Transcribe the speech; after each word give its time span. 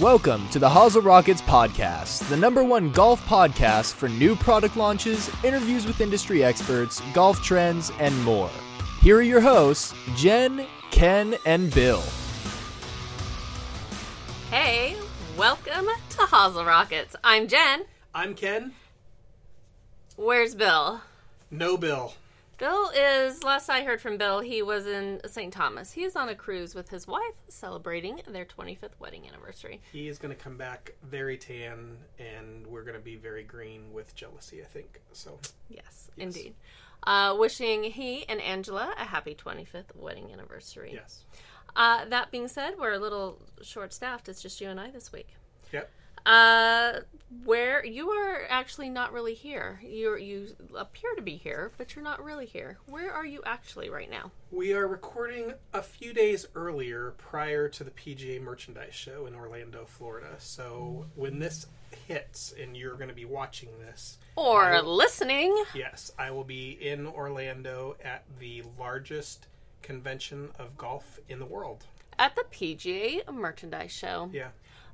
Welcome 0.00 0.46
to 0.50 0.58
the 0.58 0.68
Hazel 0.68 1.00
Rockets 1.00 1.40
podcast, 1.40 2.28
the 2.28 2.36
number 2.36 2.62
one 2.62 2.92
golf 2.92 3.24
podcast 3.24 3.94
for 3.94 4.10
new 4.10 4.36
product 4.36 4.76
launches, 4.76 5.30
interviews 5.42 5.86
with 5.86 6.02
industry 6.02 6.44
experts, 6.44 7.00
golf 7.14 7.42
trends, 7.42 7.90
and 7.98 8.14
more. 8.22 8.50
Here 9.00 9.16
are 9.16 9.22
your 9.22 9.40
hosts, 9.40 9.94
Jen, 10.14 10.66
Ken, 10.90 11.36
and 11.46 11.72
Bill. 11.72 12.02
Hey, 14.50 14.96
welcome 15.38 15.86
to 16.10 16.26
Hazel 16.26 16.66
Rockets. 16.66 17.16
I'm 17.24 17.48
Jen. 17.48 17.84
I'm 18.14 18.34
Ken. 18.34 18.74
Where's 20.16 20.54
Bill? 20.54 21.00
No 21.50 21.78
Bill. 21.78 22.12
Bill 22.58 22.88
is, 22.96 23.44
last 23.44 23.68
I 23.68 23.82
heard 23.84 24.00
from 24.00 24.16
Bill, 24.16 24.40
he 24.40 24.62
was 24.62 24.86
in 24.86 25.20
St. 25.26 25.52
Thomas. 25.52 25.92
He 25.92 26.04
is 26.04 26.16
on 26.16 26.30
a 26.30 26.34
cruise 26.34 26.74
with 26.74 26.88
his 26.88 27.06
wife 27.06 27.34
celebrating 27.48 28.22
their 28.26 28.46
25th 28.46 28.98
wedding 28.98 29.28
anniversary. 29.28 29.82
He 29.92 30.08
is 30.08 30.18
going 30.18 30.34
to 30.34 30.42
come 30.42 30.56
back 30.56 30.94
very 31.02 31.36
tan, 31.36 31.98
and 32.18 32.66
we're 32.66 32.82
going 32.82 32.94
to 32.96 33.00
be 33.00 33.16
very 33.16 33.42
green 33.42 33.92
with 33.92 34.14
jealousy, 34.14 34.62
I 34.62 34.66
think. 34.66 35.02
So, 35.12 35.38
Yes, 35.68 36.10
indeed. 36.16 36.54
Uh, 37.02 37.36
wishing 37.38 37.82
he 37.84 38.26
and 38.26 38.40
Angela 38.40 38.94
a 38.98 39.04
happy 39.04 39.34
25th 39.34 39.94
wedding 39.94 40.32
anniversary. 40.32 40.92
yes. 40.94 41.24
Uh, 41.76 42.06
that 42.06 42.30
being 42.30 42.48
said, 42.48 42.74
we're 42.78 42.94
a 42.94 42.98
little 42.98 43.38
short 43.60 43.92
staffed. 43.92 44.30
It's 44.30 44.40
just 44.40 44.62
you 44.62 44.70
and 44.70 44.80
I 44.80 44.90
this 44.90 45.12
week. 45.12 45.28
Yep. 45.72 45.90
Uh, 46.26 47.00
where 47.44 47.84
you 47.84 48.10
are 48.10 48.42
actually 48.48 48.88
not 48.88 49.12
really 49.12 49.34
here. 49.34 49.80
You 49.84 50.16
you 50.16 50.48
appear 50.76 51.14
to 51.14 51.22
be 51.22 51.36
here, 51.36 51.70
but 51.78 51.94
you're 51.94 52.04
not 52.04 52.22
really 52.24 52.46
here. 52.46 52.78
Where 52.86 53.12
are 53.12 53.24
you 53.26 53.42
actually 53.46 53.88
right 53.90 54.10
now? 54.10 54.32
We 54.50 54.72
are 54.72 54.88
recording 54.88 55.54
a 55.72 55.82
few 55.82 56.12
days 56.12 56.46
earlier 56.56 57.14
prior 57.18 57.68
to 57.68 57.84
the 57.84 57.90
PGA 57.92 58.40
Merchandise 58.42 58.94
Show 58.94 59.26
in 59.26 59.34
Orlando, 59.36 59.84
Florida. 59.86 60.34
So, 60.38 61.06
when 61.14 61.38
this 61.38 61.66
hits 62.08 62.52
and 62.60 62.76
you're 62.76 62.94
going 62.96 63.08
to 63.08 63.14
be 63.14 63.24
watching 63.24 63.68
this, 63.80 64.18
Or 64.34 64.82
listening? 64.82 65.54
yes, 65.74 66.10
I 66.18 66.30
will 66.32 66.44
be 66.44 66.70
in 66.72 67.06
Orlando 67.06 67.96
at 68.04 68.24
the 68.40 68.62
largest 68.78 69.46
convention 69.82 70.50
of 70.58 70.76
golf 70.76 71.18
in 71.28 71.38
the 71.38 71.46
world. 71.46 71.84
At 72.18 72.34
the 72.34 72.44
PGA 72.50 73.30
merchandise 73.32 73.92
show. 73.92 74.30
Yeah. 74.32 74.48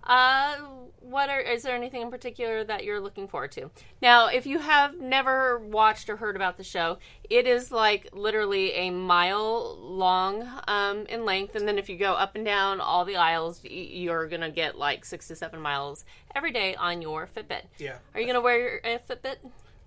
Uh, 0.04 0.56
what 1.02 1.28
are 1.28 1.40
is 1.40 1.62
there 1.62 1.74
anything 1.74 2.00
in 2.00 2.10
particular 2.10 2.64
that 2.64 2.84
you're 2.84 3.00
looking 3.00 3.28
forward 3.28 3.52
to? 3.52 3.70
Now, 4.00 4.28
if 4.28 4.46
you 4.46 4.58
have 4.58 5.00
never 5.00 5.58
watched 5.58 6.08
or 6.08 6.16
heard 6.16 6.36
about 6.36 6.56
the 6.56 6.64
show, 6.64 6.98
it 7.28 7.46
is 7.46 7.70
like 7.70 8.08
literally 8.12 8.72
a 8.72 8.90
mile 8.90 9.76
long 9.80 10.48
um, 10.66 11.06
in 11.06 11.24
length, 11.24 11.54
and 11.54 11.68
then 11.68 11.78
if 11.78 11.88
you 11.88 11.96
go 11.96 12.12
up 12.14 12.34
and 12.34 12.44
down 12.44 12.80
all 12.80 13.04
the 13.04 13.16
aisles, 13.16 13.60
you're 13.64 14.26
gonna 14.28 14.50
get 14.50 14.78
like 14.78 15.04
six 15.04 15.28
to 15.28 15.36
seven 15.36 15.60
miles 15.60 16.04
every 16.34 16.52
day 16.52 16.74
on 16.76 17.02
your 17.02 17.26
Fitbit. 17.26 17.62
Yeah. 17.78 17.96
Are 18.14 18.20
you 18.20 18.26
gonna 18.26 18.40
wear 18.40 18.80
a 18.84 18.98
Fitbit? 18.98 19.36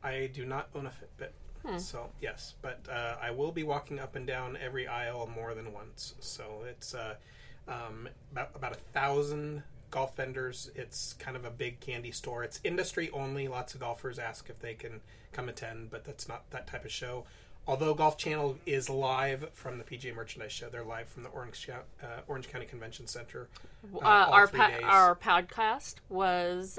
I 0.04 0.30
do 0.34 0.46
not 0.46 0.70
own 0.76 0.86
a 0.86 0.92
Fitbit. 0.92 1.32
Hmm. 1.66 1.80
So, 1.80 2.12
yes, 2.22 2.54
but 2.62 2.82
uh, 2.92 3.16
I 3.20 3.32
will 3.32 3.52
be 3.52 3.64
walking 3.64 4.00
up 4.00 4.16
and 4.16 4.28
down 4.28 4.56
every 4.62 4.86
aisle 4.86 5.28
more 5.34 5.56
than 5.56 5.74
once. 5.74 6.14
So, 6.20 6.64
it's 6.70 6.94
uh, 6.94 7.16
um, 7.68 8.08
about, 8.32 8.52
about 8.54 8.74
a 8.74 8.80
thousand 8.94 9.64
golf 9.96 10.18
vendors. 10.18 10.70
It's 10.76 11.14
kind 11.14 11.38
of 11.38 11.46
a 11.46 11.50
big 11.50 11.80
candy 11.80 12.12
store. 12.12 12.44
It's 12.44 12.60
industry 12.66 13.10
only. 13.12 13.48
Lots 13.48 13.74
of 13.76 13.80
golfers 13.80 14.20
ask 14.20 14.50
if 14.50 14.60
they 14.60 14.74
can 14.74 15.00
come 15.32 15.48
attend, 15.48 15.90
but 15.90 16.04
that's 16.04 16.28
not 16.28 16.50
that 16.52 16.68
type 16.68 16.84
of 16.84 16.92
show. 16.92 17.24
Although 17.66 17.94
Golf 17.94 18.18
Channel 18.18 18.58
is 18.66 18.90
live 18.90 19.50
from 19.54 19.78
the 19.78 19.86
PGA 19.86 20.14
Merchandise 20.14 20.52
Show, 20.52 20.68
they're 20.70 20.84
live 20.84 21.08
from 21.08 21.24
the 21.24 21.30
Orange, 21.30 21.70
uh, 21.70 22.06
Orange 22.28 22.50
County 22.50 22.66
Convention 22.66 23.08
Center. 23.08 23.48
Uh, 23.96 24.00
all 24.00 24.34
our 24.34 24.48
pa- 24.50 24.80
our 24.84 25.16
podcast 25.16 25.96
was 26.10 26.78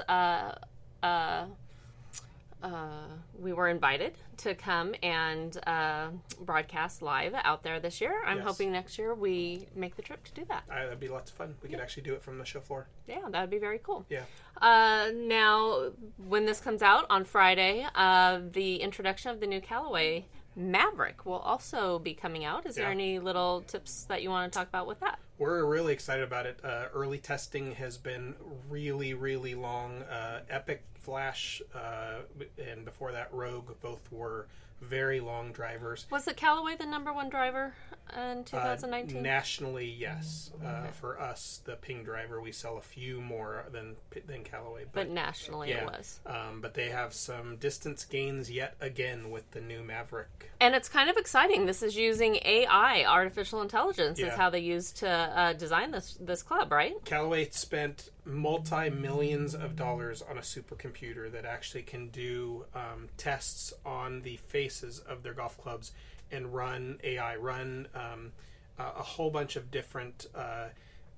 uh, 2.62 3.06
we 3.38 3.52
were 3.52 3.68
invited 3.68 4.16
to 4.38 4.54
come 4.54 4.94
and 5.02 5.58
uh, 5.66 6.08
broadcast 6.40 7.02
live 7.02 7.34
out 7.44 7.62
there 7.62 7.78
this 7.80 8.00
year. 8.00 8.22
I'm 8.24 8.38
Yes. 8.38 8.46
hoping 8.46 8.72
next 8.72 8.98
year 8.98 9.14
we 9.14 9.68
make 9.74 9.96
the 9.96 10.02
trip 10.02 10.24
to 10.24 10.32
do 10.32 10.44
that. 10.46 10.64
Uh, 10.70 10.84
that'd 10.84 10.98
be 11.00 11.08
lots 11.08 11.30
of 11.30 11.36
fun. 11.36 11.54
We 11.62 11.68
could 11.68 11.80
actually 11.80 12.04
do 12.04 12.14
it 12.14 12.22
from 12.22 12.38
the 12.38 12.44
show 12.44 12.60
floor. 12.60 12.86
Yeah, 13.06 13.20
that 13.30 13.40
would 13.40 13.50
be 13.50 13.58
very 13.58 13.78
cool. 13.82 14.04
Yeah. 14.08 14.22
Uh, 14.60 15.10
now, 15.14 15.90
when 16.28 16.46
this 16.46 16.60
comes 16.60 16.82
out 16.82 17.06
on 17.10 17.24
Friday, 17.24 17.86
uh, 17.94 18.40
the 18.52 18.76
introduction 18.76 19.30
of 19.30 19.40
the 19.40 19.46
new 19.46 19.60
Callaway 19.60 20.26
Maverick 20.56 21.26
will 21.26 21.34
also 21.40 21.98
be 21.98 22.14
coming 22.14 22.44
out. 22.44 22.64
Is 22.64 22.76
there 22.76 22.88
any 22.88 23.18
little 23.18 23.60
tips 23.66 24.04
that 24.04 24.22
you 24.22 24.30
want 24.30 24.50
to 24.50 24.58
talk 24.58 24.68
about 24.68 24.86
with 24.86 25.00
that? 25.00 25.18
We're 25.38 25.66
really 25.66 25.92
excited 25.92 26.24
about 26.24 26.46
it. 26.46 26.60
Uh, 26.64 26.86
early 26.94 27.18
testing 27.18 27.74
has 27.74 27.98
been 27.98 28.34
really, 28.70 29.12
really 29.12 29.54
long. 29.54 30.02
Uh, 30.02 30.40
Epic 30.48 30.82
Flash 30.94 31.60
uh, 31.74 32.20
and 32.58 32.86
before 32.86 33.12
that 33.12 33.32
Rogue 33.32 33.72
both 33.82 34.10
were 34.10 34.46
very 34.80 35.20
long 35.20 35.52
drivers. 35.52 36.06
Was 36.10 36.28
it 36.28 36.36
Callaway 36.36 36.76
the 36.76 36.86
number 36.86 37.12
one 37.12 37.28
driver 37.28 37.74
in 38.14 38.40
Uh, 38.40 38.44
2019? 38.44 39.22
nationally, 39.22 39.86
yes. 39.90 40.50
Uh, 40.64 40.88
for 40.88 41.20
us, 41.20 41.60
the 41.64 41.76
Ping 41.76 42.04
driver, 42.04 42.40
we 42.40 42.52
sell 42.52 42.76
a 42.76 42.82
few 42.82 43.20
more 43.20 43.64
than 43.72 43.96
than 44.26 44.44
Callaway, 44.44 44.84
but 44.92 45.08
nationally 45.08 45.70
yeah. 45.70 45.78
it 45.78 45.86
was. 45.86 46.20
Um, 46.26 46.60
but 46.60 46.74
they 46.74 46.88
have 46.90 47.12
some 47.12 47.56
distance 47.56 48.04
gains 48.04 48.50
yet 48.50 48.76
again 48.80 49.30
with 49.30 49.50
the 49.52 49.60
new 49.60 49.82
Maverick. 49.82 50.50
And 50.60 50.74
it's 50.74 50.88
kind 50.88 51.10
of 51.10 51.16
exciting. 51.16 51.66
This 51.66 51.82
is 51.82 51.96
using 51.96 52.36
AI, 52.44 53.04
artificial 53.04 53.62
intelligence, 53.62 54.18
is 54.18 54.32
how 54.34 54.50
they 54.50 54.60
use 54.60 54.92
to 54.92 55.08
uh, 55.08 55.52
design 55.54 55.90
this 55.90 56.16
this 56.20 56.42
club, 56.42 56.70
right? 56.72 56.94
Callaway 57.04 57.48
spent 57.50 58.10
multi 58.26 58.90
millions 58.90 59.54
of 59.54 59.76
dollars 59.76 60.22
on 60.22 60.36
a 60.36 60.42
supercomputer 60.42 61.30
that 61.30 61.44
actually 61.44 61.82
can 61.82 62.08
do 62.08 62.64
um, 62.74 63.08
tests 63.16 63.72
on 63.84 64.22
the 64.22 64.36
faces 64.36 64.98
of 64.98 65.22
their 65.22 65.32
golf 65.32 65.56
clubs 65.56 65.92
and 66.30 66.52
run 66.52 66.98
AI, 67.04 67.36
run 67.36 67.86
um, 67.94 68.32
a, 68.78 69.02
whole 69.02 69.30
bunch 69.30 69.56
of 69.56 69.70
different 69.70 70.26
uh, 70.34 70.66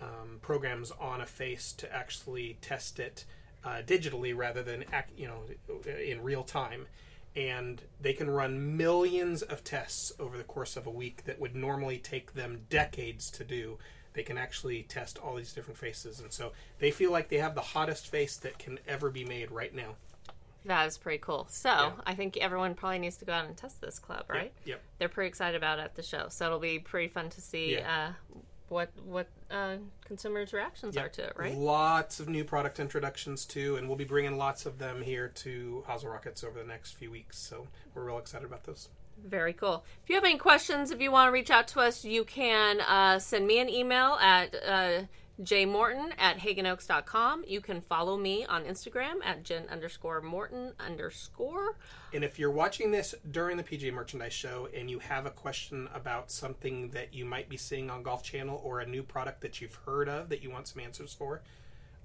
um, 0.01 0.39
programs 0.43 0.93
on 1.01 1.21
a 1.21 1.27
face 1.27 1.73
to 1.73 1.93
actually 1.93 2.59
test 2.61 3.01
it 3.01 3.25
uh, 3.65 3.83
digitally 3.85 4.37
rather 4.37 4.63
than 4.63 4.85
ac- 4.93 5.15
you 5.17 5.27
know 5.27 5.43
in 5.87 6.23
real 6.23 6.45
time. 6.45 6.87
And 7.35 7.83
they 8.01 8.13
can 8.15 8.29
run 8.29 8.77
millions 8.77 9.43
of 9.43 9.63
tests 9.63 10.13
over 10.19 10.37
the 10.37 10.45
course 10.45 10.77
of 10.77 10.87
a 10.87 10.91
week 10.91 11.25
that 11.25 11.41
would 11.41 11.55
normally 11.55 11.99
take 11.99 12.35
them 12.35 12.63
decades 12.69 13.31
to 13.33 13.45
do 13.45 13.79
they 14.19 14.25
can 14.25 14.37
actually 14.37 14.83
test 14.83 15.17
all 15.19 15.37
these 15.37 15.53
different 15.53 15.79
faces 15.79 16.19
and 16.21 16.33
so 16.33 16.51
they 16.81 16.91
feel 16.91 17.13
like 17.13 17.29
they 17.29 17.39
have 17.39 17.55
the 17.55 17.61
hottest 17.61 18.09
face 18.09 18.37
that 18.37 18.59
can 18.59 18.79
ever 18.89 19.11
be 19.11 19.25
made 19.25 19.51
right 19.53 19.73
now 19.75 19.95
That 20.65 20.87
is 20.89 20.99
pretty 20.99 21.19
cool. 21.19 21.47
So 21.49 21.93
I 22.05 22.15
think 22.15 22.37
everyone 22.37 22.75
probably 22.75 22.99
needs 22.99 23.17
to 23.19 23.25
go 23.25 23.33
out 23.33 23.47
and 23.47 23.57
test 23.57 23.81
this 23.81 23.99
club, 24.01 24.25
right? 24.29 24.53
yep 24.65 24.81
They're 24.99 25.09
pretty 25.09 25.29
excited 25.29 25.57
about 25.57 25.79
it 25.79 25.83
at 25.83 25.95
the 25.95 26.03
show, 26.03 26.27
so 26.31 26.47
it'll 26.47 26.59
be 26.59 26.79
pretty 26.81 27.09
fun 27.09 27.31
to 27.31 27.41
see 27.41 27.75
Yeah. 27.75 28.09
uh, 28.35 28.39
what 28.69 28.91
what 29.05 29.29
uh, 29.51 29.77
consumers' 30.05 30.53
reactions 30.53 30.95
are 30.97 31.09
to 31.09 31.23
it, 31.29 31.33
right? 31.37 31.55
lots 31.57 32.21
of 32.21 32.29
new 32.29 32.45
product 32.45 32.79
introductions 32.81 33.47
too 33.47 33.77
and 33.77 33.87
we'll 33.89 33.97
be 33.97 34.05
bringing 34.05 34.37
lots 34.37 34.67
of 34.67 34.79
them 34.79 35.01
here 35.01 35.29
to 35.45 35.85
Hazel 35.89 36.11
Rockets 36.11 36.45
over 36.45 36.59
the 36.59 36.67
next 36.67 36.91
few 36.99 37.11
weeks 37.11 37.39
so 37.39 37.67
we're 37.95 38.05
real 38.05 38.19
excited 38.19 38.45
about 38.45 38.65
those 38.65 38.89
Very 39.25 39.53
cool. 39.53 39.85
If 40.03 40.09
you 40.09 40.15
have 40.15 40.25
any 40.25 40.39
questions, 40.39 40.91
if 40.91 41.01
you 41.01 41.11
want 41.11 41.29
to 41.29 41.33
reach 41.33 41.51
out 41.51 41.69
to 41.69 41.81
us, 41.81 42.05
you 42.05 42.25
can 42.25 42.81
uh, 42.81 43.19
send 43.19 43.47
me 43.47 43.59
an 43.59 43.69
email 43.69 44.15
at 44.21 44.55
uh, 44.67 45.03
jmorton 45.43 46.13
at 46.19 46.39
hagginoaks.com. 46.39 47.45
You 47.47 47.61
can 47.61 47.81
follow 47.81 48.17
me 48.17 48.45
on 48.47 48.65
Instagram 48.65 49.25
at 49.25 49.45
jen 49.45 49.65
underscore 49.71 50.21
morton 50.21 50.73
underscore. 50.81 51.77
And 52.13 52.25
if 52.25 52.39
you're 52.39 52.51
watching 52.51 52.91
this 52.91 53.15
during 53.31 53.57
the 53.57 53.63
PGA 53.63 53.93
Merchandise 53.93 54.33
Show 54.33 54.69
and 54.75 54.91
you 54.91 54.99
have 54.99 55.27
a 55.27 55.31
question 55.31 55.89
about 55.95 56.31
something 56.31 56.91
that 56.91 57.15
you 57.15 57.25
might 57.25 57.49
be 57.49 57.57
seeing 57.57 57.91
on 57.91 58.03
Golf 58.03 58.23
Channel 58.23 58.61
or 58.65 58.81
a 58.81 58.87
new 58.87 59.03
product 59.03 59.41
that 59.43 59.61
you've 59.61 59.75
heard 59.75 60.09
of 60.09 60.29
that 60.31 60.43
you 60.43 60.51
want 60.51 60.67
some 60.67 60.83
answers 60.83 61.13
for, 61.13 61.43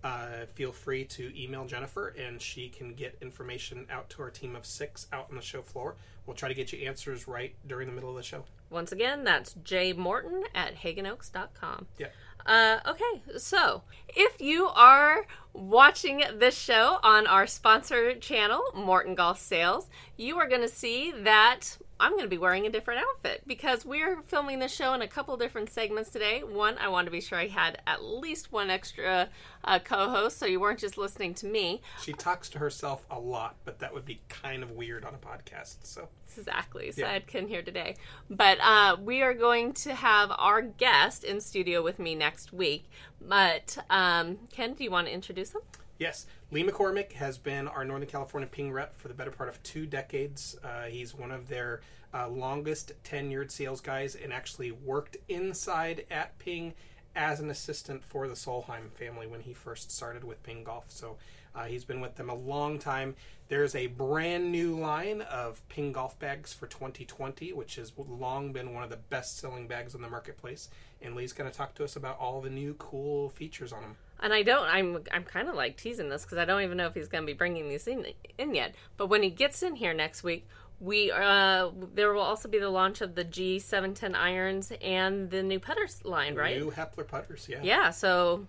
uh, 0.04 0.46
feel 0.54 0.72
free 0.72 1.06
to 1.06 1.32
email 1.42 1.66
Jennifer 1.66 2.10
and 2.10 2.42
she 2.42 2.70
can 2.70 2.94
get 2.94 3.18
information 3.22 3.86
out 3.90 4.10
to 4.12 4.22
our 4.22 4.30
team 4.30 4.56
of 4.56 4.66
six 4.66 5.08
out 5.14 5.28
on 5.30 5.36
the 5.36 5.42
show 5.42 5.62
floor. 5.62 5.96
We'll 6.26 6.36
try 6.36 6.50
to 6.50 6.56
get 6.56 6.74
you 6.74 6.88
answers 6.88 7.28
right 7.28 7.56
during 7.68 7.88
the 7.88 7.94
middle 7.94 8.10
of 8.10 8.16
the 8.16 8.24
show. 8.24 8.44
Once 8.70 8.92
again, 8.92 9.24
that's 9.24 9.54
jmorton 9.64 10.44
at 10.54 10.76
hagginoaks.com. 10.76 11.88
Yeah. 11.98 12.08
Uh, 12.46 12.80
okay, 12.86 13.38
so 13.38 13.84
if 14.10 14.42
you 14.42 14.68
are 14.68 15.26
watching 15.54 16.24
this 16.38 16.58
show 16.58 17.00
on 17.04 17.28
our 17.28 17.48
sponsor 17.48 18.16
channel, 18.16 18.62
Morton 18.76 19.16
Golf 19.16 19.40
Sales, 19.40 19.90
you 20.18 20.38
are 20.38 20.48
going 20.48 20.62
to 20.62 20.68
see 20.68 21.12
that 21.12 21.78
I'm 22.00 22.12
going 22.12 22.24
to 22.24 22.30
be 22.30 22.38
wearing 22.38 22.66
a 22.66 22.70
different 22.70 23.02
outfit 23.02 23.44
because 23.48 23.86
we're 23.86 24.22
filming 24.24 24.60
the 24.60 24.68
show 24.68 24.94
in 24.94 25.02
a 25.02 25.08
couple 25.08 25.38
different 25.38 25.70
segments 25.70 26.10
today. 26.10 26.44
One, 26.44 26.78
I 26.78 26.90
wanted 26.90 27.06
to 27.06 27.12
be 27.12 27.22
sure 27.22 27.38
I 27.38 27.48
had 27.48 27.82
at 27.88 28.04
least 28.04 28.52
one 28.52 28.70
extra 28.70 29.30
uh, 29.64 29.80
co 29.80 30.10
host 30.10 30.38
so 30.38 30.46
you 30.46 30.60
weren't 30.60 30.80
just 30.80 30.98
listening 30.98 31.34
to 31.36 31.46
me. 31.46 31.82
She 32.02 32.14
talks 32.14 32.50
to 32.50 32.60
herself 32.60 33.06
a 33.10 33.20
lot, 33.20 33.56
but 33.64 33.80
that 33.80 33.94
would 33.94 34.06
be 34.06 34.22
kind 34.28 34.64
of 34.64 34.72
weird 34.72 35.06
on 35.06 35.14
a 35.14 35.18
podcast. 35.18 35.78
So 35.84 36.10
Exactly. 36.38 36.92
So 36.92 37.02
Yeah. 37.02 37.14
I 37.14 37.20
couldn't 37.20 37.50
hear 37.50 37.62
today. 37.62 37.96
But 38.30 38.58
uh, 38.62 38.98
we 39.00 39.22
are 39.22 39.34
going 39.34 39.74
to 39.74 39.94
have 39.94 40.32
our 40.38 40.62
guest 40.62 41.24
in 41.24 41.40
studio 41.40 41.82
with 41.82 42.00
me 42.00 42.16
next 42.16 42.52
week. 42.52 42.90
But 43.28 43.78
um, 43.90 44.38
Ken, 44.52 44.74
do 44.74 44.84
you 44.84 44.92
want 44.92 45.08
to 45.08 45.14
introduce 45.14 45.50
them? 45.50 45.62
Yes, 46.00 46.26
Lee 46.52 46.64
McCormick 46.64 47.14
has 47.14 47.38
been 47.38 47.68
our 47.68 47.86
Northern 47.86 48.08
California 48.08 48.50
Ping 48.52 48.72
rep 48.72 48.96
for 48.96 49.08
the 49.08 49.14
better 49.14 49.32
part 49.32 49.50
of 49.50 49.62
two 49.64 49.86
decades. 49.86 50.58
Uh, 50.64 50.84
he's 50.84 51.16
one 51.16 51.32
of 51.32 51.48
their 51.48 51.82
uh, 52.14 52.28
longest 52.28 52.92
tenured 53.04 53.52
sales 53.52 53.80
guys 53.80 54.16
and 54.16 54.34
actually 54.34 54.72
worked 54.72 55.18
inside 55.30 56.06
at 56.12 56.38
Ping 56.40 56.74
as 57.16 57.40
an 57.40 57.50
assistant 57.50 58.04
for 58.04 58.28
the 58.28 58.34
Solheim 58.34 58.92
family 58.92 59.28
when 59.28 59.42
he 59.42 59.54
first 59.54 59.92
started 59.92 60.24
with 60.24 60.42
Ping 60.44 60.64
Golf. 60.64 60.86
So 60.90 61.18
uh, 61.56 61.66
he's 61.66 61.86
been 61.86 62.02
with 62.02 62.16
them 62.16 62.30
a 62.30 62.36
long 62.36 62.80
time. 62.80 63.16
There's 63.48 63.76
a 63.76 63.88
brand 63.88 64.52
new 64.52 64.80
line 64.80 65.22
of 65.22 65.62
Ping 65.70 65.92
golf 65.92 66.18
bags 66.18 66.54
for 66.54 66.66
2020, 66.66 67.54
which 67.54 67.76
has 67.76 67.92
long 67.98 68.52
been 68.52 68.74
one 68.74 68.84
of 68.84 68.90
the 68.90 68.98
best 68.98 69.38
selling 69.38 69.68
bags 69.68 69.94
on 69.94 70.02
the 70.02 70.10
marketplace. 70.10 70.70
And 71.04 71.16
Lee's 71.16 71.34
going 71.34 71.52
to 71.52 71.56
talk 71.56 71.76
to 71.76 71.84
us 71.84 71.96
about 71.96 72.18
all 72.20 72.42
the 72.42 72.50
new 72.50 72.74
cool 72.76 73.30
features 73.30 73.74
on 73.74 73.82
them. 73.82 73.98
And 74.22 74.34
I 74.34 74.42
don't. 74.42 74.66
I'm. 74.66 75.04
I'm 75.12 75.24
kind 75.24 75.50
of 75.50 75.56
like 75.56 75.76
teasing 75.76 76.10
this 76.10 76.24
because 76.24 76.38
I 76.38 76.46
don't 76.46 76.62
even 76.62 76.78
know 76.78 76.88
if 76.88 76.94
he's 76.94 77.10
going 77.10 77.24
to 77.24 77.28
be 77.28 77.34
bringing 77.34 77.68
these 77.68 77.88
in, 77.88 78.06
in 78.38 78.56
yet. 78.56 78.74
But 78.96 79.08
when 79.08 79.22
he 79.22 79.30
gets 79.30 79.62
in 79.64 79.76
here 79.76 79.94
next 79.94 80.24
week, 80.24 80.48
we 80.80 81.12
uh, 81.12 81.70
there 81.94 82.14
will 82.14 82.22
also 82.22 82.48
be 82.48 82.60
the 82.60 82.70
launch 82.70 83.02
of 83.02 83.16
the 83.16 83.26
G710 83.26 84.16
irons 84.16 84.72
and 84.82 85.30
the 85.30 85.44
new 85.44 85.60
putters 85.60 86.04
line, 86.06 86.36
right? 86.36 86.58
New 86.58 86.72
Heppler 86.72 87.08
putters, 87.08 87.48
yeah. 87.50 87.60
Yeah. 87.64 87.90
So 87.90 88.48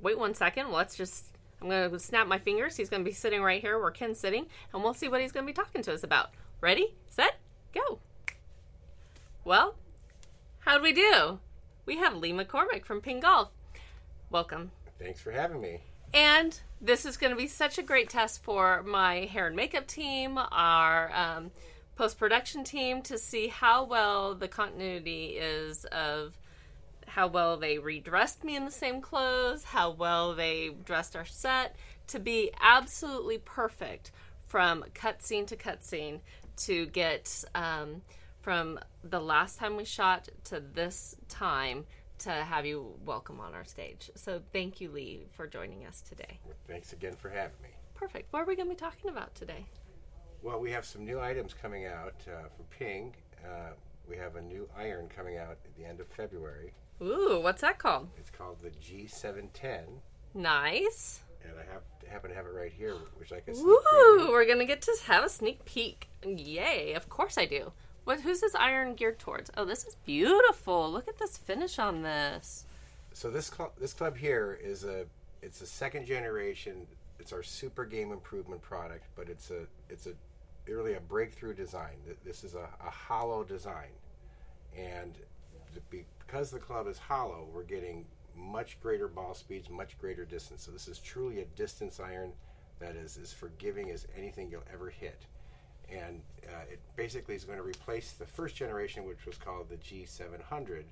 wait 0.00 0.18
one 0.18 0.34
second. 0.34 0.70
Let's 0.70 0.96
just. 0.96 1.26
I'm 1.60 1.70
going 1.70 1.90
to 1.90 1.98
snap 1.98 2.26
my 2.26 2.38
fingers. 2.38 2.76
He's 2.76 2.90
going 2.90 3.02
to 3.02 3.08
be 3.08 3.14
sitting 3.14 3.42
right 3.42 3.60
here 3.60 3.78
where 3.78 3.90
Ken's 3.90 4.20
sitting, 4.20 4.46
and 4.72 4.82
we'll 4.82 4.92
see 4.92 5.08
what 5.08 5.22
he's 5.22 5.32
going 5.32 5.46
to 5.46 5.50
be 5.50 5.54
talking 5.54 5.82
to 5.82 5.94
us 5.94 6.04
about. 6.04 6.30
Ready, 6.60 6.94
set, 7.08 7.38
go. 7.72 8.00
Well, 9.44 9.74
how'd 10.64 10.82
we 10.82 10.92
do? 10.92 11.38
We 11.86 11.98
have 11.98 12.16
Lee 12.16 12.32
McCormick 12.32 12.84
from 12.84 13.00
Ping 13.00 13.20
Golf. 13.20 13.50
Welcome. 14.30 14.70
Thanks 14.98 15.20
for 15.20 15.30
having 15.30 15.60
me. 15.60 15.80
And 16.14 16.58
this 16.80 17.04
is 17.04 17.16
going 17.16 17.32
to 17.32 17.36
be 17.36 17.46
such 17.46 17.78
a 17.78 17.82
great 17.82 18.08
test 18.08 18.42
for 18.42 18.82
my 18.82 19.26
hair 19.26 19.46
and 19.46 19.56
makeup 19.56 19.86
team, 19.86 20.38
our 20.38 21.12
um, 21.12 21.50
post 21.96 22.18
production 22.18 22.64
team, 22.64 23.02
to 23.02 23.18
see 23.18 23.48
how 23.48 23.84
well 23.84 24.34
the 24.34 24.48
continuity 24.48 25.36
is 25.38 25.84
of 25.86 26.38
how 27.06 27.26
well 27.26 27.56
they 27.56 27.78
redressed 27.78 28.42
me 28.42 28.56
in 28.56 28.64
the 28.64 28.70
same 28.70 29.00
clothes, 29.00 29.64
how 29.64 29.90
well 29.90 30.34
they 30.34 30.70
dressed 30.84 31.14
our 31.14 31.26
set 31.26 31.76
to 32.06 32.18
be 32.18 32.50
absolutely 32.60 33.38
perfect 33.38 34.12
from 34.46 34.84
cutscene 34.94 35.46
to 35.46 35.56
cutscene 35.56 36.20
to 36.56 36.86
get 36.86 37.44
um, 37.54 38.02
from 38.44 38.78
the 39.02 39.18
last 39.18 39.58
time 39.58 39.74
we 39.74 39.86
shot 39.86 40.28
to 40.44 40.60
this 40.60 41.16
time 41.30 41.86
to 42.18 42.30
have 42.30 42.66
you 42.66 42.92
welcome 43.06 43.40
on 43.40 43.54
our 43.54 43.64
stage. 43.64 44.10
So 44.16 44.42
thank 44.52 44.82
you, 44.82 44.90
Lee, 44.90 45.24
for 45.32 45.46
joining 45.46 45.86
us 45.86 46.02
today. 46.02 46.38
Thanks 46.68 46.92
again 46.92 47.16
for 47.16 47.30
having 47.30 47.56
me. 47.62 47.70
Perfect. 47.94 48.30
What 48.34 48.42
are 48.42 48.44
we 48.44 48.54
going 48.54 48.68
to 48.68 48.74
be 48.74 48.78
talking 48.78 49.08
about 49.08 49.34
today? 49.34 49.64
Well, 50.42 50.60
we 50.60 50.70
have 50.72 50.84
some 50.84 51.06
new 51.06 51.18
items 51.20 51.54
coming 51.54 51.86
out 51.86 52.16
uh, 52.28 52.48
from 52.54 52.66
Ping. 52.78 53.14
Uh, 53.42 53.70
we 54.06 54.18
have 54.18 54.36
a 54.36 54.42
new 54.42 54.68
iron 54.76 55.08
coming 55.08 55.38
out 55.38 55.52
at 55.64 55.74
the 55.78 55.84
end 55.86 56.00
of 56.00 56.06
February. 56.08 56.74
Ooh, 57.00 57.40
what's 57.42 57.62
that 57.62 57.78
called? 57.78 58.08
It's 58.18 58.30
called 58.30 58.58
the 58.60 58.68
G710, 58.70 59.84
Nice. 60.34 61.20
and 61.42 61.52
I 61.58 61.72
have, 61.72 61.82
happen 62.12 62.28
to 62.28 62.36
have 62.36 62.44
it 62.44 62.52
right 62.52 62.72
here, 62.72 62.94
which 63.16 63.32
I 63.32 63.40
can 63.40 63.54
Ooh, 63.54 63.80
preview. 63.90 64.28
We're 64.28 64.46
gonna 64.46 64.66
get 64.66 64.82
to 64.82 64.94
have 65.06 65.24
a 65.24 65.30
sneak 65.30 65.64
peek. 65.64 66.08
Yay! 66.26 66.92
Of 66.92 67.08
course 67.08 67.38
I 67.38 67.46
do. 67.46 67.72
What? 68.04 68.20
Who's 68.20 68.40
this 68.40 68.54
iron 68.54 68.94
geared 68.94 69.18
towards? 69.18 69.50
Oh, 69.56 69.64
this 69.64 69.84
is 69.84 69.96
beautiful. 70.06 70.90
Look 70.90 71.08
at 71.08 71.18
this 71.18 71.36
finish 71.36 71.78
on 71.78 72.02
this. 72.02 72.64
So 73.12 73.30
this 73.30 73.46
cl- 73.54 73.72
this 73.80 73.92
club 73.94 74.16
here 74.16 74.58
is 74.62 74.84
a 74.84 75.06
it's 75.42 75.60
a 75.60 75.66
second 75.66 76.06
generation. 76.06 76.86
It's 77.18 77.32
our 77.32 77.42
super 77.42 77.84
game 77.84 78.12
improvement 78.12 78.60
product, 78.62 79.04
but 79.16 79.28
it's 79.28 79.50
a 79.50 79.66
it's 79.88 80.06
a 80.06 80.12
really 80.70 80.94
a 80.94 81.00
breakthrough 81.00 81.54
design. 81.54 81.94
Th- 82.04 82.16
This 82.24 82.44
is 82.44 82.54
a, 82.54 82.68
a 82.86 82.90
hollow 82.90 83.44
design, 83.44 83.90
and 84.76 85.16
because 85.90 86.50
the 86.50 86.58
club 86.58 86.86
is 86.86 86.98
hollow, 86.98 87.46
we're 87.52 87.62
getting 87.62 88.04
much 88.36 88.80
greater 88.80 89.06
ball 89.08 89.34
speeds, 89.34 89.70
much 89.70 89.98
greater 89.98 90.24
distance. 90.24 90.62
So 90.64 90.72
this 90.72 90.88
is 90.88 90.98
truly 90.98 91.40
a 91.40 91.44
distance 91.56 92.00
iron 92.00 92.32
that 92.80 92.96
is 92.96 93.16
as 93.22 93.32
forgiving 93.32 93.90
as 93.90 94.06
anything 94.18 94.50
you'll 94.50 94.64
ever 94.72 94.90
hit. 94.90 95.22
And 95.92 96.22
uh, 96.48 96.62
it 96.72 96.80
basically 96.96 97.34
is 97.34 97.44
going 97.44 97.58
to 97.58 97.64
replace 97.64 98.12
the 98.12 98.26
first 98.26 98.56
generation, 98.56 99.04
which 99.06 99.26
was 99.26 99.36
called 99.36 99.68
the 99.68 99.76
G700, 99.76 100.84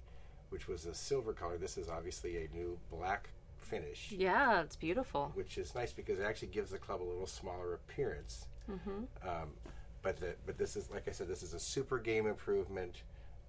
which 0.51 0.69
was 0.69 0.87
a 0.87 0.95
silver 0.95 1.33
color. 1.33 1.57
This 1.59 1.77
is 1.79 1.89
obviously 1.89 2.37
a 2.45 2.49
new 2.55 2.79
black 2.91 3.31
finish, 3.59 4.13
Yeah, 4.13 4.61
it's 4.61 4.77
beautiful. 4.77 5.31
which 5.35 5.57
is 5.57 5.75
nice 5.75 5.93
because 5.93 6.19
it 6.19 6.25
actually 6.25 6.49
gives 6.49 6.71
the 6.73 6.79
club 6.79 7.01
a 7.01 7.05
little 7.05 7.27
smaller 7.27 7.75
appearance. 7.75 8.47
Um, 9.27 9.51
but 10.03 10.19
the, 10.19 10.35
but 10.47 10.59
this 10.59 10.77
is 10.77 10.91
like 10.91 11.09
I 11.09 11.13
said, 11.13 11.29
this 11.29 11.43
is 11.43 11.55
a 11.55 11.59
super 11.61 11.99
game 11.99 12.27
improvement 12.27 13.03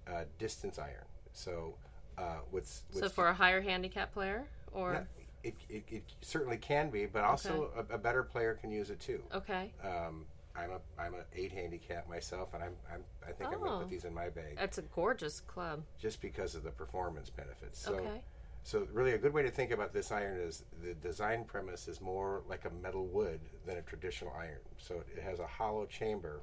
uh, 0.06 0.24
distance 0.38 0.78
iron. 0.78 1.04
So 1.32 1.74
uh, 2.16 2.38
what's, 2.50 2.82
So 2.92 3.08
for 3.08 3.28
a 3.28 3.34
higher 3.34 3.60
handicap 3.60 4.12
player, 4.12 4.44
or 4.72 5.06
it, 5.42 5.54
it, 5.68 5.84
it 5.88 6.02
certainly 6.20 6.56
can 6.56 6.90
be, 6.90 7.06
but 7.06 7.22
also 7.24 7.70
a, 7.76 7.94
a 7.94 7.98
better 7.98 8.22
player 8.22 8.54
can 8.54 8.70
use 8.70 8.90
it 8.90 9.00
too. 9.00 9.20
okay, 9.34 9.72
Um, 9.84 10.24
I'm 10.56 10.70
a 10.70 10.80
I'm 11.00 11.14
a 11.14 11.24
eight 11.34 11.52
handicap 11.52 12.08
myself, 12.08 12.54
and 12.54 12.62
I'm, 12.62 12.74
I'm 12.92 13.04
I 13.26 13.32
think 13.32 13.50
I'm 13.52 13.58
going 13.58 13.70
to 13.70 13.76
Oh. 13.76 13.80
put 13.80 13.90
these 13.90 14.04
in 14.04 14.14
my 14.14 14.28
bag 14.30 14.56
that's 14.56 14.78
a 14.78 14.82
gorgeous 14.82 15.40
club. 15.40 15.82
just 15.98 16.20
because 16.20 16.54
of 16.54 16.62
the 16.62 16.70
performance 16.70 17.28
benefits. 17.30 17.78
So, 17.80 17.94
Okay. 17.94 18.22
so 18.62 18.86
really 18.92 19.12
a 19.12 19.18
good 19.18 19.32
way 19.32 19.42
to 19.42 19.50
think 19.50 19.72
about 19.72 19.92
this 19.92 20.12
iron 20.12 20.38
is 20.38 20.64
the 20.82 20.94
design 20.94 21.44
premise 21.44 21.88
is 21.88 22.00
more 22.00 22.42
like 22.48 22.64
a 22.66 22.70
metal 22.70 23.06
wood 23.06 23.40
than 23.66 23.78
a 23.78 23.82
traditional 23.82 24.32
iron. 24.38 24.60
So 24.78 25.02
it 25.16 25.22
has 25.22 25.40
a 25.40 25.46
hollow 25.46 25.86
chamber, 25.86 26.40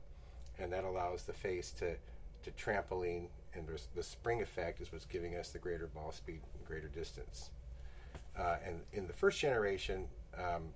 and 0.60 0.72
that 0.74 0.84
allows 0.84 1.24
the 1.24 1.34
face 1.34 1.72
to 1.80 1.96
to 2.44 2.52
trampoline, 2.52 3.28
and 3.54 3.68
there's 3.68 3.88
the 3.96 4.02
spring 4.04 4.42
effect 4.42 4.81
is 4.81 4.92
what's 4.92 5.06
giving 5.06 5.36
us 5.36 5.52
the 5.52 5.60
greater 5.60 5.88
ball 5.88 6.12
speed 6.12 6.42
and 6.58 6.66
greater 6.66 6.88
distance. 6.90 7.52
Uh, 8.38 8.56
and 8.66 8.81
in 8.94 9.06
the 9.08 9.13
first 9.13 9.40
generation, 9.40 10.08
um, 10.38 10.74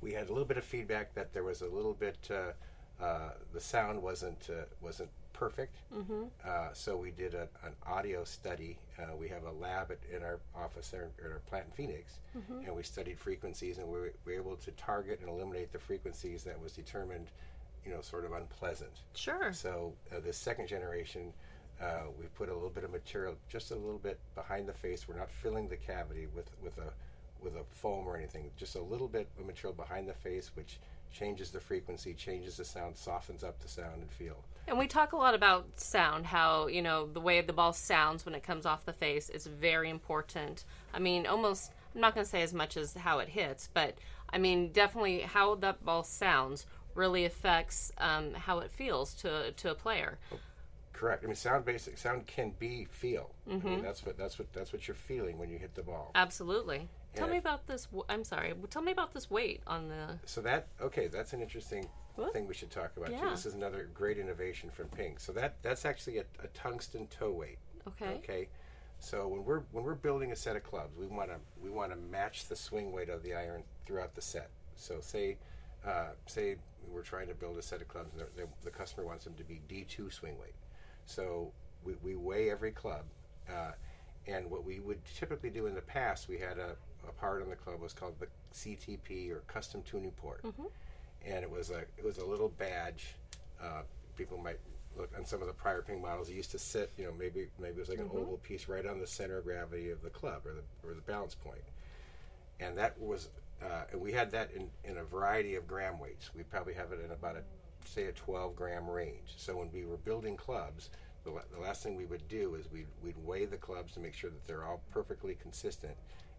we 0.00 0.12
had 0.12 0.28
a 0.28 0.32
little 0.32 0.44
bit 0.44 0.56
of 0.56 0.64
feedback 0.64 1.14
that 1.14 1.32
there 1.32 1.44
was 1.44 1.62
a 1.62 1.66
little 1.66 1.94
bit 1.94 2.16
uh, 2.30 2.52
uh, 3.02 3.30
the 3.52 3.60
sound 3.60 4.02
wasn't 4.02 4.48
uh, 4.50 4.64
wasn't 4.80 5.08
perfect. 5.32 5.76
Mm-hmm. 5.94 6.24
Uh, 6.44 6.68
so 6.72 6.96
we 6.96 7.12
did 7.12 7.34
a, 7.34 7.42
an 7.64 7.72
audio 7.86 8.24
study. 8.24 8.76
Uh, 8.98 9.14
we 9.14 9.28
have 9.28 9.44
a 9.44 9.52
lab 9.52 9.92
at, 9.92 9.98
in 10.14 10.24
our 10.24 10.40
office 10.56 10.88
there 10.88 11.10
at 11.24 11.30
our 11.30 11.38
plant 11.48 11.66
in 11.66 11.72
Phoenix, 11.72 12.18
and 12.66 12.74
we 12.74 12.82
studied 12.82 13.18
frequencies, 13.18 13.78
and 13.78 13.86
we 13.86 13.98
were, 13.98 14.12
we 14.24 14.32
were 14.32 14.40
able 14.40 14.56
to 14.56 14.72
target 14.72 15.20
and 15.20 15.28
eliminate 15.28 15.72
the 15.72 15.78
frequencies 15.78 16.42
that 16.42 16.60
was 16.60 16.72
determined, 16.72 17.28
you 17.86 17.92
know, 17.92 18.00
sort 18.00 18.24
of 18.24 18.32
unpleasant. 18.32 18.90
Sure. 19.14 19.52
So 19.52 19.92
uh, 20.12 20.18
the 20.18 20.32
second 20.32 20.66
generation, 20.66 21.32
uh, 21.80 22.10
we 22.18 22.26
put 22.34 22.48
a 22.48 22.54
little 22.54 22.68
bit 22.68 22.82
of 22.82 22.90
material 22.90 23.36
just 23.48 23.70
a 23.70 23.76
little 23.76 23.98
bit 23.98 24.18
behind 24.34 24.68
the 24.68 24.72
face. 24.72 25.06
We're 25.06 25.18
not 25.18 25.30
filling 25.30 25.68
the 25.68 25.76
cavity 25.76 26.26
with 26.34 26.50
with 26.60 26.76
a 26.78 26.92
with 27.42 27.56
a 27.56 27.64
foam 27.68 28.06
or 28.06 28.16
anything. 28.16 28.50
Just 28.56 28.76
a 28.76 28.82
little 28.82 29.08
bit 29.08 29.28
of 29.38 29.46
material 29.46 29.74
behind 29.74 30.08
the 30.08 30.14
face, 30.14 30.50
which 30.54 30.78
changes 31.12 31.50
the 31.50 31.60
frequency, 31.60 32.14
changes 32.14 32.56
the 32.56 32.64
sound, 32.64 32.96
softens 32.96 33.42
up 33.42 33.58
the 33.60 33.68
sound 33.68 34.02
and 34.02 34.10
feel. 34.10 34.36
And 34.66 34.78
we 34.78 34.86
talk 34.86 35.12
a 35.12 35.16
lot 35.16 35.34
about 35.34 35.80
sound, 35.80 36.26
how, 36.26 36.66
you 36.66 36.82
know, 36.82 37.06
the 37.06 37.20
way 37.20 37.40
the 37.40 37.54
ball 37.54 37.72
sounds 37.72 38.26
when 38.26 38.34
it 38.34 38.42
comes 38.42 38.66
off 38.66 38.84
the 38.84 38.92
face 38.92 39.30
is 39.30 39.46
very 39.46 39.88
important. 39.88 40.64
I 40.92 40.98
mean, 40.98 41.26
almost, 41.26 41.72
I'm 41.94 42.02
not 42.02 42.14
going 42.14 42.24
to 42.24 42.30
say 42.30 42.42
as 42.42 42.52
much 42.52 42.76
as 42.76 42.92
how 42.94 43.20
it 43.20 43.30
hits, 43.30 43.70
but 43.72 43.96
I 44.30 44.36
mean, 44.36 44.72
definitely 44.72 45.20
how 45.20 45.54
that 45.56 45.84
ball 45.84 46.02
sounds 46.02 46.66
really 46.94 47.24
affects 47.24 47.92
um, 47.98 48.34
how 48.34 48.58
it 48.58 48.70
feels 48.70 49.14
to, 49.14 49.52
to 49.52 49.70
a 49.70 49.74
player. 49.74 50.18
Correct. 50.98 51.22
I 51.22 51.26
mean, 51.28 51.36
sound 51.36 51.64
basic 51.64 51.96
sound 51.96 52.26
can 52.26 52.52
be 52.58 52.86
feel. 52.90 53.30
I 53.48 53.54
mean, 53.56 53.82
that's 53.82 54.04
what 54.04 54.18
that's 54.18 54.36
what 54.36 54.52
that's 54.52 54.72
what 54.72 54.88
you're 54.88 54.96
feeling 54.96 55.38
when 55.38 55.48
you 55.48 55.56
hit 55.56 55.74
the 55.76 55.82
ball. 55.82 56.10
Absolutely. 56.16 56.88
Tell 57.14 57.24
And 57.26 57.32
me 57.34 57.38
about 57.38 57.68
this. 57.68 57.84
w- 57.86 58.04
I'm 58.08 58.24
sorry. 58.24 58.52
Tell 58.68 58.82
me 58.82 58.90
about 58.90 59.14
this 59.14 59.30
weight 59.30 59.62
on 59.66 59.88
the. 59.88 60.18
So 60.26 60.40
that 60.40 60.66
okay, 60.80 61.06
that's 61.06 61.32
an 61.34 61.40
interesting 61.40 61.88
thing 62.32 62.48
we 62.48 62.54
should 62.54 62.70
talk 62.72 62.90
about 62.96 63.12
Yeah. 63.12 63.20
too. 63.20 63.30
This 63.30 63.46
is 63.46 63.54
another 63.54 63.88
great 63.94 64.18
innovation 64.18 64.70
from 64.70 64.88
Ping. 64.88 65.18
So 65.18 65.30
that 65.34 65.54
that's 65.62 65.84
actually 65.84 66.18
a, 66.18 66.24
a 66.42 66.48
tungsten 66.48 67.06
toe 67.06 67.30
weight. 67.30 67.58
Okay. 67.86 68.14
Okay. 68.16 68.48
So 68.98 69.28
when 69.28 69.44
we're 69.44 69.60
when 69.70 69.84
we're 69.84 69.94
building 69.94 70.32
a 70.32 70.36
set 70.36 70.56
of 70.56 70.64
clubs, 70.64 70.96
we 70.98 71.06
want 71.06 71.30
to 71.30 71.36
we 71.62 71.70
want 71.70 71.92
to 71.92 71.96
match 71.96 72.46
the 72.48 72.56
swing 72.56 72.90
weight 72.90 73.08
of 73.08 73.22
the 73.22 73.34
iron 73.34 73.62
throughout 73.86 74.16
the 74.16 74.20
set. 74.22 74.50
So 74.74 74.98
say 75.00 75.36
uh, 75.86 76.08
say 76.26 76.56
we're 76.88 77.02
trying 77.02 77.28
to 77.28 77.34
build 77.34 77.56
a 77.56 77.62
set 77.62 77.80
of 77.82 77.86
clubs, 77.88 78.10
and 78.12 78.20
they're- 78.20 78.30
they're- 78.34 78.48
the 78.62 78.70
customer 78.70 79.06
wants 79.06 79.24
them 79.24 79.34
to 79.34 79.44
be 79.44 79.60
D2 79.68 80.10
swing 80.12 80.38
weight. 80.40 80.54
So 81.08 81.52
we, 81.84 81.94
we 82.02 82.14
weigh 82.16 82.50
every 82.50 82.70
club, 82.70 83.04
uh, 83.50 83.72
and 84.26 84.50
what 84.50 84.64
we 84.64 84.78
would 84.80 84.98
typically 85.16 85.50
do 85.50 85.66
in 85.66 85.74
the 85.74 85.80
past, 85.82 86.28
we 86.28 86.38
had 86.38 86.58
a, 86.58 86.76
a 87.08 87.12
part 87.12 87.42
on 87.42 87.48
the 87.48 87.56
club 87.56 87.80
was 87.80 87.94
called 87.94 88.14
the 88.20 88.26
CTP 88.54 89.30
or 89.30 89.40
Custom 89.46 89.82
Tuning 89.82 90.10
Port, 90.12 90.40
and 91.24 91.42
it 91.42 91.50
was 91.50 91.70
a 91.70 91.78
it 91.96 92.04
was 92.04 92.18
a 92.18 92.24
little 92.24 92.50
badge. 92.50 93.14
Uh, 93.62 93.82
people 94.16 94.38
might 94.38 94.58
look 94.96 95.10
on 95.16 95.24
some 95.24 95.40
of 95.40 95.46
the 95.46 95.54
prior 95.54 95.80
ping 95.82 96.02
models. 96.02 96.28
It 96.28 96.34
used 96.34 96.50
to 96.50 96.58
sit, 96.58 96.92
you 96.98 97.04
know, 97.04 97.12
maybe 97.18 97.48
maybe 97.58 97.76
it 97.76 97.80
was 97.80 97.88
like 97.88 97.98
an 97.98 98.10
oval 98.12 98.36
piece 98.38 98.68
right 98.68 98.84
on 98.86 99.00
the 99.00 99.06
center 99.06 99.38
of 99.38 99.44
gravity 99.44 99.90
of 99.90 100.02
the 100.02 100.10
club 100.10 100.42
or 100.44 100.52
the 100.54 100.88
or 100.88 100.94
the 100.94 101.00
balance 101.02 101.34
point 101.34 101.62
and 102.60 102.76
that 102.76 102.98
was 103.00 103.28
uh, 103.62 103.84
and 103.90 104.00
we 104.00 104.12
had 104.12 104.30
that 104.30 104.50
in, 104.54 104.68
in 104.84 104.98
a 104.98 105.04
variety 105.04 105.56
of 105.56 105.66
gram 105.66 105.98
weights. 105.98 106.30
We 106.34 106.44
probably 106.44 106.74
have 106.74 106.92
it 106.92 107.00
in 107.04 107.10
about 107.10 107.36
a 107.36 107.42
say 107.84 108.06
a 108.06 108.12
12 108.12 108.54
gram 108.56 108.88
range. 108.88 109.34
So 109.36 109.56
when 109.56 109.70
we 109.72 109.84
were 109.84 109.96
building 109.96 110.36
clubs, 110.36 110.90
the, 111.24 111.32
the 111.54 111.60
last 111.60 111.82
thing 111.82 111.96
we 111.96 112.06
would 112.06 112.26
do 112.28 112.54
is 112.54 112.70
we'd, 112.70 112.86
we'd 113.02 113.16
weigh 113.24 113.44
the 113.44 113.56
clubs 113.56 113.92
to 113.94 114.00
make 114.00 114.14
sure 114.14 114.30
that 114.30 114.46
they're 114.46 114.64
all 114.64 114.82
perfectly 114.90 115.36
consistent. 115.40 115.94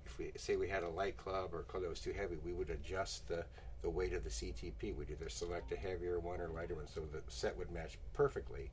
If 0.06 0.18
we 0.18 0.32
say 0.38 0.56
we 0.56 0.68
had 0.68 0.84
a 0.84 0.90
light 0.90 1.18
club 1.18 1.54
or 1.54 1.60
a 1.60 1.64
club 1.64 1.84
that 1.84 1.90
was 1.90 2.00
too 2.00 2.14
heavy, 2.14 2.38
we 2.44 2.54
would 2.54 2.70
adjust 2.70 3.28
the, 3.28 3.46
the 3.82 3.90
weight 3.90 4.14
of 4.14 4.24
the 4.24 4.30
CTP. 4.30 4.96
We'd 4.96 5.12
either 5.12 5.30
select 5.30 5.72
a 5.72 5.76
heavier 5.76 6.20
one 6.20 6.42
or 6.42 6.48
lighter 6.50 6.76
one 6.76 6.88
so 6.88 7.02
the 7.02 7.22
set 7.28 7.58
would 7.58 7.72
match 7.72 7.98
perfectly. 8.14 8.72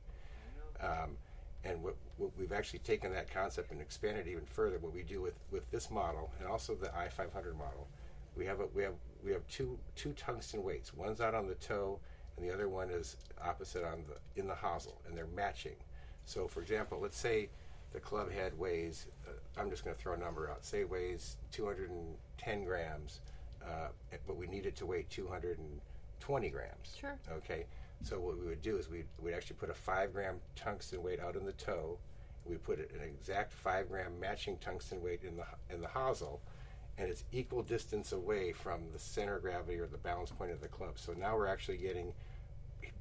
Um, 0.81 1.17
and 1.63 1.81
what, 1.83 1.95
what 2.17 2.31
we've 2.37 2.53
actually 2.53 2.79
taken 2.79 3.11
that 3.11 3.31
concept 3.31 3.71
and 3.71 3.81
expanded 3.81 4.27
even 4.27 4.45
further. 4.45 4.77
What 4.79 4.93
we 4.93 5.03
do 5.03 5.21
with, 5.21 5.35
with 5.51 5.69
this 5.71 5.91
model 5.91 6.31
and 6.39 6.47
also 6.47 6.75
the 6.75 6.87
i500 6.87 7.57
model, 7.57 7.87
we 8.35 8.45
have 8.45 8.59
a, 8.59 8.67
we 8.73 8.83
have 8.83 8.93
we 9.23 9.31
have 9.31 9.45
two 9.47 9.77
two 9.95 10.13
tungsten 10.13 10.63
weights. 10.63 10.93
One's 10.93 11.19
out 11.19 11.33
on 11.33 11.47
the 11.47 11.55
toe, 11.55 11.99
and 12.37 12.47
the 12.47 12.53
other 12.53 12.69
one 12.69 12.89
is 12.89 13.17
opposite 13.43 13.83
on 13.83 14.03
the 14.07 14.39
in 14.39 14.47
the 14.47 14.53
hosel, 14.53 15.01
and 15.07 15.17
they're 15.17 15.27
matching. 15.27 15.75
So, 16.25 16.47
for 16.47 16.61
example, 16.61 16.99
let's 17.01 17.17
say 17.17 17.49
the 17.93 17.99
club 17.99 18.31
head 18.31 18.57
weighs. 18.57 19.07
Uh, 19.27 19.31
I'm 19.59 19.69
just 19.69 19.83
going 19.83 19.95
to 19.95 20.01
throw 20.01 20.13
a 20.13 20.17
number 20.17 20.49
out. 20.49 20.63
Say 20.63 20.81
it 20.81 20.89
weighs 20.89 21.37
210 21.51 22.63
grams, 22.63 23.21
uh, 23.63 23.87
but 24.25 24.37
we 24.37 24.47
need 24.47 24.65
it 24.65 24.75
to 24.77 24.85
weigh 24.85 25.05
220 25.09 26.49
grams. 26.49 26.95
Sure. 26.99 27.17
Okay. 27.31 27.65
So 28.03 28.19
what 28.19 28.37
we 28.37 28.45
would 28.45 28.61
do 28.61 28.77
is 28.77 28.89
we'd, 28.89 29.07
we'd 29.19 29.33
actually 29.33 29.55
put 29.55 29.69
a 29.69 29.73
five 29.73 30.13
gram 30.13 30.35
tungsten 30.55 31.01
weight 31.01 31.19
out 31.19 31.35
in 31.35 31.45
the 31.45 31.53
toe. 31.53 31.97
We 32.45 32.57
put 32.57 32.79
an 32.79 33.01
exact 33.03 33.51
five 33.51 33.89
gram 33.89 34.19
matching 34.19 34.57
tungsten 34.57 35.01
weight 35.01 35.23
in 35.23 35.35
the 35.35 35.45
in 35.73 35.81
the 35.81 35.87
hosel, 35.87 36.39
and 36.97 37.09
it's 37.09 37.23
equal 37.31 37.63
distance 37.63 38.11
away 38.11 38.53
from 38.53 38.81
the 38.93 38.99
center 38.99 39.37
of 39.37 39.41
gravity 39.41 39.79
or 39.79 39.87
the 39.87 39.97
balance 39.97 40.31
point 40.31 40.51
of 40.51 40.61
the 40.61 40.67
club. 40.67 40.97
So 40.97 41.13
now 41.13 41.35
we're 41.35 41.47
actually 41.47 41.77
getting 41.77 42.13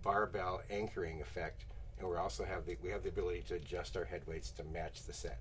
barbell 0.06 0.62
anchoring 0.70 1.20
effect, 1.20 1.64
and 1.98 2.08
we 2.08 2.16
also 2.16 2.44
have 2.44 2.64
the 2.64 2.76
we 2.80 2.90
have 2.90 3.02
the 3.02 3.08
ability 3.08 3.42
to 3.48 3.54
adjust 3.56 3.96
our 3.96 4.04
head 4.04 4.22
weights 4.26 4.52
to 4.52 4.62
match 4.64 5.02
the 5.02 5.12
set. 5.12 5.40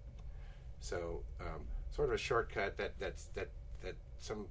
So 0.79 1.22
um, 1.39 1.62
sort 1.91 2.10
of 2.10 2.15
a 2.15 2.17
shortcut 2.17 2.75
that 2.77 2.93
that's 3.00 3.25
that 3.36 3.50
that 3.84 3.93
some 4.17 4.48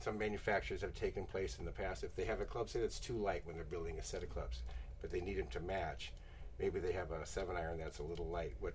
some 0.00 0.18
manufacturers 0.18 0.80
have 0.80 0.94
taken 0.94 1.24
place 1.24 1.58
in 1.60 1.64
the 1.64 1.70
past. 1.70 2.02
If 2.02 2.16
they 2.16 2.24
have 2.24 2.40
a 2.40 2.44
club 2.44 2.68
say 2.68 2.80
that's 2.80 2.98
too 2.98 3.14
light 3.14 3.42
when 3.44 3.54
they're 3.54 3.64
building 3.64 3.98
a 4.00 4.02
set 4.02 4.24
of 4.24 4.30
clubs, 4.30 4.62
but 5.00 5.12
they 5.12 5.20
need 5.20 5.38
them 5.38 5.46
to 5.52 5.60
match, 5.60 6.12
maybe 6.58 6.80
they 6.80 6.92
have 6.92 7.12
a 7.12 7.24
seven 7.24 7.56
iron 7.56 7.78
that's 7.78 8.00
a 8.00 8.02
little 8.02 8.26
light. 8.26 8.56
What 8.58 8.74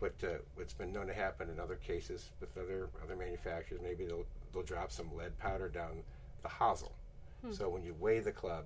what 0.00 0.14
uh, 0.24 0.38
what's 0.56 0.74
been 0.74 0.92
known 0.92 1.06
to 1.06 1.14
happen 1.14 1.48
in 1.48 1.60
other 1.60 1.76
cases 1.76 2.30
with 2.40 2.58
other 2.58 2.88
other 3.04 3.14
manufacturers, 3.14 3.80
maybe 3.84 4.04
they'll 4.04 4.26
they'll 4.52 4.64
drop 4.64 4.90
some 4.90 5.14
lead 5.16 5.38
powder 5.38 5.68
down 5.68 6.02
the 6.42 6.48
hosel. 6.48 6.90
So 7.52 7.68
when 7.68 7.84
you 7.84 7.94
weigh 8.00 8.18
the 8.18 8.32
club, 8.32 8.64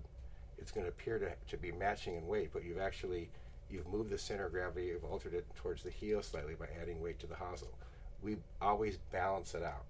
it's 0.62 0.70
going 0.70 0.84
to 0.84 0.90
appear 0.90 1.18
to, 1.18 1.32
to 1.48 1.56
be 1.60 1.72
matching 1.72 2.16
in 2.16 2.26
weight, 2.26 2.50
but 2.52 2.64
you've 2.64 2.78
actually 2.78 3.28
you've 3.68 3.86
moved 3.88 4.10
the 4.10 4.18
center 4.18 4.46
of 4.46 4.52
gravity, 4.52 4.86
you've 4.86 5.04
altered 5.04 5.34
it 5.34 5.44
towards 5.56 5.82
the 5.82 5.90
heel 5.90 6.22
slightly 6.22 6.54
by 6.54 6.66
adding 6.80 7.02
weight 7.02 7.18
to 7.18 7.26
the 7.26 7.34
hosel. 7.34 7.68
We 8.22 8.36
always 8.60 8.98
balance 9.10 9.54
it 9.54 9.62
out. 9.62 9.84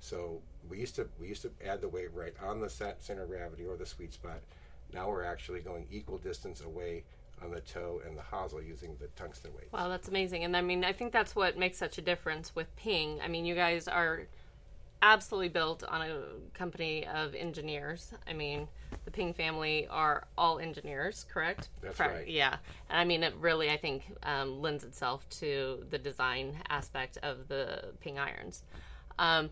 So 0.00 0.40
we 0.68 0.78
used 0.78 0.94
to 0.96 1.08
we 1.18 1.28
used 1.28 1.42
to 1.42 1.50
add 1.66 1.80
the 1.80 1.88
weight 1.88 2.12
right 2.14 2.34
on 2.42 2.60
the 2.60 2.68
set 2.68 3.02
center 3.02 3.22
of 3.22 3.28
gravity 3.30 3.64
or 3.64 3.76
the 3.76 3.86
sweet 3.86 4.12
spot. 4.12 4.40
Now 4.92 5.08
we're 5.08 5.24
actually 5.24 5.60
going 5.60 5.86
equal 5.90 6.18
distance 6.18 6.60
away 6.60 7.04
on 7.42 7.50
the 7.50 7.60
toe 7.60 8.02
and 8.06 8.16
the 8.16 8.22
hosel 8.22 8.60
using 8.60 8.96
the 9.00 9.06
tungsten 9.16 9.52
weight. 9.54 9.72
Wow, 9.72 9.88
that's 9.88 10.08
amazing. 10.08 10.44
And 10.44 10.54
I 10.54 10.60
mean, 10.60 10.84
I 10.84 10.92
think 10.92 11.12
that's 11.12 11.34
what 11.34 11.56
makes 11.56 11.78
such 11.78 11.96
a 11.96 12.02
difference 12.02 12.54
with 12.54 12.74
Ping. 12.76 13.20
I 13.22 13.28
mean, 13.28 13.46
you 13.46 13.54
guys 13.54 13.88
are 13.88 14.26
absolutely 15.02 15.48
built 15.48 15.82
on 15.84 16.02
a 16.02 16.22
company 16.54 17.06
of 17.06 17.34
engineers. 17.34 18.12
I 18.28 18.32
mean, 18.32 18.68
the 19.04 19.10
Ping 19.10 19.32
family 19.32 19.86
are 19.88 20.26
all 20.36 20.58
engineers, 20.58 21.24
correct? 21.32 21.68
That's 21.82 21.96
Correct. 21.96 22.14
right. 22.14 22.28
Yeah. 22.28 22.56
And 22.88 23.00
I 23.00 23.04
mean, 23.04 23.22
it 23.22 23.34
really, 23.36 23.70
I 23.70 23.76
think, 23.76 24.04
um, 24.22 24.60
lends 24.60 24.84
itself 24.84 25.28
to 25.40 25.84
the 25.90 25.98
design 25.98 26.56
aspect 26.68 27.18
of 27.22 27.48
the 27.48 27.92
Ping 28.00 28.18
irons. 28.18 28.62
Um, 29.18 29.50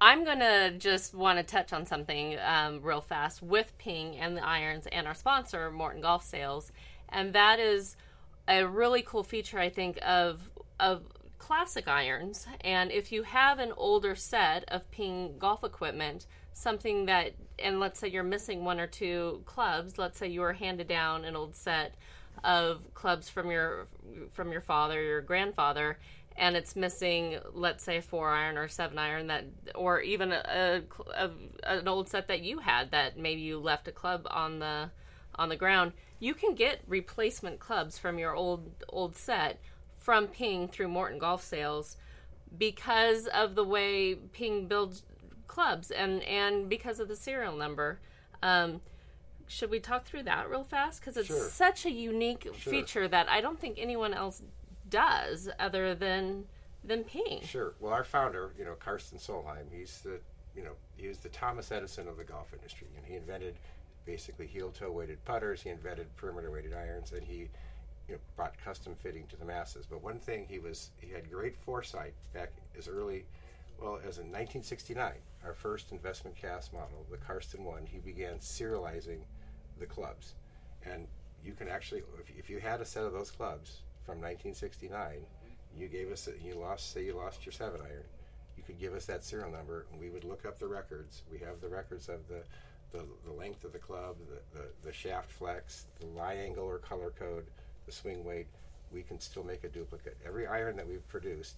I'm 0.00 0.24
going 0.24 0.38
to 0.38 0.74
just 0.78 1.14
want 1.14 1.38
to 1.38 1.42
touch 1.42 1.72
on 1.72 1.84
something 1.84 2.38
um, 2.44 2.80
real 2.82 3.02
fast 3.02 3.42
with 3.42 3.76
Ping 3.78 4.16
and 4.16 4.36
the 4.36 4.44
irons 4.44 4.86
and 4.90 5.06
our 5.06 5.14
sponsor, 5.14 5.70
Morton 5.70 6.00
Golf 6.00 6.24
Sales. 6.24 6.72
And 7.10 7.32
that 7.34 7.60
is 7.60 7.96
a 8.48 8.66
really 8.66 9.02
cool 9.02 9.22
feature, 9.22 9.58
I 9.58 9.68
think, 9.68 9.98
of, 10.02 10.48
of 10.78 11.02
classic 11.40 11.88
irons. 11.88 12.46
And 12.60 12.92
if 12.92 13.10
you 13.10 13.24
have 13.24 13.58
an 13.58 13.72
older 13.76 14.14
set 14.14 14.64
of 14.68 14.88
Ping 14.92 15.34
golf 15.38 15.64
equipment, 15.64 16.26
something 16.52 17.06
that, 17.06 17.32
and 17.58 17.80
let's 17.80 17.98
say 17.98 18.08
you're 18.08 18.22
missing 18.22 18.64
one 18.64 18.78
or 18.78 18.86
two 18.86 19.42
clubs, 19.46 19.98
let's 19.98 20.18
say 20.18 20.28
you 20.28 20.42
were 20.42 20.52
handed 20.52 20.86
down 20.86 21.24
an 21.24 21.34
old 21.34 21.56
set 21.56 21.94
of 22.44 22.94
clubs 22.94 23.28
from 23.28 23.50
your 23.50 23.86
from 24.32 24.52
your 24.52 24.60
father, 24.60 25.02
your 25.02 25.20
grandfather, 25.20 25.98
and 26.36 26.56
it's 26.56 26.76
missing, 26.76 27.38
let's 27.52 27.82
say, 27.82 28.00
four 28.00 28.30
iron 28.30 28.56
or 28.56 28.68
seven 28.68 28.98
iron 28.98 29.26
that, 29.26 29.44
or 29.74 30.00
even 30.00 30.32
a, 30.32 30.82
a, 31.14 31.30
an 31.64 31.88
old 31.88 32.08
set 32.08 32.28
that 32.28 32.42
you 32.42 32.58
had 32.58 32.92
that 32.92 33.18
maybe 33.18 33.40
you 33.40 33.58
left 33.58 33.88
a 33.88 33.92
club 33.92 34.26
on 34.30 34.58
the 34.58 34.90
on 35.34 35.48
the 35.48 35.56
ground. 35.56 35.92
You 36.18 36.34
can 36.34 36.54
get 36.54 36.80
replacement 36.86 37.60
clubs 37.60 37.98
from 37.98 38.18
your 38.18 38.34
old 38.34 38.70
old 38.88 39.16
set 39.16 39.60
from 40.10 40.26
Ping 40.26 40.66
through 40.66 40.88
Morton 40.88 41.20
Golf 41.20 41.40
Sales 41.40 41.96
because 42.58 43.28
of 43.28 43.54
the 43.54 43.62
way 43.62 44.16
Ping 44.16 44.66
builds 44.66 45.04
clubs 45.46 45.92
and 45.92 46.20
and 46.24 46.68
because 46.68 46.98
of 46.98 47.06
the 47.06 47.14
serial 47.14 47.56
number. 47.56 48.00
Um, 48.42 48.80
should 49.46 49.70
we 49.70 49.78
talk 49.78 50.04
through 50.04 50.24
that 50.24 50.50
real 50.50 50.64
fast? 50.64 50.98
Because 51.00 51.16
it's 51.16 51.28
Sure. 51.28 51.48
such 51.48 51.86
a 51.86 51.92
unique 51.92 52.42
Sure. 52.42 52.72
feature 52.72 53.06
that 53.06 53.28
I 53.28 53.40
don't 53.40 53.60
think 53.60 53.78
anyone 53.78 54.12
else 54.12 54.42
does 54.88 55.48
other 55.60 55.94
than 55.94 56.48
than 56.82 57.04
Ping. 57.04 57.42
Sure. 57.42 57.74
Well, 57.78 57.92
our 57.92 58.02
founder, 58.02 58.52
you 58.58 58.64
know, 58.64 58.74
Karsten 58.74 59.16
Solheim, 59.18 59.70
he's 59.70 60.00
the, 60.00 60.18
you 60.56 60.64
know, 60.64 60.72
he 60.96 61.06
was 61.06 61.18
the 61.18 61.28
Thomas 61.28 61.70
Edison 61.70 62.08
of 62.08 62.16
the 62.16 62.24
golf 62.24 62.52
industry, 62.52 62.88
and 62.96 63.06
he 63.06 63.14
invented 63.14 63.54
basically 64.04 64.48
heel-toe 64.48 64.90
weighted 64.90 65.24
putters. 65.24 65.62
He 65.62 65.70
invented 65.70 66.16
perimeter 66.16 66.50
weighted 66.50 66.74
irons, 66.74 67.12
and 67.12 67.22
he, 67.22 67.48
you 68.10 68.16
know, 68.16 68.20
brought 68.36 68.54
custom 68.62 68.94
fitting 68.94 69.26
to 69.28 69.36
the 69.36 69.44
masses. 69.44 69.86
But 69.86 70.02
one 70.02 70.18
thing 70.18 70.46
he 70.48 70.58
was, 70.58 70.90
he 70.98 71.12
had 71.12 71.30
great 71.30 71.56
foresight 71.56 72.12
back 72.34 72.50
as 72.76 72.88
early, 72.88 73.24
well, 73.80 73.96
as 73.96 74.18
in 74.18 74.26
1969, 74.26 75.12
our 75.44 75.54
first 75.54 75.92
investment 75.92 76.36
cast 76.36 76.72
model, 76.72 77.06
the 77.10 77.16
Karsten 77.16 77.64
one. 77.64 77.86
He 77.86 77.98
began 77.98 78.38
serializing 78.38 79.20
the 79.78 79.86
clubs, 79.86 80.34
and 80.84 81.06
you 81.42 81.54
can 81.54 81.68
actually, 81.68 82.02
if, 82.18 82.36
if 82.36 82.50
you 82.50 82.58
had 82.58 82.80
a 82.80 82.84
set 82.84 83.04
of 83.04 83.12
those 83.12 83.30
clubs 83.30 83.78
from 84.04 84.16
1969 84.16 85.24
you 85.76 85.88
gave 85.88 86.10
us 86.10 86.28
you 86.42 86.54
lost 86.54 86.92
say 86.92 87.04
you 87.04 87.14
lost 87.14 87.44
your 87.46 87.52
seven 87.52 87.80
iron 87.80 88.04
you 88.56 88.62
could 88.62 88.78
give 88.78 88.94
us 88.94 89.06
that 89.06 89.24
serial 89.24 89.50
number 89.50 89.86
and 89.92 90.00
we 90.00 90.10
would 90.10 90.24
look 90.24 90.44
up 90.44 90.58
the 90.58 90.66
records 90.66 91.22
we 91.30 91.38
have 91.38 91.60
the 91.60 91.68
records 91.68 92.08
of 92.08 92.26
the 92.28 92.42
the, 92.92 93.04
the 93.24 93.32
length 93.32 93.62
of 93.64 93.72
the 93.72 93.78
club 93.78 94.16
the, 94.28 94.58
the, 94.58 94.66
the 94.84 94.92
shaft 94.92 95.30
flex 95.30 95.86
the 96.00 96.06
lie 96.06 96.34
angle 96.34 96.64
or 96.64 96.78
color 96.78 97.12
code 97.16 97.46
the 97.86 97.92
swing 97.92 98.24
weight 98.24 98.46
we 98.92 99.02
can 99.02 99.20
still 99.20 99.44
make 99.44 99.64
a 99.64 99.68
duplicate 99.68 100.16
every 100.26 100.46
iron 100.46 100.76
that 100.76 100.86
we've 100.86 101.06
produced 101.08 101.56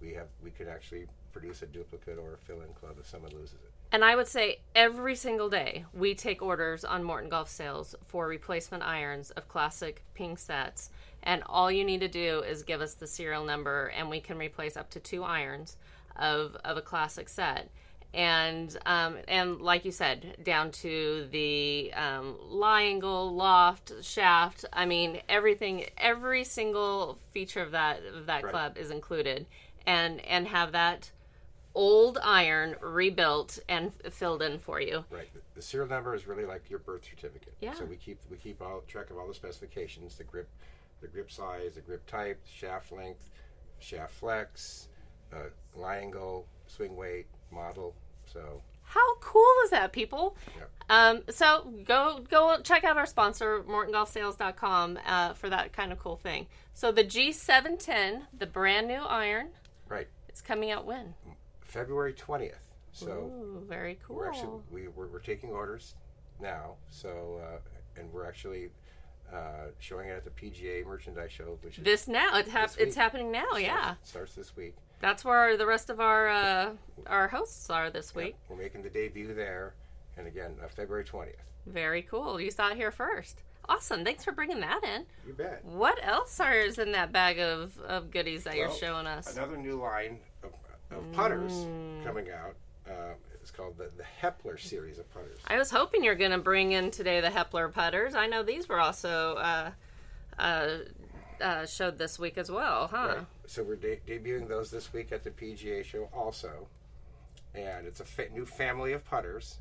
we 0.00 0.12
have 0.12 0.26
we 0.42 0.50
could 0.50 0.68
actually 0.68 1.06
produce 1.32 1.62
a 1.62 1.66
duplicate 1.66 2.18
or 2.18 2.34
a 2.34 2.38
fill-in 2.38 2.72
club 2.74 2.96
if 2.98 3.06
someone 3.06 3.30
loses 3.32 3.54
it 3.54 3.70
And 3.92 4.04
I 4.04 4.16
would 4.16 4.28
say 4.28 4.60
every 4.74 5.14
single 5.14 5.48
day 5.48 5.84
we 5.92 6.14
take 6.14 6.42
orders 6.42 6.84
on 6.84 7.02
Morton 7.04 7.28
Golf 7.28 7.48
Sales 7.48 7.94
for 8.04 8.26
replacement 8.26 8.82
irons 8.84 9.30
of 9.32 9.48
classic 9.48 10.02
ping 10.14 10.36
sets. 10.36 10.90
And 11.22 11.42
all 11.46 11.70
you 11.70 11.84
need 11.84 12.00
to 12.00 12.08
do 12.08 12.40
is 12.40 12.62
give 12.62 12.80
us 12.80 12.94
the 12.94 13.06
serial 13.06 13.44
number 13.44 13.86
and 13.96 14.08
we 14.08 14.20
can 14.20 14.38
replace 14.38 14.76
up 14.76 14.90
to 14.90 15.00
two 15.00 15.24
irons 15.24 15.76
of, 16.16 16.56
of 16.64 16.76
a 16.76 16.82
classic 16.82 17.28
set. 17.28 17.68
And 18.12 18.76
um, 18.86 19.18
and 19.28 19.60
like 19.60 19.84
you 19.84 19.92
said, 19.92 20.38
down 20.42 20.72
to 20.72 21.28
the 21.30 21.92
um, 21.94 22.36
lie 22.48 22.82
angle, 22.82 23.32
loft, 23.34 23.92
shaft. 24.02 24.64
I 24.72 24.84
mean, 24.84 25.20
everything, 25.28 25.86
every 25.96 26.42
single 26.42 27.18
feature 27.30 27.62
of 27.62 27.70
that 27.70 28.00
of 28.04 28.26
that 28.26 28.42
Right. 28.42 28.50
club 28.50 28.76
is 28.78 28.90
included, 28.90 29.46
and 29.86 30.20
and 30.26 30.48
have 30.48 30.72
that 30.72 31.12
old 31.72 32.18
iron 32.22 32.74
rebuilt 32.80 33.60
and 33.68 33.92
f- 34.04 34.12
filled 34.12 34.42
in 34.42 34.58
for 34.58 34.80
you. 34.80 35.04
Right. 35.08 35.32
The, 35.32 35.40
the 35.54 35.62
serial 35.62 35.88
number 35.88 36.12
is 36.14 36.26
really 36.26 36.44
like 36.44 36.68
your 36.68 36.80
birth 36.80 37.04
certificate. 37.04 37.54
Yeah. 37.60 37.74
So 37.74 37.84
we 37.84 37.96
keep 37.96 38.18
we 38.28 38.36
keep 38.38 38.60
all 38.60 38.82
track 38.88 39.10
of 39.10 39.18
all 39.18 39.28
the 39.28 39.34
specifications, 39.34 40.16
the 40.16 40.24
grip, 40.24 40.48
the 41.00 41.06
grip 41.06 41.30
size, 41.30 41.74
the 41.76 41.80
grip 41.80 42.04
type, 42.06 42.40
shaft 42.44 42.90
length, 42.90 43.28
shaft 43.78 44.14
flex, 44.14 44.88
uh, 45.32 45.80
angle, 45.80 46.46
swing 46.66 46.96
weight, 46.96 47.26
model. 47.52 47.94
So 48.32 48.62
How 48.84 49.16
cool 49.20 49.54
is 49.64 49.70
that, 49.70 49.92
people? 49.92 50.36
Um, 50.88 51.22
so 51.28 51.72
go 51.84 52.20
go 52.28 52.58
check 52.62 52.82
out 52.84 52.96
our 52.96 53.06
sponsor, 53.06 53.62
MortonGolfSales.com, 53.62 54.98
uh, 55.06 55.34
for 55.34 55.48
that 55.48 55.72
kind 55.72 55.92
of 55.92 55.98
cool 55.98 56.16
thing. 56.16 56.46
So 56.74 56.90
the 56.92 57.04
G710, 57.04 58.22
the 58.36 58.46
brand 58.46 58.88
new 58.88 59.02
iron, 59.02 59.50
Right. 59.88 60.08
it's 60.28 60.40
coming 60.40 60.70
out 60.70 60.86
when? 60.86 61.14
February 61.60 62.12
twentieth. 62.12 62.58
So 62.92 63.06
Ooh, 63.10 63.64
very 63.68 63.98
cool. 64.04 64.16
we're 64.16 64.28
actually 64.28 64.60
we, 64.70 64.88
we're, 64.88 65.06
we're 65.06 65.20
taking 65.20 65.50
orders 65.50 65.94
now. 66.40 66.74
So 66.88 67.40
uh, 67.44 68.00
and 68.00 68.12
we're 68.12 68.26
actually 68.26 68.70
uh, 69.32 69.68
showing 69.78 70.08
it 70.08 70.12
at 70.12 70.24
the 70.24 70.30
PGA 70.30 70.84
Merchandise 70.84 71.30
Show, 71.30 71.56
which 71.62 71.78
is 71.78 71.84
this 71.84 72.08
now 72.08 72.36
it 72.36 72.48
hap- 72.48 72.78
it's 72.78 72.96
happening 72.96 73.30
now. 73.30 73.44
starts- 73.50 73.62
Yeah, 73.62 73.94
starts 74.02 74.34
this 74.34 74.56
week. 74.56 74.74
That's 75.00 75.24
where 75.24 75.56
the 75.56 75.66
rest 75.66 75.90
of 75.90 76.00
our 76.00 76.28
uh, 76.28 76.70
our 77.06 77.28
hosts 77.28 77.70
are 77.70 77.90
this 77.90 78.14
week. 78.14 78.36
We're 78.48 78.56
making 78.56 78.82
the 78.82 78.90
debut 78.90 79.34
there, 79.34 79.74
and 80.16 80.26
again 80.26 80.56
uh, 80.62 80.68
February 80.68 81.04
twentieth. 81.04 81.36
Very 81.66 82.02
cool. 82.02 82.40
You 82.40 82.50
saw 82.50 82.68
it 82.70 82.76
here 82.76 82.90
first. 82.90 83.42
Awesome. 83.68 84.04
Thanks 84.04 84.24
for 84.24 84.32
bringing 84.32 84.60
that 84.60 84.80
in. 84.82 85.06
You 85.26 85.32
bet. 85.34 85.64
What 85.64 85.98
else 86.02 86.40
are 86.40 86.54
is 86.54 86.78
in 86.78 86.92
that 86.92 87.12
bag 87.12 87.38
of, 87.38 87.78
of 87.80 88.10
goodies 88.10 88.44
that 88.44 88.56
you're 88.56 88.72
showing 88.72 89.06
us? 89.06 89.36
Another 89.36 89.56
new 89.56 89.80
line 89.80 90.18
of, 90.42 90.50
of 90.96 91.12
putters 91.12 91.52
Mm. 91.52 92.04
coming 92.04 92.30
out. 92.30 92.56
Uh, 92.88 93.12
it's 93.34 93.50
called 93.50 93.76
the, 93.78 93.90
the 93.96 94.02
Heppler 94.22 94.58
series 94.58 94.98
of 94.98 95.08
putters. 95.14 95.38
I 95.46 95.56
was 95.56 95.70
hoping 95.70 96.02
you're 96.02 96.14
going 96.16 96.32
to 96.32 96.38
bring 96.38 96.72
in 96.72 96.90
today 96.90 97.20
the 97.20 97.28
Heppler 97.28 97.72
putters. 97.72 98.14
I 98.14 98.26
know 98.26 98.42
these 98.42 98.68
were 98.68 98.80
also 98.80 99.34
uh, 99.36 99.70
uh, 100.38 100.68
uh, 101.40 101.66
showed 101.66 101.98
this 101.98 102.18
week 102.18 102.38
as 102.38 102.50
well, 102.50 102.88
huh? 102.88 103.14
Right. 103.16 103.26
So 103.46 103.62
we're 103.62 103.76
de- 103.76 104.00
debuting 104.06 104.48
those 104.48 104.70
this 104.70 104.92
week 104.92 105.12
at 105.12 105.24
the 105.24 105.30
PGA 105.30 105.84
show 105.84 106.08
also, 106.14 106.68
and 107.54 107.86
it's 107.86 108.00
a 108.00 108.04
fa- 108.04 108.28
new 108.32 108.44
family 108.44 108.92
of 108.92 109.04
putters. 109.04 109.58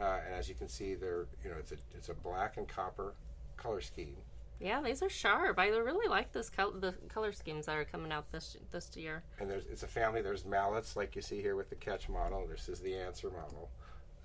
Uh, 0.00 0.18
and 0.26 0.34
as 0.34 0.48
you 0.48 0.54
can 0.54 0.68
see, 0.68 0.94
they're 0.94 1.26
you 1.44 1.50
know 1.50 1.56
it's 1.58 1.72
a 1.72 1.76
it's 1.94 2.08
a 2.08 2.14
black 2.14 2.56
and 2.56 2.66
copper 2.68 3.14
color 3.56 3.80
scheme. 3.80 4.16
Yeah, 4.60 4.80
these 4.80 5.02
are 5.02 5.08
sharp. 5.08 5.58
I 5.58 5.68
really 5.68 6.08
like 6.08 6.32
this 6.32 6.48
col- 6.48 6.70
the 6.72 6.94
color 7.08 7.32
schemes 7.32 7.66
that 7.66 7.76
are 7.76 7.84
coming 7.84 8.12
out 8.12 8.30
this 8.32 8.56
this 8.70 8.96
year. 8.96 9.22
And 9.40 9.50
there's 9.50 9.66
it's 9.66 9.82
a 9.82 9.88
family. 9.88 10.22
There's 10.22 10.44
mallets 10.44 10.96
like 10.96 11.14
you 11.16 11.22
see 11.22 11.40
here 11.42 11.56
with 11.56 11.68
the 11.68 11.76
Ketsch 11.76 12.08
model. 12.08 12.46
This 12.48 12.68
is 12.68 12.80
the 12.80 12.92
Anser 12.92 13.32
model. 13.32 13.68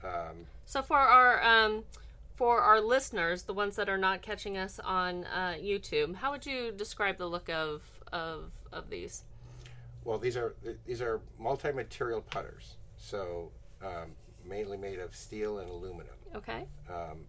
Um, 0.03 0.45
So 0.65 0.81
for 0.83 0.97
our 0.97 1.41
um, 1.43 1.83
for 2.37 2.61
our 2.61 2.79
listeners, 2.79 3.43
the 3.43 3.53
ones 3.53 3.75
that 3.75 3.89
are 3.89 3.97
not 3.97 4.21
catching 4.21 4.57
us 4.57 4.79
on 4.79 5.25
uh, 5.25 5.55
YouTube, 5.59 6.15
how 6.15 6.31
would 6.31 6.45
you 6.45 6.71
describe 6.71 7.17
the 7.17 7.25
look 7.25 7.49
of 7.49 7.81
of 8.13 8.53
of 8.71 8.89
these? 8.89 9.23
Well, 10.05 10.19
these 10.19 10.37
are 10.37 10.55
these 10.85 11.01
are 11.01 11.19
multi-material 11.39 12.21
putters, 12.21 12.77
so 12.95 13.51
um, 13.83 14.11
mainly 14.45 14.77
made 14.77 14.99
of 14.99 15.15
steel 15.15 15.59
and 15.59 15.69
aluminum, 15.69 16.15
Okay. 16.35 16.65
um, 16.89 17.25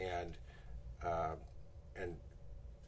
and 0.00 0.38
uh, 1.04 1.34
and 1.96 2.16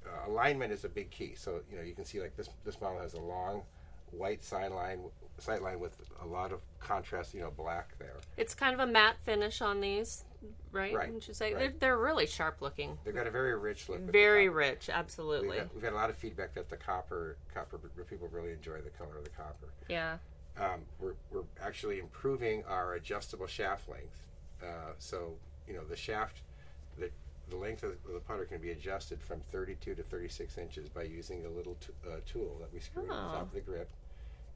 uh, 0.06 0.30
alignment 0.30 0.72
is 0.72 0.84
a 0.84 0.88
big 0.88 1.10
key. 1.10 1.34
So 1.36 1.60
you 1.70 1.76
know 1.76 1.82
you 1.82 1.94
can 1.94 2.04
see 2.04 2.20
like 2.20 2.36
this 2.36 2.48
this 2.64 2.80
model 2.80 3.00
has 3.00 3.14
a 3.14 3.20
long 3.20 3.62
white 4.12 4.44
sideline 4.44 5.00
sideline 5.38 5.80
with 5.80 5.96
a 6.22 6.26
lot 6.26 6.52
of 6.52 6.60
contrast, 6.78 7.34
you 7.34 7.40
know, 7.40 7.50
black 7.50 7.98
there. 7.98 8.16
It's 8.36 8.54
kind 8.54 8.72
of 8.72 8.80
a 8.80 8.90
matte 8.90 9.16
finish 9.24 9.60
on 9.60 9.80
these, 9.80 10.24
right? 10.72 10.94
Right, 10.94 11.12
Would 11.12 11.26
you 11.26 11.34
say 11.34 11.52
right. 11.54 11.58
they're 11.60 11.74
they're 11.80 11.98
really 11.98 12.26
sharp 12.26 12.60
looking, 12.62 12.98
They've 13.04 13.14
got 13.14 13.26
a 13.26 13.30
very 13.30 13.56
rich 13.56 13.88
look. 13.88 14.00
very 14.00 14.48
rich, 14.48 14.86
We've 14.88 14.96
absolutely. 14.96 15.58
got, 15.58 15.74
we've 15.74 15.82
got 15.82 15.92
a 15.92 15.96
lot 15.96 16.10
of 16.10 16.16
feedback 16.16 16.54
that 16.54 16.68
the 16.68 16.76
copper 16.76 17.36
copper 17.54 17.78
people 18.08 18.28
really 18.32 18.52
enjoy 18.52 18.78
the 18.80 18.90
color 18.90 19.16
of 19.18 19.24
the 19.24 19.30
copper. 19.30 19.68
Yeah. 19.88 20.18
um, 20.58 20.80
we're, 21.00 21.14
we're 21.30 21.42
actually 21.62 21.98
improving 21.98 22.62
our 22.68 22.94
adjustable 22.94 23.46
shaft 23.46 23.88
length. 23.88 24.20
Uh, 24.62 24.92
so, 24.98 25.32
you 25.68 25.74
know, 25.74 25.84
the 25.84 25.96
shaft, 25.96 26.40
the, 26.98 27.10
the 27.50 27.56
length 27.56 27.82
of 27.82 27.92
the 28.12 28.20
putter 28.20 28.44
can 28.44 28.60
be 28.60 28.70
adjusted 28.70 29.20
from 29.22 29.40
32 29.50 29.94
to 29.96 30.02
36 30.02 30.56
inches 30.58 30.88
by 30.88 31.02
using 31.02 31.44
a 31.44 31.48
little 31.50 31.74
t- 31.80 31.88
uh, 32.08 32.16
tool 32.26 32.56
that 32.60 32.72
we 32.72 32.80
screw 32.80 33.04
Oh. 33.04 33.14
top 33.14 33.42
of 33.42 33.52
the 33.52 33.60
grip. 33.60 33.90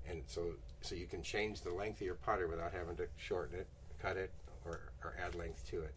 And 0.08 0.22
so, 0.26 0.52
so 0.80 0.94
you 0.94 1.06
can 1.06 1.22
change 1.22 1.60
the 1.60 1.72
length 1.72 2.00
of 2.00 2.06
your 2.06 2.14
putter 2.14 2.46
without 2.48 2.72
having 2.72 2.96
to 2.96 3.06
shorten 3.18 3.58
it, 3.58 3.66
cut 4.00 4.16
it, 4.16 4.30
or, 4.68 4.80
or 5.04 5.14
add 5.24 5.34
length 5.34 5.66
to 5.70 5.82
it. 5.82 5.94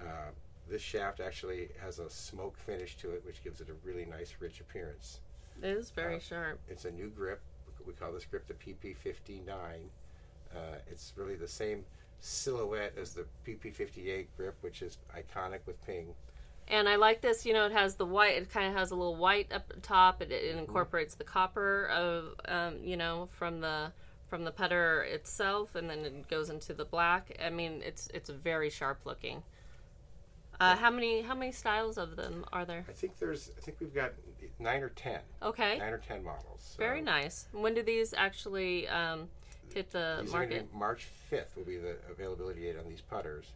Uh, 0.00 0.30
this 0.68 0.82
shaft 0.82 1.20
actually 1.20 1.68
has 1.80 1.98
a 1.98 2.08
smoke 2.08 2.56
finish 2.58 2.96
to 2.96 3.10
it, 3.10 3.22
which 3.26 3.42
gives 3.44 3.60
it 3.60 3.68
a 3.68 3.74
really 3.86 4.04
nice, 4.06 4.34
rich 4.40 4.60
appearance. 4.60 5.20
It 5.62 5.68
is 5.68 5.90
very 5.90 6.16
Uh, 6.16 6.20
sharp. 6.20 6.60
It's 6.68 6.84
a 6.84 6.90
new 6.90 7.08
grip. 7.10 7.40
We 7.86 7.92
call 7.92 8.12
this 8.12 8.24
grip 8.24 8.46
the 8.46 8.54
PP59. 8.54 9.90
Uh, 10.54 10.58
it's 10.90 11.12
really 11.16 11.34
the 11.36 11.48
same 11.48 11.84
silhouette 12.20 12.94
as 12.96 13.12
the 13.14 13.26
PP58 13.46 14.26
grip, 14.36 14.56
which 14.62 14.80
is 14.82 14.98
iconic 15.14 15.60
with 15.66 15.84
Ping. 15.86 16.14
And 16.68 16.88
I 16.88 16.96
like 16.96 17.20
this, 17.20 17.44
you 17.44 17.52
know, 17.52 17.66
it 17.66 17.72
has 17.72 17.96
the 17.96 18.06
white, 18.06 18.36
it 18.36 18.50
kind 18.50 18.66
of 18.68 18.74
has 18.74 18.90
a 18.90 18.96
little 18.96 19.16
white 19.16 19.52
up 19.52 19.70
top. 19.82 20.22
It, 20.22 20.30
Mm-hmm. 20.30 20.56
it 20.56 20.58
incorporates 20.58 21.14
the 21.14 21.24
copper 21.24 21.86
of, 21.88 22.34
um, 22.46 22.82
you 22.82 22.96
know, 22.96 23.28
from 23.32 23.60
the 23.60 23.92
from 24.28 24.44
the 24.44 24.50
putter 24.50 25.02
itself, 25.02 25.74
and 25.74 25.88
then 25.88 26.00
it 26.04 26.28
goes 26.28 26.50
into 26.50 26.72
the 26.74 26.84
black. 26.84 27.36
I 27.44 27.50
mean, 27.50 27.82
it's 27.84 28.08
it's 28.14 28.30
very 28.30 28.70
sharp 28.70 29.00
looking. 29.04 29.42
Uh, 30.60 30.76
how 30.76 30.90
many 30.90 31.22
how 31.22 31.34
many 31.34 31.52
styles 31.52 31.98
of 31.98 32.16
them 32.16 32.44
are 32.52 32.64
there? 32.64 32.84
I 32.88 32.92
think 32.92 33.18
there's, 33.18 33.50
I 33.58 33.60
think 33.60 33.78
we've 33.80 33.94
got 33.94 34.12
nine 34.60 34.82
or 34.82 34.90
ten, 34.90 35.20
Okay, 35.42 35.78
nine 35.78 35.92
or 35.92 35.98
ten 35.98 36.22
models. 36.22 36.76
very 36.78 37.00
nice. 37.00 37.48
When 37.52 37.74
do 37.74 37.82
these 37.82 38.14
actually 38.14 38.86
um, 38.88 39.28
hit 39.74 39.90
the 39.90 40.18
These 40.22 40.32
market? 40.32 40.72
March 40.72 41.08
5th 41.30 41.56
will 41.56 41.64
be 41.64 41.76
the 41.78 41.96
availability 42.08 42.60
date 42.62 42.76
on 42.78 42.88
these 42.88 43.00
putters. 43.00 43.46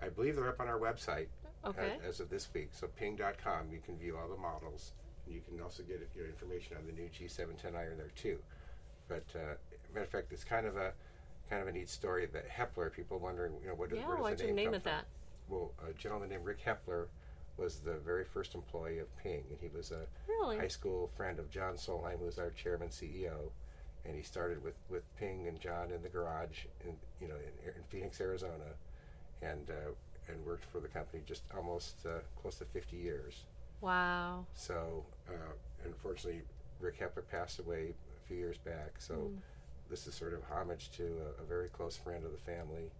I 0.00 0.08
believe 0.08 0.34
they're 0.34 0.48
up 0.48 0.60
on 0.60 0.66
our 0.66 0.80
website 0.80 1.26
uh, 1.64 1.68
Okay. 1.68 1.92
as 2.06 2.18
of 2.18 2.28
this 2.28 2.48
week. 2.52 2.70
So 2.72 2.88
ping.com, 2.98 3.70
you 3.70 3.78
can 3.78 3.96
view 3.96 4.18
all 4.20 4.28
the 4.28 4.36
models. 4.40 4.92
You 5.28 5.40
can 5.48 5.60
also 5.62 5.84
get 5.84 6.00
your 6.16 6.26
information 6.26 6.76
on 6.76 6.84
the 6.86 6.92
new 6.92 7.08
G710 7.08 7.76
iron 7.76 7.98
there 7.98 8.10
too. 8.16 8.38
But 9.08 9.22
uh, 9.36 9.54
matter 9.94 10.04
of 10.06 10.10
fact, 10.10 10.32
it's 10.32 10.44
kind 10.44 10.66
of 10.66 10.76
a 10.76 10.92
kind 11.50 11.62
of 11.62 11.68
a 11.68 11.72
neat 11.72 11.88
story 11.88 12.26
that 12.26 12.48
Heppler. 12.48 12.92
People 12.92 13.18
wondering, 13.18 13.52
you 13.62 13.68
know, 13.68 13.74
what 13.74 13.90
Yeah, 13.94 14.06
where 14.08 14.30
does 14.30 14.38
the 14.40 14.44
you 14.44 14.54
name, 14.54 14.56
name 14.56 14.66
come 14.66 14.74
it 14.74 14.82
from? 14.82 14.92
that? 14.92 15.04
Well, 15.48 15.72
a 15.88 15.92
gentleman 15.92 16.30
named 16.30 16.44
Rick 16.44 16.60
Heppler 16.64 17.06
was 17.58 17.80
the 17.80 17.94
very 17.98 18.24
first 18.24 18.54
employee 18.54 18.98
of 18.98 19.14
Ping, 19.18 19.44
and 19.50 19.58
he 19.60 19.68
was 19.76 19.90
a 19.90 20.06
Really? 20.26 20.56
high 20.56 20.68
school 20.68 21.10
friend 21.16 21.38
of 21.38 21.50
John 21.50 21.74
Solheim, 21.74 22.18
who 22.18 22.24
was 22.26 22.38
our 22.38 22.50
chairman 22.50 22.88
CEO. 22.88 23.50
And 24.04 24.16
he 24.16 24.22
started 24.22 24.64
with, 24.64 24.78
with 24.88 25.02
Ping 25.16 25.46
and 25.46 25.60
John 25.60 25.92
in 25.92 26.02
the 26.02 26.08
garage, 26.08 26.64
in 26.84 26.96
you 27.20 27.28
know, 27.28 27.36
in, 27.36 27.68
in 27.68 27.82
Phoenix, 27.88 28.20
Arizona, 28.20 28.74
and 29.42 29.70
uh, 29.70 29.92
and 30.28 30.44
worked 30.46 30.64
for 30.64 30.80
the 30.80 30.88
company 30.88 31.22
just 31.26 31.42
almost 31.56 32.06
uh, 32.06 32.18
close 32.40 32.56
to 32.56 32.64
50 32.64 32.96
years. 32.96 33.44
Wow. 33.80 34.46
So, 34.54 35.04
uh, 35.28 35.32
unfortunately, 35.84 36.42
Rick 36.80 36.98
Heppler 37.00 37.22
passed 37.30 37.58
away 37.58 37.94
a 38.24 38.26
few 38.28 38.36
years 38.38 38.56
back. 38.58 38.94
So, 38.98 39.14
Hmm. 39.14 39.36
This 39.92 40.06
is 40.06 40.14
sort 40.14 40.32
of 40.32 40.40
homage 40.50 40.90
to 40.96 41.02
a, 41.02 41.42
a 41.42 41.44
very 41.44 41.68
close 41.68 41.98
friend 41.98 42.24
of 42.24 42.32
the 42.32 42.38
family 42.38 42.90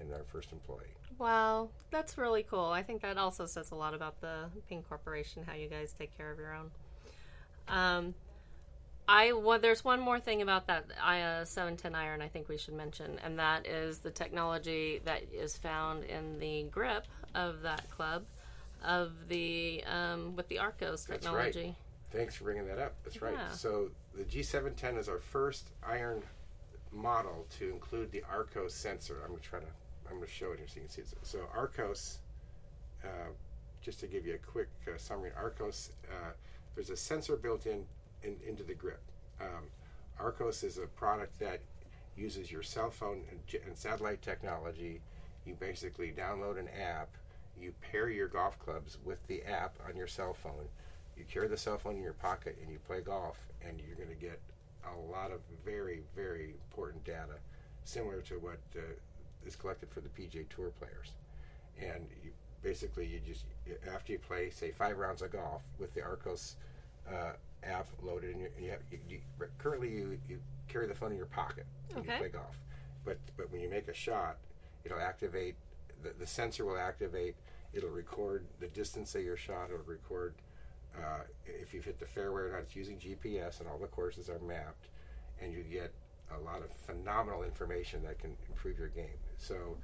and 0.00 0.12
our 0.12 0.24
first 0.32 0.50
employee. 0.50 0.96
Wow, 1.16 1.68
that's 1.92 2.18
really 2.18 2.42
cool. 2.42 2.64
I 2.64 2.82
think 2.82 3.02
that 3.02 3.16
also 3.18 3.46
says 3.46 3.70
a 3.70 3.76
lot 3.76 3.94
about 3.94 4.20
the 4.20 4.46
Ping 4.68 4.82
Corporation, 4.82 5.44
how 5.46 5.54
you 5.54 5.68
guys 5.68 5.94
take 5.96 6.16
care 6.16 6.32
of 6.32 6.40
your 6.40 6.52
own. 6.52 6.72
Um, 7.68 8.14
I 9.06 9.30
well, 9.30 9.60
there's 9.60 9.84
one 9.84 10.00
more 10.00 10.18
thing 10.18 10.42
about 10.42 10.66
that 10.66 10.86
uh, 11.00 11.44
710 11.44 11.94
iron 11.94 12.20
I 12.20 12.26
think 12.26 12.48
we 12.48 12.58
should 12.58 12.74
mention, 12.74 13.20
and 13.22 13.38
that 13.38 13.68
is 13.68 13.98
the 13.98 14.10
technology 14.10 15.00
that 15.04 15.22
is 15.32 15.56
found 15.56 16.02
in 16.02 16.40
the 16.40 16.64
grip 16.64 17.06
of 17.32 17.62
that 17.62 17.88
club, 17.90 18.24
of 18.84 19.12
the 19.28 19.84
um, 19.86 20.34
with 20.34 20.48
the 20.48 20.56
Arccos 20.56 21.06
technology. 21.06 21.52
That's 21.52 21.56
right. 21.56 21.74
Thanks 22.10 22.34
for 22.34 22.42
bringing 22.42 22.66
that 22.66 22.80
up. 22.80 22.94
That's 23.04 23.22
right. 23.22 23.34
Yeah. 23.34 23.52
So 23.52 23.90
the 24.16 24.24
G710 24.24 24.98
is 24.98 25.08
our 25.08 25.20
first 25.20 25.68
iron 25.86 26.22
model 26.92 27.46
to 27.58 27.68
include 27.70 28.10
the 28.10 28.22
Arccos 28.32 28.72
sensor. 28.72 29.20
I'm 29.22 29.30
going 29.30 29.40
to 29.40 29.48
try 29.48 29.60
to 29.60 29.66
I'm 30.06 30.16
going 30.16 30.26
to 30.26 30.32
show 30.32 30.52
it 30.52 30.58
here 30.58 30.66
so 30.66 30.74
you 30.76 30.80
can 30.82 30.90
see 30.90 31.02
it. 31.02 31.08
So 31.22 31.46
Arccos, 31.56 32.18
uh, 33.04 33.30
just 33.80 34.00
to 34.00 34.06
give 34.06 34.26
you 34.26 34.34
a 34.34 34.38
quick 34.38 34.68
uh, 34.88 34.98
summary, 34.98 35.30
Arccos 35.40 35.90
uh, 36.10 36.32
there's 36.74 36.90
a 36.90 36.96
sensor 36.96 37.36
built 37.36 37.66
in, 37.66 37.84
in 38.22 38.36
into 38.46 38.62
the 38.62 38.74
grip. 38.74 39.02
Um, 39.40 39.66
Arccos 40.20 40.64
is 40.64 40.78
a 40.78 40.86
product 40.86 41.38
that 41.38 41.60
uses 42.16 42.50
your 42.50 42.62
cell 42.62 42.90
phone 42.90 43.22
and, 43.30 43.40
and 43.66 43.76
satellite 43.76 44.20
technology. 44.20 45.00
You 45.46 45.54
basically 45.54 46.12
download 46.12 46.58
an 46.58 46.68
app. 46.68 47.08
You 47.58 47.72
pair 47.80 48.08
your 48.08 48.28
golf 48.28 48.58
clubs 48.58 48.98
with 49.04 49.24
the 49.26 49.42
app 49.44 49.76
on 49.88 49.96
your 49.96 50.06
cell 50.06 50.34
phone. 50.34 50.68
You 51.16 51.24
carry 51.24 51.48
the 51.48 51.56
cell 51.56 51.78
phone 51.78 51.96
in 51.96 52.02
your 52.02 52.14
pocket 52.14 52.58
and 52.62 52.70
you 52.70 52.78
play 52.78 53.00
golf, 53.00 53.38
and 53.66 53.80
you're 53.86 53.96
going 53.96 54.08
to 54.08 54.14
get 54.14 54.40
a 54.84 55.12
lot 55.12 55.30
of 55.30 55.40
very, 55.64 56.02
very 56.14 56.50
important 56.50 57.04
data 57.04 57.34
similar 57.84 58.20
to 58.22 58.34
what 58.34 58.58
uh, 58.76 58.80
is 59.46 59.56
collected 59.56 59.88
for 59.90 60.00
the 60.00 60.08
PGA 60.08 60.48
Tour 60.48 60.70
players. 60.78 61.12
And 61.80 62.06
you, 62.22 62.30
basically, 62.62 63.06
you 63.06 63.20
just 63.26 63.44
after 63.92 64.12
you 64.12 64.18
play, 64.18 64.50
say 64.50 64.70
five 64.70 64.98
rounds 64.98 65.22
of 65.22 65.32
golf 65.32 65.62
with 65.78 65.92
the 65.94 66.00
Arccos 66.00 66.54
uh, 67.10 67.32
app 67.62 67.88
loaded, 68.02 68.32
and 68.34 68.40
you, 68.42 68.48
you, 68.60 68.70
have, 68.70 68.80
you, 68.90 68.98
you 69.08 69.18
currently 69.58 69.88
you, 69.88 70.18
you 70.28 70.38
carry 70.68 70.86
the 70.86 70.94
phone 70.94 71.10
in 71.10 71.16
your 71.16 71.26
pocket 71.26 71.66
when 71.92 72.00
Okay. 72.04 72.12
you 72.12 72.18
play 72.18 72.28
golf. 72.28 72.56
But 73.04 73.18
but 73.36 73.50
when 73.50 73.60
you 73.62 73.68
make 73.70 73.88
a 73.88 73.94
shot, 73.94 74.36
it'll 74.84 75.00
activate 75.00 75.56
the, 76.02 76.10
the 76.18 76.26
sensor 76.26 76.64
will 76.64 76.78
activate. 76.78 77.34
It'll 77.72 77.90
record 77.90 78.44
the 78.58 78.66
distance 78.68 79.14
of 79.14 79.22
your 79.22 79.36
shot. 79.36 79.70
It'll 79.72 79.84
record 79.84 80.34
uh, 80.96 81.22
if 81.46 81.72
you've 81.72 81.84
hit 81.84 81.98
the 81.98 82.06
fairway 82.06 82.42
or 82.42 82.52
not. 82.52 82.60
It's 82.62 82.76
using 82.76 82.96
GPS, 82.96 83.60
and 83.60 83.68
all 83.68 83.78
the 83.78 83.86
courses 83.86 84.28
are 84.28 84.38
mapped, 84.40 84.88
and 85.40 85.52
you 85.52 85.62
get 85.62 85.92
a 86.36 86.38
lot 86.40 86.58
of 86.62 86.70
phenomenal 86.86 87.42
information 87.42 88.02
that 88.04 88.18
can 88.18 88.36
improve 88.48 88.78
your 88.78 88.88
game. 88.88 89.18
So 89.36 89.76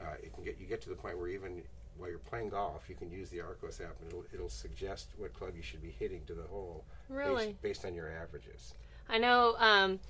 uh, 0.00 0.14
it 0.22 0.32
can 0.34 0.44
get 0.44 0.58
you 0.60 0.66
get 0.66 0.80
to 0.82 0.88
the 0.88 0.94
point 0.94 1.18
where 1.18 1.28
even 1.28 1.62
while 1.98 2.08
you're 2.08 2.18
playing 2.18 2.48
golf, 2.50 2.88
you 2.88 2.94
can 2.94 3.10
use 3.10 3.28
the 3.30 3.38
Arccos 3.38 3.80
app, 3.80 3.96
and 4.00 4.08
it'll, 4.08 4.24
it'll 4.32 4.48
suggest 4.48 5.08
what 5.18 5.34
club 5.34 5.52
you 5.56 5.62
should 5.62 5.82
be 5.82 5.94
hitting 5.98 6.22
to 6.26 6.34
the 6.34 6.42
hole 6.44 6.84
Really? 7.08 7.48
based, 7.48 7.62
based 7.62 7.84
on 7.84 7.94
your 7.94 8.10
averages. 8.10 8.74
I 9.08 9.18
know, 9.18 9.56
um, 9.58 10.00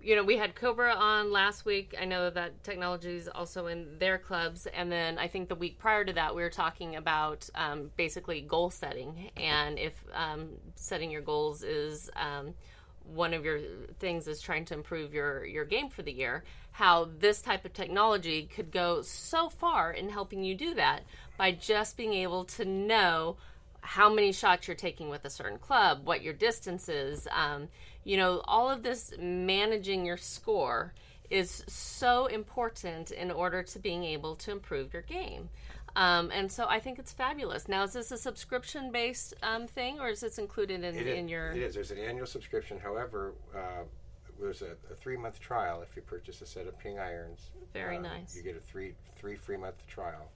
you 0.00 0.14
know, 0.14 0.22
we 0.22 0.36
had 0.36 0.54
Cobra 0.54 0.94
on 0.94 1.32
last 1.32 1.64
week. 1.64 1.94
I 2.00 2.04
know 2.04 2.30
that 2.30 2.62
technology 2.62 3.16
is 3.16 3.28
also 3.28 3.66
in 3.66 3.98
their 3.98 4.18
clubs. 4.18 4.66
And 4.66 4.90
then 4.90 5.18
I 5.18 5.26
think 5.28 5.48
the 5.48 5.54
week 5.54 5.78
prior 5.78 6.04
to 6.04 6.12
that, 6.12 6.34
we 6.34 6.42
were 6.42 6.50
talking 6.50 6.96
about 6.96 7.48
um, 7.54 7.90
basically 7.96 8.40
goal 8.40 8.70
setting. 8.70 9.30
And 9.36 9.78
if 9.78 9.94
um, 10.14 10.50
setting 10.76 11.10
your 11.10 11.22
goals 11.22 11.62
is 11.62 12.10
um, 12.16 12.54
one 13.02 13.34
of 13.34 13.44
your 13.44 13.58
things 13.98 14.28
is 14.28 14.40
trying 14.40 14.64
to 14.66 14.74
improve 14.74 15.12
your, 15.12 15.44
your 15.44 15.64
game 15.64 15.88
for 15.88 16.02
the 16.02 16.12
year, 16.12 16.44
how 16.72 17.08
this 17.18 17.42
type 17.42 17.64
of 17.64 17.72
technology 17.72 18.44
could 18.44 18.70
go 18.70 19.02
so 19.02 19.48
far 19.48 19.90
in 19.90 20.08
helping 20.10 20.44
you 20.44 20.54
do 20.54 20.74
that 20.74 21.02
by 21.36 21.50
just 21.50 21.96
being 21.96 22.14
able 22.14 22.44
to 22.44 22.64
know 22.64 23.36
how 23.80 24.12
many 24.12 24.32
shots 24.32 24.68
you're 24.68 24.76
taking 24.76 25.08
with 25.08 25.24
a 25.24 25.30
certain 25.30 25.58
club, 25.58 26.04
what 26.04 26.22
your 26.22 26.34
distance 26.34 26.88
is. 26.88 27.26
Um, 27.30 27.68
you 28.08 28.16
know, 28.16 28.40
all 28.46 28.70
of 28.70 28.82
this 28.82 29.12
managing 29.20 30.06
your 30.06 30.16
score 30.16 30.94
is 31.28 31.62
so 31.68 32.24
important 32.24 33.10
in 33.10 33.30
order 33.30 33.62
to 33.62 33.78
being 33.78 34.02
able 34.02 34.34
to 34.36 34.50
improve 34.50 34.94
your 34.94 35.02
game. 35.02 35.50
Um, 35.94 36.30
and 36.32 36.50
so 36.50 36.64
I 36.66 36.80
think 36.80 36.98
it's 36.98 37.12
fabulous. 37.12 37.68
Now, 37.68 37.82
is 37.82 37.92
this 37.92 38.10
a 38.10 38.16
subscription 38.16 38.90
based 38.90 39.34
um, 39.42 39.66
thing 39.66 40.00
or 40.00 40.08
is 40.08 40.20
this 40.20 40.38
included 40.38 40.84
in, 40.84 40.94
is- 40.96 41.06
in 41.06 41.28
your. 41.28 41.52
It 41.52 41.58
is. 41.62 41.74
There's 41.74 41.90
an 41.90 41.98
annual 41.98 42.26
subscription. 42.26 42.78
However, 42.80 43.34
uh, 43.54 43.84
there's 44.40 44.62
a, 44.62 44.72
a 44.90 44.94
three 44.94 45.18
month 45.18 45.38
trial 45.38 45.82
if 45.82 45.94
you 45.94 46.00
purchase 46.00 46.40
a 46.40 46.46
set 46.46 46.66
of 46.66 46.78
ping 46.78 46.98
irons. 46.98 47.50
Very 47.74 47.98
Uh, 47.98 48.02
nice. 48.02 48.34
You 48.34 48.42
get 48.42 48.56
a 48.56 48.60
three 48.60 48.94
three 49.16 49.36
free 49.36 49.58
month 49.58 49.86
trial 49.86 50.30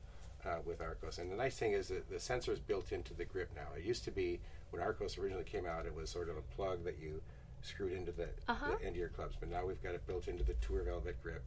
uh, 0.45 0.57
with 0.67 0.81
Arccos. 0.81 1.19
And 1.19 1.33
the 1.33 1.37
nice 1.37 1.57
thing 1.57 1.73
is 1.73 1.89
that 1.89 2.11
the 2.11 2.21
sensor 2.21 2.53
is 2.53 2.61
built 2.61 2.93
into 2.93 3.15
the 3.15 3.25
grip 3.25 3.49
now. 3.57 3.69
It 3.79 3.85
used 3.85 4.05
to 4.05 4.11
be 4.11 4.41
when 4.73 4.83
Arccos 4.83 5.17
originally 5.19 5.45
came 5.45 5.65
out, 5.65 5.87
it 5.87 5.95
was 5.95 6.11
sort 6.11 6.29
of 6.29 6.37
a 6.37 6.43
plug 6.55 6.85
that 6.85 6.99
you 6.99 7.23
screwed 7.63 7.93
into 7.93 8.13
the, 8.13 8.29
Uh-huh. 8.49 8.77
the 8.79 8.85
end 8.87 8.95
of 8.95 9.01
your 9.01 9.09
clubs. 9.09 9.37
But 9.39 9.49
now 9.51 9.65
we've 9.67 9.83
got 9.83 9.95
it 9.95 10.07
built 10.07 10.29
into 10.29 10.45
the 10.45 10.55
Tour 10.55 10.83
Velvet 10.83 11.17
grip. 11.23 11.43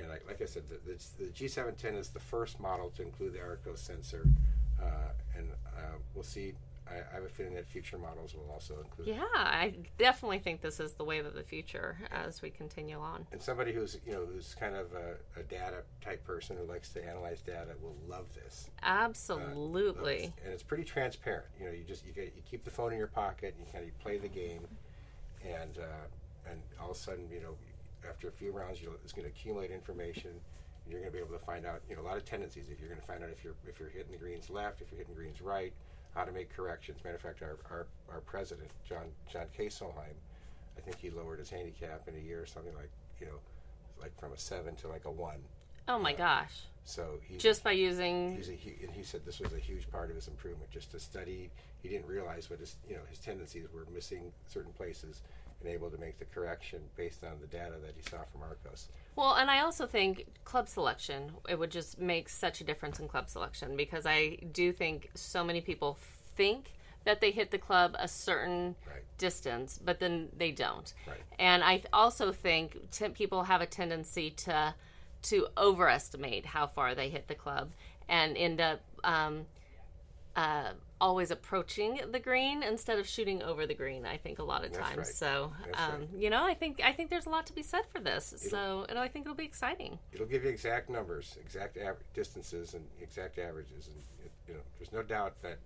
And 0.00 0.10
I, 0.10 0.18
like 0.26 0.40
I 0.40 0.46
said, 0.46 0.62
the, 0.68 0.78
the, 0.90 1.24
the 1.24 1.30
G710 1.30 1.96
is 1.98 2.08
the 2.08 2.20
first 2.20 2.58
model 2.58 2.90
to 2.96 3.02
include 3.02 3.34
the 3.34 3.38
Arccos 3.40 3.78
sensor. 3.78 4.26
Uh, 4.82 4.86
and 5.36 5.50
uh, 5.66 5.80
we'll 6.14 6.24
see. 6.24 6.54
I, 6.88 6.94
I 7.12 7.14
have 7.14 7.24
a 7.24 7.28
feeling 7.28 7.54
that 7.54 7.66
future 7.68 7.96
models 7.96 8.34
will 8.34 8.50
also 8.52 8.74
include 8.82 9.08
it. 9.08 9.14
Yeah, 9.16 9.22
I 9.36 9.74
definitely 9.98 10.40
think 10.40 10.60
this 10.62 10.80
is 10.80 10.94
the 10.94 11.04
wave 11.04 11.24
of 11.26 11.34
the 11.34 11.44
future 11.44 11.96
as 12.10 12.42
we 12.42 12.50
continue 12.50 12.98
on. 12.98 13.24
and 13.30 13.40
somebody 13.40 13.72
who's 13.72 13.98
you 14.04 14.12
know 14.12 14.26
who's 14.26 14.56
kind 14.58 14.74
of 14.74 14.86
a, 14.92 15.38
a 15.38 15.44
data 15.44 15.84
type 16.04 16.24
person 16.24 16.56
who 16.56 16.64
likes 16.64 16.88
to 16.94 17.04
analyze 17.08 17.40
data 17.42 17.74
will 17.80 17.94
love 18.08 18.26
this. 18.34 18.68
Absolutely. 18.82 20.32
and 20.44 20.52
it's 20.52 20.62
pretty 20.62 20.84
transparent. 20.84 21.46
You 21.60 21.66
know, 21.66 21.72
you 21.72 21.84
just 21.84 22.04
you 22.04 22.12
get 22.12 22.32
you 22.36 22.42
keep 22.48 22.64
the 22.64 22.70
phone 22.70 22.92
in 22.92 22.98
your 22.98 23.06
pocket, 23.06 23.54
And 23.56 23.66
you 23.66 23.72
kind 23.72 23.84
of 23.88 23.96
play 24.00 24.18
the 24.18 24.28
game, 24.28 24.66
and 25.44 25.78
uh, 25.78 26.50
and 26.50 26.60
all 26.80 26.90
of 26.90 26.96
a 26.96 26.98
sudden, 26.98 27.28
you 27.30 27.40
know, 27.40 27.54
after 28.08 28.28
a 28.28 28.32
few 28.32 28.50
rounds, 28.52 28.82
you'll, 28.82 28.94
it's 29.04 29.12
going 29.12 29.24
to 29.24 29.30
accumulate 29.30 29.70
information. 29.70 30.30
And 30.30 30.90
you're 30.90 31.00
going 31.00 31.12
to 31.12 31.16
be 31.16 31.22
able 31.22 31.38
to 31.38 31.44
find 31.44 31.64
out, 31.64 31.80
you 31.88 31.94
know, 31.94 32.02
a 32.02 32.08
lot 32.08 32.16
of 32.16 32.24
tendencies. 32.24 32.66
If 32.68 32.80
you're 32.80 32.88
going 32.88 33.00
to 33.00 33.06
find 33.06 33.22
out 33.22 33.30
if 33.30 33.44
you're 33.44 33.54
if 33.68 33.78
you're 33.78 33.90
hitting 33.90 34.10
the 34.10 34.18
greens 34.18 34.50
left, 34.50 34.80
if 34.80 34.90
you're 34.90 34.98
hitting 34.98 35.14
greens 35.14 35.40
right, 35.40 35.72
how 36.14 36.24
to 36.24 36.32
make 36.32 36.54
corrections. 36.54 36.98
Matter 37.04 37.16
of 37.16 37.22
fact, 37.22 37.42
our 37.42 37.58
our, 37.70 37.86
our 38.10 38.20
president, 38.20 38.70
John 38.88 39.06
John 39.32 39.46
K. 39.56 39.68
I 39.68 40.80
think 40.80 40.98
he 40.98 41.10
lowered 41.10 41.38
his 41.38 41.50
handicap 41.50 42.08
in 42.08 42.16
a 42.16 42.18
year 42.18 42.42
or 42.42 42.46
something 42.46 42.74
like 42.74 42.90
you 43.20 43.26
know, 43.26 43.38
like 44.00 44.18
from 44.18 44.32
a 44.32 44.38
seven 44.38 44.74
to 44.76 44.88
like 44.88 45.04
a 45.04 45.10
one. 45.10 45.40
Oh 45.88 45.98
my 45.98 46.12
gosh. 46.12 46.52
So 46.84 47.20
he 47.28 47.36
Just 47.38 47.62
by 47.62 47.72
using. 47.72 48.36
He's 48.36 48.48
a, 48.48 48.52
he, 48.52 48.74
and 48.82 48.92
he 48.92 49.02
said 49.02 49.24
this 49.24 49.38
was 49.40 49.52
a 49.52 49.58
huge 49.58 49.88
part 49.90 50.10
of 50.10 50.16
his 50.16 50.26
improvement, 50.28 50.70
just 50.70 50.90
to 50.92 51.00
study. 51.00 51.50
He 51.82 51.88
didn't 51.88 52.06
realize 52.06 52.50
what 52.50 52.58
his, 52.58 52.76
you 52.88 52.94
know, 52.96 53.02
his 53.08 53.18
tendencies 53.18 53.66
were 53.72 53.86
missing 53.94 54.32
certain 54.48 54.72
places, 54.72 55.22
and 55.60 55.68
able 55.68 55.90
to 55.90 55.98
make 55.98 56.18
the 56.18 56.24
correction 56.24 56.80
based 56.96 57.22
on 57.24 57.38
the 57.40 57.46
data 57.46 57.74
that 57.84 57.94
he 57.96 58.02
saw 58.02 58.18
from 58.32 58.40
Arccos. 58.40 58.86
Well, 59.14 59.34
and 59.34 59.50
I 59.50 59.60
also 59.60 59.86
think 59.86 60.26
club 60.44 60.68
selection, 60.68 61.30
it 61.48 61.58
would 61.58 61.70
just 61.70 62.00
make 62.00 62.28
such 62.28 62.60
a 62.60 62.64
difference 62.64 62.98
in 62.98 63.06
club 63.08 63.28
selection 63.28 63.76
because 63.76 64.04
I 64.04 64.38
do 64.52 64.72
think 64.72 65.10
so 65.14 65.44
many 65.44 65.60
people 65.60 65.98
think 66.34 66.72
that 67.04 67.20
they 67.20 67.30
hit 67.30 67.50
the 67.50 67.58
club 67.58 67.94
a 67.98 68.08
certain 68.08 68.74
Right. 68.86 69.02
distance, 69.18 69.78
but 69.84 69.98
then 70.00 70.30
they 70.36 70.50
don't. 70.50 70.92
Right. 71.06 71.20
And 71.38 71.62
I 71.62 71.82
also 71.92 72.32
think 72.32 72.90
t- 72.90 73.08
people 73.10 73.44
have 73.44 73.60
a 73.60 73.66
tendency 73.66 74.30
to 74.30 74.74
to 75.22 75.46
overestimate 75.56 76.46
how 76.46 76.66
far 76.66 76.94
they 76.94 77.08
hit 77.08 77.28
the 77.28 77.34
club 77.34 77.72
and 78.08 78.36
end 78.36 78.60
up 78.60 78.80
um, 79.04 79.46
uh, 80.36 80.70
always 81.00 81.30
approaching 81.30 82.00
the 82.10 82.18
green 82.18 82.62
instead 82.62 82.98
of 82.98 83.06
shooting 83.06 83.42
over 83.42 83.66
the 83.66 83.74
green. 83.74 84.06
I 84.06 84.16
think 84.16 84.38
a 84.38 84.42
lot 84.44 84.64
of 84.64 84.72
times. 84.72 84.98
right. 84.98 85.06
So 85.06 85.52
um, 85.74 86.00
right. 86.00 86.08
you 86.16 86.30
know, 86.30 86.44
I 86.44 86.54
think 86.54 86.80
I 86.84 86.92
think 86.92 87.10
there's 87.10 87.26
a 87.26 87.30
lot 87.30 87.46
to 87.46 87.52
be 87.52 87.62
said 87.62 87.82
for 87.92 88.00
this. 88.00 88.34
so 88.50 88.86
and 88.88 88.98
I 88.98 89.08
think 89.08 89.26
it'll 89.26 89.36
be 89.36 89.44
exciting. 89.44 89.98
It'll 90.12 90.26
give 90.26 90.44
you 90.44 90.50
exact 90.50 90.88
numbers, 90.88 91.36
exact 91.40 91.78
av- 91.78 91.96
distances, 92.14 92.74
and 92.74 92.84
exact 93.00 93.38
averages, 93.38 93.88
and 93.88 93.96
it, 94.24 94.32
you 94.48 94.54
know, 94.54 94.60
there's 94.78 94.92
no 94.92 95.02
doubt 95.02 95.34
that 95.42 95.58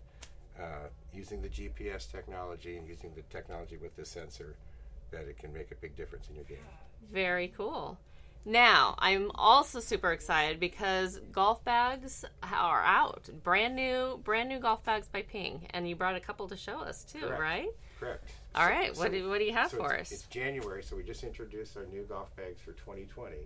uh, 0.58 0.88
using 1.12 1.42
the 1.42 1.48
GPS 1.48 2.10
technology 2.10 2.76
and 2.76 2.88
using 2.88 3.12
the 3.14 3.22
technology 3.22 3.76
with 3.76 3.94
the 3.96 4.04
sensor, 4.04 4.56
that 5.10 5.28
it 5.28 5.38
can 5.38 5.52
make 5.52 5.70
a 5.70 5.74
big 5.76 5.94
difference 5.96 6.28
in 6.28 6.34
your 6.34 6.44
game. 6.44 6.58
Very 7.12 7.48
cool. 7.48 7.98
Now, 8.48 8.94
I'm 8.98 9.32
also 9.34 9.80
super 9.80 10.12
excited 10.12 10.60
because 10.60 11.18
golf 11.32 11.64
bags 11.64 12.24
are 12.44 12.80
out. 12.80 13.28
Brand 13.42 13.74
new, 13.74 14.20
brand 14.22 14.48
new 14.48 14.60
golf 14.60 14.84
bags 14.84 15.08
by 15.08 15.22
Ping, 15.22 15.66
and 15.70 15.88
you 15.88 15.96
brought 15.96 16.14
a 16.14 16.20
couple 16.20 16.46
to 16.48 16.56
show 16.56 16.78
us 16.78 17.02
too, 17.02 17.18
Correct. 17.22 17.40
right? 17.40 17.68
Correct. 17.98 18.30
All 18.54 18.64
So- 18.64 18.70
right. 18.70 18.96
what 18.96 19.10
do 19.10 19.28
what 19.28 19.38
do 19.38 19.44
you 19.44 19.52
have 19.52 19.72
so 19.72 19.78
for 19.78 19.94
it's, 19.94 20.12
us? 20.12 20.18
It's 20.20 20.28
January, 20.28 20.84
so 20.84 20.94
we 20.94 21.02
just 21.02 21.24
introduced 21.24 21.76
our 21.76 21.86
new 21.86 22.04
golf 22.04 22.34
bags 22.36 22.60
for 22.60 22.70
2020. 22.72 23.36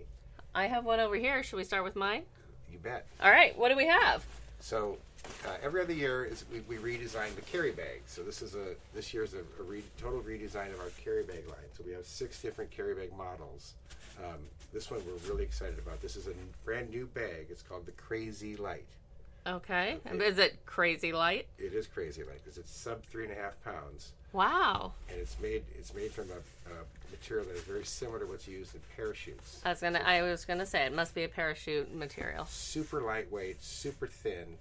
I 0.53 0.67
have 0.67 0.85
one 0.85 0.99
over 0.99 1.15
here. 1.15 1.41
Should 1.41 1.57
we 1.57 1.63
start 1.63 1.83
with 1.83 1.95
mine? 1.95 2.23
You 2.71 2.77
bet. 2.77 3.07
All 3.23 3.31
right. 3.31 3.57
What 3.57 3.69
do 3.69 3.75
we 3.75 3.87
have? 3.87 4.23
So 4.59 4.99
uh, 5.47 5.55
every 5.63 5.81
other 5.81 5.93
year 5.93 6.25
is 6.25 6.45
we, 6.51 6.59
we 6.61 6.75
redesign 6.75 7.33
the 7.35 7.41
carry 7.41 7.71
bag. 7.71 8.03
So 8.05 8.21
this 8.21 8.43
is 8.43 8.53
a 8.53 8.75
this 8.93 9.15
year's 9.15 9.33
a, 9.33 9.39
a 9.59 9.63
re, 9.63 9.81
total 9.99 10.21
redesign 10.21 10.71
of 10.71 10.79
our 10.79 10.91
carry 11.03 11.23
bag 11.23 11.47
line. 11.47 11.69
So 11.75 11.83
we 11.85 11.93
have 11.93 12.05
six 12.05 12.39
different 12.39 12.69
carry 12.69 12.93
bag 12.93 13.11
models. 13.17 13.73
Um, 14.19 14.39
this 14.73 14.89
one 14.89 15.01
we're 15.05 15.29
really 15.29 15.43
excited 15.43 15.77
about. 15.79 16.01
This 16.01 16.15
is 16.15 16.27
a 16.27 16.33
brand 16.63 16.89
new 16.89 17.05
bag. 17.07 17.47
It's 17.49 17.61
called 17.61 17.85
the 17.85 17.91
Crazy 17.93 18.55
Light. 18.55 18.85
Okay. 19.47 19.97
Okay. 20.05 20.25
Is 20.25 20.37
it 20.37 20.63
crazy 20.67 21.11
light? 21.11 21.47
It 21.57 21.73
is 21.73 21.87
Crazy 21.87 22.23
Light 22.23 22.43
because 22.43 22.59
it's 22.59 22.69
sub 22.71 23.03
three 23.03 23.23
and 23.23 23.33
a 23.33 23.35
half 23.35 23.59
pounds, 23.63 24.11
Wow. 24.33 24.93
and 25.09 25.19
it's 25.19 25.35
made 25.39 25.63
it's 25.79 25.95
made 25.95 26.11
from 26.11 26.29
a, 26.29 26.71
a 26.71 26.75
material 27.09 27.47
that 27.47 27.55
is 27.55 27.63
very 27.63 27.83
similar 27.83 28.19
to 28.19 28.25
what's 28.27 28.47
used 28.47 28.75
in 28.75 28.81
parachutes. 28.95 29.59
I 29.65 29.69
was 29.71 29.81
gonna. 29.81 29.97
I 30.05 30.21
was 30.21 30.45
gonna 30.45 30.65
say 30.67 30.85
it 30.85 30.93
must 30.93 31.15
be 31.15 31.23
a 31.23 31.27
parachute 31.27 31.91
material. 31.93 32.45
super 32.45 33.01
lightweight, 33.01 33.63
super 33.63 34.05
thin. 34.05 34.57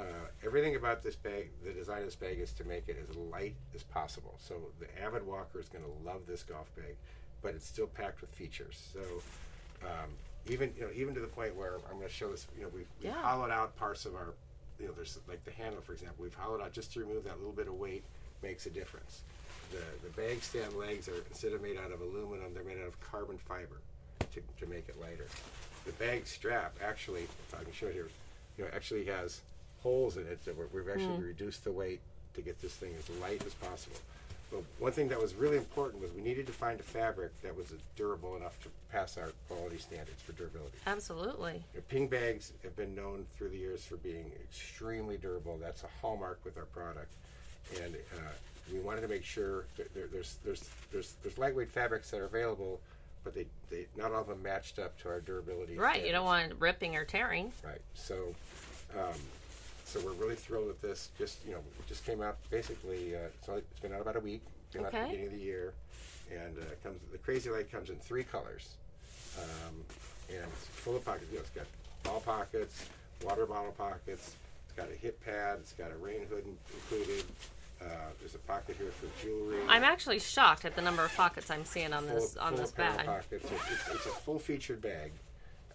Uh, 0.00 0.02
everything 0.42 0.76
about 0.76 1.02
this 1.02 1.14
bag, 1.16 1.50
the 1.62 1.70
design 1.72 1.98
of 1.98 2.06
this 2.06 2.16
bag 2.16 2.38
is 2.40 2.52
to 2.52 2.64
make 2.64 2.88
it 2.88 2.96
as 3.06 3.14
light 3.14 3.54
as 3.74 3.82
possible. 3.82 4.34
So 4.38 4.54
the 4.80 4.86
avid 5.04 5.26
walker 5.26 5.60
is 5.60 5.68
going 5.68 5.84
to 5.84 5.90
love 6.08 6.22
this 6.26 6.42
golf 6.42 6.74
bag, 6.74 6.96
but 7.42 7.54
it's 7.54 7.66
still 7.66 7.86
packed 7.86 8.20
with 8.20 8.30
features. 8.30 8.80
So 8.92 9.00
um, 9.86 10.10
even 10.48 10.72
you 10.76 10.82
know 10.84 10.90
even 10.94 11.14
to 11.14 11.20
the 11.20 11.26
point 11.26 11.54
where 11.56 11.76
I'm 11.90 11.96
going 11.96 12.08
to 12.08 12.12
show 12.12 12.30
this. 12.30 12.46
You 12.56 12.62
know 12.64 12.68
we've, 12.74 12.86
we've 13.02 13.10
Yeah. 13.12 13.22
hollowed 13.22 13.50
out 13.50 13.76
parts 13.76 14.04
of 14.06 14.14
our. 14.14 14.34
You 14.80 14.88
know 14.88 14.92
there's 14.94 15.18
like 15.28 15.44
the 15.44 15.50
handle 15.52 15.80
for 15.80 15.92
example. 15.92 16.22
We've 16.22 16.34
hollowed 16.34 16.60
out 16.60 16.72
just 16.72 16.92
to 16.94 17.00
remove 17.00 17.24
that 17.24 17.38
little 17.38 17.52
bit 17.52 17.68
of 17.68 17.74
weight 17.74 18.04
makes 18.42 18.66
a 18.66 18.70
difference. 18.70 19.22
The 19.70 19.78
the 20.08 20.12
bag 20.20 20.42
stand 20.42 20.72
legs 20.74 21.08
are 21.08 21.22
instead 21.30 21.52
of 21.52 21.62
made 21.62 21.76
out 21.78 21.92
of 21.92 22.00
aluminum, 22.00 22.52
they're 22.54 22.64
made 22.64 22.78
out 22.80 22.88
of 22.88 23.00
carbon 23.00 23.38
fiber 23.38 23.76
to, 24.18 24.40
to 24.64 24.66
make 24.70 24.88
it 24.88 25.00
lighter. 25.00 25.26
The 25.86 25.92
bag 25.92 26.26
strap 26.26 26.76
actually, 26.84 27.22
if 27.22 27.54
I 27.58 27.62
can 27.64 27.72
show 27.72 27.86
it 27.86 27.94
here, 27.94 28.08
you 28.56 28.64
know, 28.64 28.70
actually 28.74 29.04
has 29.06 29.40
holes 29.82 30.16
in 30.16 30.26
it 30.26 30.44
that 30.44 30.56
we're, 30.56 30.66
we've 30.72 30.88
actually 30.88 31.18
reduced 31.20 31.64
the 31.64 31.72
weight 31.72 32.00
to 32.34 32.40
get 32.40 32.60
this 32.62 32.72
thing 32.74 32.92
as 32.98 33.08
light 33.20 33.44
as 33.46 33.54
possible. 33.54 33.96
But 34.52 34.62
one 34.78 34.92
thing 34.92 35.08
that 35.08 35.20
was 35.20 35.34
really 35.34 35.56
important 35.56 36.02
was 36.02 36.12
we 36.12 36.20
needed 36.20 36.46
to 36.46 36.52
find 36.52 36.78
a 36.78 36.82
fabric 36.82 37.32
that 37.42 37.56
was 37.56 37.72
durable 37.96 38.36
enough 38.36 38.60
to 38.62 38.68
pass 38.90 39.16
our 39.16 39.32
quality 39.48 39.78
standards 39.78 40.20
for 40.20 40.32
durability. 40.32 40.76
Absolutely. 40.86 41.54
You 41.72 41.80
know, 41.80 41.84
ping 41.88 42.06
bags 42.06 42.52
have 42.62 42.76
been 42.76 42.94
known 42.94 43.24
through 43.34 43.48
the 43.48 43.56
years 43.56 43.84
for 43.84 43.96
being 43.96 44.30
extremely 44.44 45.16
durable. 45.16 45.58
That's 45.60 45.84
a 45.84 45.88
hallmark 46.02 46.38
with 46.44 46.58
our 46.58 46.66
product, 46.66 47.12
and 47.82 47.94
uh, 47.94 48.30
we 48.70 48.78
wanted 48.80 49.00
to 49.00 49.08
make 49.08 49.24
sure 49.24 49.64
that 49.78 49.92
there, 49.94 50.06
there's 50.12 50.36
there's 50.44 50.68
there's 50.92 51.14
there's 51.22 51.38
lightweight 51.38 51.70
fabrics 51.70 52.10
that 52.10 52.20
are 52.20 52.26
available, 52.26 52.78
but 53.24 53.34
they, 53.34 53.46
they 53.70 53.86
not 53.96 54.12
all 54.12 54.20
of 54.20 54.26
them 54.26 54.42
matched 54.42 54.78
up 54.78 55.00
to 55.00 55.08
our 55.08 55.20
durability. 55.20 55.78
Right. 55.78 56.04
You 56.04 56.12
don't 56.12 56.26
want 56.26 56.52
ripping 56.58 56.94
or 56.94 57.06
tearing. 57.06 57.52
Right. 57.64 57.80
So, 57.94 58.34
um, 58.94 59.18
so 59.92 60.00
we're 60.00 60.12
really 60.12 60.34
thrilled 60.36 60.66
with 60.66 60.80
this. 60.80 61.10
Just 61.18 61.38
you 61.46 61.52
know, 61.52 61.58
it 61.58 61.86
just 61.86 62.04
came 62.06 62.22
out 62.22 62.36
basically. 62.50 63.14
Uh, 63.14 63.18
it's, 63.38 63.48
only, 63.48 63.62
it's 63.70 63.80
been 63.80 63.92
out 63.92 64.00
about 64.00 64.16
a 64.16 64.20
week. 64.20 64.42
Came 64.72 64.82
out 64.86 64.94
at 64.94 64.94
Okay. 64.94 65.02
the 65.02 65.08
beginning 65.10 65.26
of 65.26 65.32
the 65.38 65.44
year, 65.44 65.74
and 66.30 66.56
uh, 66.58 66.62
comes 66.82 66.98
the 67.12 67.18
Crazy 67.18 67.50
Light 67.50 67.70
comes 67.70 67.90
in 67.90 67.96
three 67.96 68.24
colors, 68.24 68.70
um, 69.38 69.74
and 70.30 70.38
it's 70.50 70.66
full 70.68 70.96
of 70.96 71.04
pockets. 71.04 71.26
You 71.30 71.38
know, 71.38 71.42
it's 71.42 71.50
got 71.50 71.66
ball 72.04 72.20
pockets, 72.20 72.86
water 73.22 73.44
bottle 73.44 73.72
pockets. 73.72 74.34
It's 74.66 74.76
got 74.76 74.90
a 74.90 74.94
hip 74.96 75.22
pad. 75.24 75.58
It's 75.60 75.74
got 75.74 75.90
a 75.90 75.96
rain 75.96 76.20
hood 76.30 76.44
in- 76.46 76.56
included. 76.74 77.24
Uh, 77.82 77.84
there's 78.20 78.36
a 78.36 78.38
pocket 78.38 78.76
here 78.78 78.92
for 78.92 79.06
jewelry. 79.22 79.58
I'm 79.68 79.82
actually 79.82 80.20
shocked 80.20 80.64
at 80.64 80.74
the 80.76 80.82
number 80.82 81.04
of 81.04 81.12
pockets 81.14 81.50
I'm 81.50 81.64
seeing 81.64 81.92
on 81.92 82.04
full, 82.06 82.14
this 82.14 82.36
on 82.36 82.54
this 82.54 82.70
bag. 82.70 83.04
Pockets. 83.06 83.30
It's, 83.32 83.44
it's, 83.52 83.88
it's 83.94 84.06
a 84.06 84.10
full 84.10 84.38
featured 84.38 84.80
bag. 84.80 85.10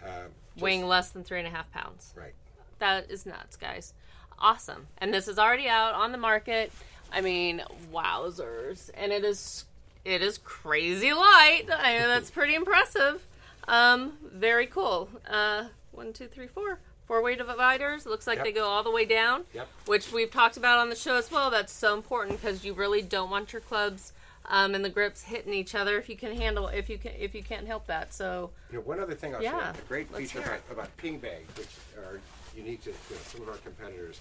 Um, 0.02 0.32
Weighing 0.58 0.88
less 0.88 1.10
than 1.10 1.24
three 1.24 1.40
and 1.40 1.48
a 1.48 1.52
half 1.52 1.70
pounds. 1.72 2.14
Right. 2.16 2.34
That 2.80 3.12
is 3.12 3.26
nuts, 3.26 3.58
guys. 3.58 3.94
Awesome. 4.40 4.88
And 5.00 5.14
this 5.14 5.28
is 5.28 5.40
already 5.40 5.68
out 5.68 5.94
on 5.94 6.12
the 6.12 6.18
market. 6.18 6.72
I 7.12 7.22
mean, 7.22 7.62
wowzers. 7.94 8.90
And 8.94 9.12
it 9.12 9.24
is 9.24 9.66
it 10.06 10.22
is 10.22 10.38
crazy 10.38 11.12
light. 11.14 11.64
I 11.72 11.94
mean, 12.00 12.08
that's 12.08 12.32
pretty 12.32 12.56
impressive. 12.56 13.26
Um, 13.68 14.14
very 14.24 14.66
cool. 14.68 15.10
Uh, 15.30 15.66
one, 15.92 16.14
two, 16.14 16.28
three, 16.28 16.48
four. 16.48 16.80
Four 17.08 17.22
way 17.22 17.36
dividers. 17.36 18.06
Looks 18.06 18.28
like 18.28 18.38
Yep. 18.38 18.46
they 18.46 18.52
go 18.52 18.66
all 18.66 18.84
the 18.84 18.92
way 18.92 19.06
down. 19.06 19.46
Yep. 19.54 19.68
Which 19.86 20.12
we've 20.12 20.30
talked 20.32 20.58
about 20.58 20.80
on 20.80 20.90
the 20.90 20.96
show 20.96 21.16
as 21.16 21.32
well. 21.32 21.50
That's 21.50 21.72
so 21.74 21.94
important 21.94 22.40
because 22.42 22.66
you 22.66 22.74
really 22.74 23.02
don't 23.02 23.30
want 23.30 23.54
your 23.54 23.62
clubs 23.62 24.12
um, 24.46 24.76
and 24.76 24.84
the 24.84 24.90
grips 24.90 25.24
hitting 25.24 25.54
each 25.54 25.74
other 25.74 25.98
if 25.98 26.10
you 26.10 26.18
can 26.18 26.36
handle 26.36 26.68
if 26.68 26.90
you 26.90 26.98
can 26.98 27.14
if 27.18 27.34
you 27.34 27.44
can't 27.44 27.66
help 27.66 27.88
that. 27.88 28.14
So 28.14 28.50
You 28.72 28.78
know, 28.78 28.82
one 28.84 29.00
other 29.00 29.14
thing 29.14 29.34
I'll 29.36 29.42
Yeah, 29.42 29.72
say, 29.74 29.80
a 29.80 29.82
great 29.88 30.14
feature 30.14 30.40
about, 30.40 30.60
about 30.70 30.98
ping 30.98 31.20
bags, 31.20 31.48
which 31.58 31.68
are 31.98 32.20
unique 32.58 32.84
to 32.84 32.90
you 32.90 32.96
know, 33.12 33.22
some 33.24 33.42
of 33.42 33.50
our 33.50 33.58
competitors. 33.58 34.20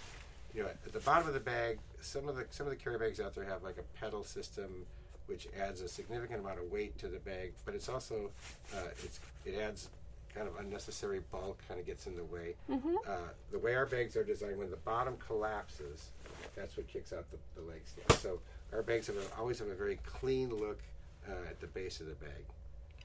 You 0.54 0.62
know, 0.62 0.68
at 0.68 0.92
the 0.92 1.00
bottom 1.00 1.26
of 1.26 1.34
the 1.34 1.40
bag, 1.40 1.78
some 2.00 2.28
of 2.28 2.36
the 2.36 2.46
some 2.50 2.66
of 2.66 2.70
the 2.70 2.76
carry 2.76 2.98
bags 2.98 3.20
out 3.20 3.34
there 3.34 3.44
have 3.44 3.62
like 3.62 3.78
a 3.78 3.98
pedal 4.00 4.22
system, 4.24 4.86
which 5.26 5.48
adds 5.60 5.80
a 5.80 5.88
significant 5.88 6.40
amount 6.40 6.58
of 6.58 6.70
weight 6.70 6.96
to 6.98 7.08
the 7.08 7.18
bag, 7.18 7.52
but 7.64 7.74
it's 7.74 7.88
also 7.88 8.30
uh, 8.74 8.88
it's 9.02 9.20
it 9.44 9.54
adds 9.56 9.88
kind 10.34 10.46
of 10.48 10.56
unnecessary 10.58 11.20
bulk, 11.32 11.58
kind 11.66 11.80
of 11.80 11.86
gets 11.86 12.06
in 12.06 12.14
the 12.14 12.24
way. 12.24 12.54
Uh, 13.08 13.16
the 13.52 13.58
way 13.58 13.74
our 13.74 13.86
bags 13.86 14.16
are 14.16 14.24
designed, 14.24 14.58
when 14.58 14.70
the 14.70 14.76
bottom 14.76 15.16
collapses, 15.26 16.10
that's 16.54 16.76
what 16.76 16.86
kicks 16.88 17.12
out 17.12 17.24
the, 17.30 17.38
the 17.58 17.66
leg 17.66 17.80
stand. 17.86 18.20
So 18.20 18.38
our 18.72 18.82
bags 18.82 19.06
have 19.06 19.16
a, 19.16 19.40
always 19.40 19.58
have 19.60 19.68
a 19.68 19.74
very 19.74 19.98
clean 20.04 20.50
look 20.54 20.78
uh, 21.26 21.32
at 21.48 21.58
the 21.60 21.66
base 21.68 22.00
of 22.00 22.06
the 22.06 22.14
bag 22.14 22.44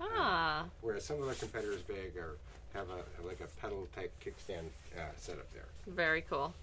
ah, 0.02 0.66
whereas 0.82 1.06
some 1.06 1.22
of 1.22 1.28
our 1.28 1.34
competitors' 1.36 1.82
bag 1.82 2.18
are 2.18 2.38
have 2.74 2.90
a 2.90 2.98
have 3.18 3.26
like 3.26 3.42
a 3.42 3.62
pedal 3.62 3.88
type 3.96 4.12
kickstand 4.24 4.68
uh, 4.98 5.02
setup 5.18 5.52
there. 5.54 5.66
very 5.88 6.22
cool. 6.22 6.54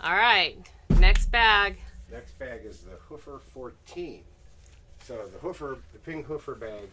All 0.00 0.14
right, 0.14 0.56
next 0.98 1.30
bag. 1.30 1.76
Next 2.10 2.38
bag 2.38 2.60
is 2.64 2.80
the 2.80 2.96
Hoofer 3.08 3.40
14. 3.40 4.22
So 5.02 5.26
the 5.26 5.38
Hoofer, 5.38 5.78
the 5.92 5.98
Ping 5.98 6.24
Hoofer 6.24 6.58
bag, 6.58 6.88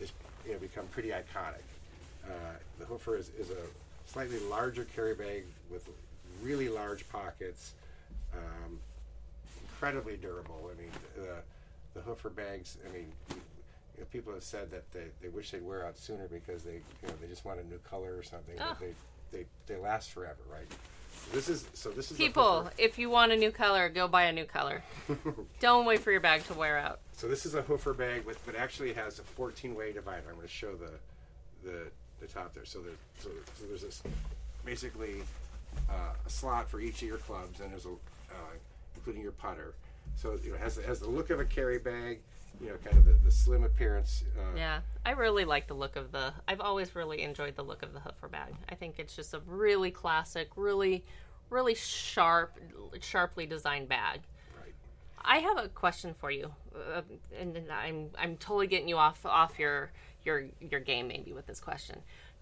is 0.00 0.12
you 0.46 0.52
know 0.52 0.58
become 0.58 0.86
pretty 0.86 1.10
iconic. 1.10 1.64
Uh, 2.24 2.30
the 2.78 2.84
Hoofer 2.84 3.18
is, 3.18 3.30
is 3.38 3.50
a 3.50 3.66
slightly 4.06 4.38
larger 4.50 4.84
carry 4.84 5.14
bag 5.14 5.44
with 5.70 5.88
really 6.42 6.68
large 6.68 7.08
pockets, 7.08 7.74
um, 8.34 8.78
incredibly 9.62 10.16
durable. 10.16 10.70
I 10.72 10.80
mean, 10.80 10.90
the 11.16 11.36
the 11.94 12.00
Hoofer 12.00 12.34
bags. 12.34 12.78
I 12.88 12.92
mean, 12.92 13.12
you 13.96 14.02
know, 14.02 14.06
people 14.12 14.32
have 14.32 14.42
said 14.42 14.70
that 14.70 14.90
they, 14.92 15.04
they 15.22 15.28
wish 15.28 15.50
they'd 15.50 15.64
wear 15.64 15.86
out 15.86 15.96
sooner 15.96 16.28
because 16.28 16.62
they 16.62 16.74
you 16.74 17.08
know 17.08 17.14
they 17.20 17.26
just 17.26 17.44
want 17.44 17.60
a 17.60 17.66
new 17.66 17.78
color 17.78 18.16
or 18.16 18.22
something. 18.22 18.56
Oh. 18.60 18.76
But 18.78 18.80
they, 18.80 19.38
they 19.38 19.46
they 19.66 19.80
last 19.80 20.10
forever, 20.10 20.40
right? 20.50 20.66
This 21.32 21.48
is 21.48 21.66
so. 21.74 21.90
This 21.90 22.10
is 22.10 22.16
People, 22.16 22.70
if 22.78 22.98
you 22.98 23.10
want 23.10 23.32
a 23.32 23.36
new 23.36 23.50
color, 23.50 23.88
go 23.88 24.06
buy 24.06 24.24
a 24.24 24.32
new 24.32 24.44
color. 24.44 24.82
Don't 25.60 25.84
wait 25.84 26.00
for 26.00 26.10
your 26.10 26.20
bag 26.20 26.44
to 26.44 26.54
wear 26.54 26.78
out. 26.78 27.00
So 27.16 27.26
this 27.26 27.46
is 27.46 27.54
a 27.54 27.62
hoofer 27.62 27.96
bag, 27.96 28.24
with, 28.24 28.38
but 28.46 28.54
actually 28.54 28.92
has 28.92 29.18
a 29.18 29.22
14-way 29.22 29.92
divider. 29.92 30.24
I'm 30.28 30.36
going 30.36 30.46
to 30.46 30.52
show 30.52 30.74
the 30.76 30.90
the, 31.64 31.90
the 32.20 32.26
top 32.26 32.54
there. 32.54 32.64
So 32.64 32.80
there's 32.80 32.96
so, 33.18 33.30
so 33.58 33.66
there's 33.66 33.82
this 33.82 34.02
basically 34.64 35.22
uh, 35.90 36.14
a 36.24 36.30
slot 36.30 36.70
for 36.70 36.80
each 36.80 37.02
of 37.02 37.08
your 37.08 37.18
clubs, 37.18 37.60
and 37.60 37.72
there's 37.72 37.86
a 37.86 37.90
uh, 37.90 38.54
including 38.94 39.22
your 39.22 39.32
putter. 39.32 39.74
So 40.14 40.38
you 40.42 40.50
know, 40.50 40.56
it 40.56 40.60
has 40.60 40.76
has 40.76 41.00
the 41.00 41.08
look 41.08 41.30
of 41.30 41.40
a 41.40 41.44
carry 41.44 41.78
bag. 41.78 42.20
You 42.60 42.68
know, 42.68 42.76
kind 42.84 42.96
of 42.96 43.04
the, 43.04 43.12
the 43.24 43.30
slim 43.30 43.64
appearance. 43.64 44.24
Uh, 44.36 44.56
Yeah, 44.56 44.80
I 45.04 45.10
really 45.12 45.44
like 45.44 45.66
the 45.66 45.74
look 45.74 45.96
of 45.96 46.12
the. 46.12 46.32
I've 46.48 46.60
always 46.60 46.94
really 46.94 47.22
enjoyed 47.22 47.54
the 47.56 47.62
look 47.62 47.82
of 47.82 47.92
the 47.92 48.00
hoofer 48.00 48.30
bag. 48.30 48.54
I 48.68 48.74
think 48.74 48.98
it's 48.98 49.14
just 49.14 49.34
a 49.34 49.40
really 49.46 49.90
classic, 49.90 50.48
really, 50.56 51.04
really 51.50 51.74
sharp, 51.74 52.58
sharply 53.00 53.46
designed 53.46 53.88
bag. 53.88 54.20
Right. 54.58 54.74
I 55.22 55.38
have 55.38 55.58
a 55.58 55.68
question 55.68 56.14
for 56.18 56.30
you, 56.30 56.50
uh, 56.74 57.02
and 57.38 57.62
I'm 57.70 58.10
I'm 58.18 58.36
totally 58.36 58.66
getting 58.66 58.88
you 58.88 58.96
off 58.96 59.24
off 59.26 59.58
your 59.58 59.90
your 60.24 60.46
your 60.60 60.80
game 60.80 61.08
maybe 61.08 61.32
with 61.32 61.46
this 61.46 61.60
question. 61.60 61.98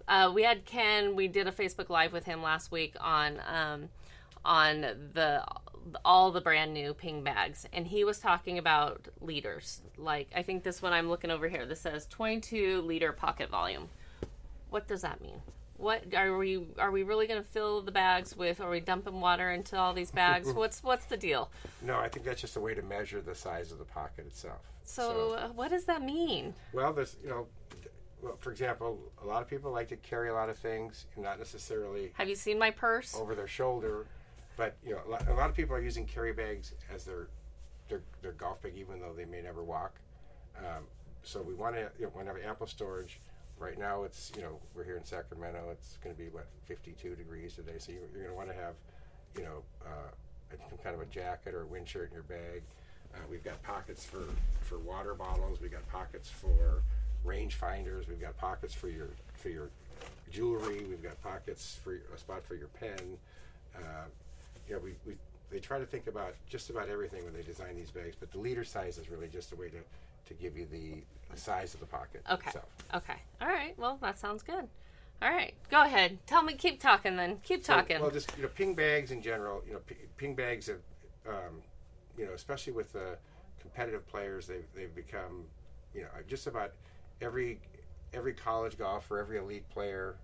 Uh, 0.07 0.31
we 0.33 0.43
had 0.43 0.65
Ken. 0.65 1.15
We 1.15 1.27
did 1.27 1.47
a 1.47 1.51
Facebook 1.51 1.89
Live 1.89 2.13
with 2.13 2.25
him 2.25 2.41
last 2.41 2.71
week 2.71 2.95
on 2.99 3.41
um, 3.47 3.89
on 4.45 4.81
the 5.13 5.43
all 6.03 6.31
the 6.31 6.41
brand 6.41 6.73
new 6.73 6.93
ping 6.93 7.23
bags, 7.23 7.67
and 7.73 7.85
he 7.85 8.03
was 8.03 8.19
talking 8.19 8.57
about 8.57 9.07
liters. 9.21 9.81
Like 9.97 10.29
I 10.35 10.41
think 10.41 10.63
this 10.63 10.81
one 10.81 10.93
I'm 10.93 11.09
looking 11.09 11.31
over 11.31 11.47
here. 11.47 11.65
This 11.65 11.81
says 11.81 12.07
22 12.07 12.81
liter 12.81 13.11
pocket 13.11 13.49
volume. 13.49 13.89
What 14.69 14.87
does 14.87 15.01
that 15.01 15.21
mean? 15.21 15.41
What 15.77 16.13
are 16.15 16.37
we 16.37 16.67
are 16.79 16.91
we 16.91 17.03
really 17.03 17.27
going 17.27 17.41
to 17.41 17.47
fill 17.47 17.81
the 17.81 17.91
bags 17.91 18.35
with? 18.35 18.61
Are 18.61 18.69
we 18.69 18.79
dumping 18.79 19.19
water 19.19 19.51
into 19.51 19.77
all 19.77 19.93
these 19.93 20.11
bags? 20.11 20.51
what's 20.53 20.81
what's 20.83 21.05
the 21.05 21.17
deal? 21.17 21.49
No, 21.81 21.97
I 21.97 22.07
think 22.07 22.25
that's 22.25 22.41
just 22.41 22.55
a 22.55 22.61
way 22.61 22.73
to 22.73 22.81
measure 22.81 23.21
the 23.21 23.35
size 23.35 23.71
of 23.71 23.77
the 23.77 23.85
pocket 23.85 24.25
itself. 24.25 24.61
So, 24.83 25.33
uh, 25.33 25.47
what 25.49 25.71
does 25.71 25.85
that 25.85 26.03
mean? 26.03 26.53
Well, 26.71 26.93
there's 26.93 27.17
you 27.23 27.29
know, 27.29 27.47
well, 28.21 28.37
for 28.39 28.51
example, 28.51 28.99
a 29.21 29.25
lot 29.25 29.41
of 29.41 29.49
people 29.49 29.71
like 29.71 29.89
to 29.89 29.97
carry 29.97 30.29
a 30.29 30.33
lot 30.33 30.49
of 30.49 30.57
things, 30.57 31.07
not 31.17 31.39
necessarily 31.39 32.11
Have 32.13 32.29
you 32.29 32.35
seen 32.35 32.57
my 32.57 32.71
purse? 32.71 33.15
over 33.15 33.35
their 33.35 33.47
shoulder. 33.47 34.07
But 34.57 34.77
you 34.85 34.91
know, 34.91 35.01
a 35.07 35.33
lot, 35.33 35.49
of 35.49 35.55
people 35.55 35.75
are 35.75 35.81
using 35.81 36.05
carry 36.05 36.33
bags 36.33 36.73
as 36.93 37.03
their 37.03 37.27
their, 37.89 38.01
their 38.21 38.31
golf 38.31 38.61
bag, 38.61 38.73
even 38.75 38.99
though 38.99 39.13
they 39.13 39.25
may 39.25 39.41
never 39.41 39.63
walk. 39.63 39.95
Um, 40.57 40.85
so 41.23 41.41
we 41.41 41.53
want 41.53 41.75
to 41.75 41.89
you 41.99 42.05
know, 42.05 42.11
want 42.15 42.27
to 42.27 42.33
have 42.33 42.41
ample 42.43 42.67
storage. 42.67 43.19
Right 43.57 43.77
now, 43.77 44.03
it's 44.03 44.31
you 44.35 44.41
know 44.41 44.59
we're 44.73 44.83
here 44.83 44.97
in 44.97 45.03
Sacramento. 45.03 45.69
It's 45.71 45.97
going 46.03 46.15
to 46.15 46.21
be 46.21 46.29
what 46.29 46.47
52 46.65 47.15
degrees 47.15 47.55
today. 47.55 47.75
So 47.77 47.91
you're, 47.91 48.01
you're 48.13 48.23
going 48.23 48.29
to 48.29 48.35
want 48.35 48.49
to 48.49 48.55
have 48.55 48.73
you 49.37 49.43
know 49.43 49.63
uh, 49.85 50.11
some 50.69 50.77
kind 50.83 50.95
of 50.95 51.01
a 51.01 51.05
jacket 51.05 51.53
or 51.53 51.61
a 51.61 51.65
wind 51.65 51.87
shirt 51.87 52.09
in 52.09 52.13
your 52.13 52.23
bag. 52.23 52.63
Uh, 53.13 53.19
we've 53.29 53.43
got 53.43 53.61
pockets 53.63 54.05
for 54.05 54.23
for 54.61 54.79
water 54.79 55.13
bottles. 55.13 55.59
We've 55.61 55.71
got 55.71 55.87
pockets 55.89 56.29
for 56.29 56.83
range 57.23 57.55
finders. 57.55 58.07
We've 58.07 58.21
got 58.21 58.37
pockets 58.37 58.73
for 58.73 58.89
your 58.89 59.09
for 59.37 59.49
your 59.49 59.69
jewelry. 60.31 60.85
We've 60.89 61.03
got 61.03 61.21
pockets 61.21 61.79
for 61.83 61.99
a 62.13 62.17
spot 62.17 62.45
for 62.45 62.55
your 62.55 62.67
pen. 62.67 63.17
Uh, 63.75 64.05
you 64.67 64.75
know, 64.75 64.81
we, 64.81 64.95
we 65.05 65.13
they 65.51 65.59
try 65.59 65.79
to 65.79 65.85
think 65.85 66.07
about 66.07 66.35
just 66.49 66.69
about 66.69 66.89
everything 66.89 67.23
when 67.23 67.33
they 67.33 67.43
design 67.43 67.75
these 67.75 67.91
bags, 67.91 68.15
but 68.19 68.31
the 68.31 68.37
liter 68.39 68.63
size 68.63 68.97
is 68.97 69.09
really 69.09 69.27
just 69.27 69.51
a 69.51 69.55
way 69.55 69.69
to, 69.69 69.77
to 70.27 70.33
give 70.33 70.57
you 70.57 70.65
the, 70.71 71.03
the 71.31 71.37
size 71.39 71.73
of 71.73 71.79
the 71.79 71.85
pocket. 71.85 72.23
Okay. 72.31 72.47
itself. 72.47 72.65
Okay. 72.93 73.17
All 73.41 73.47
right. 73.47 73.77
Well, 73.77 73.97
that 74.01 74.17
sounds 74.17 74.41
good. 74.41 74.67
All 75.21 75.31
right. 75.31 75.53
Go 75.69 75.83
ahead. 75.83 76.17
Tell 76.25 76.43
me. 76.43 76.55
Keep 76.55 76.81
talking 76.81 77.15
then. 77.15 77.37
Keep 77.43 77.63
So, 77.63 77.73
talking. 77.73 78.01
Well, 78.01 78.11
just 78.11 78.35
you 78.35 78.43
know, 78.43 78.49
ping 78.49 78.73
bags 78.75 79.11
in 79.11 79.21
general. 79.21 79.61
You 79.65 79.73
know, 79.73 79.79
p- 79.85 79.95
ping 80.17 80.35
bags 80.35 80.67
have, 80.67 80.81
um, 81.27 81.61
you 82.17 82.25
know, 82.25 82.33
especially 82.33 82.73
with 82.73 82.91
the 82.91 83.17
competitive 83.61 84.05
players, 84.07 84.45
they've 84.47 84.65
they've 84.75 84.93
become, 84.93 85.45
you 85.93 86.01
know, 86.01 86.09
just 86.27 86.47
about 86.47 86.73
every 87.21 87.59
every 88.13 88.33
college 88.33 88.77
golfer, 88.77 89.19
every 89.19 89.37
elite 89.37 89.69
player, 89.69 90.15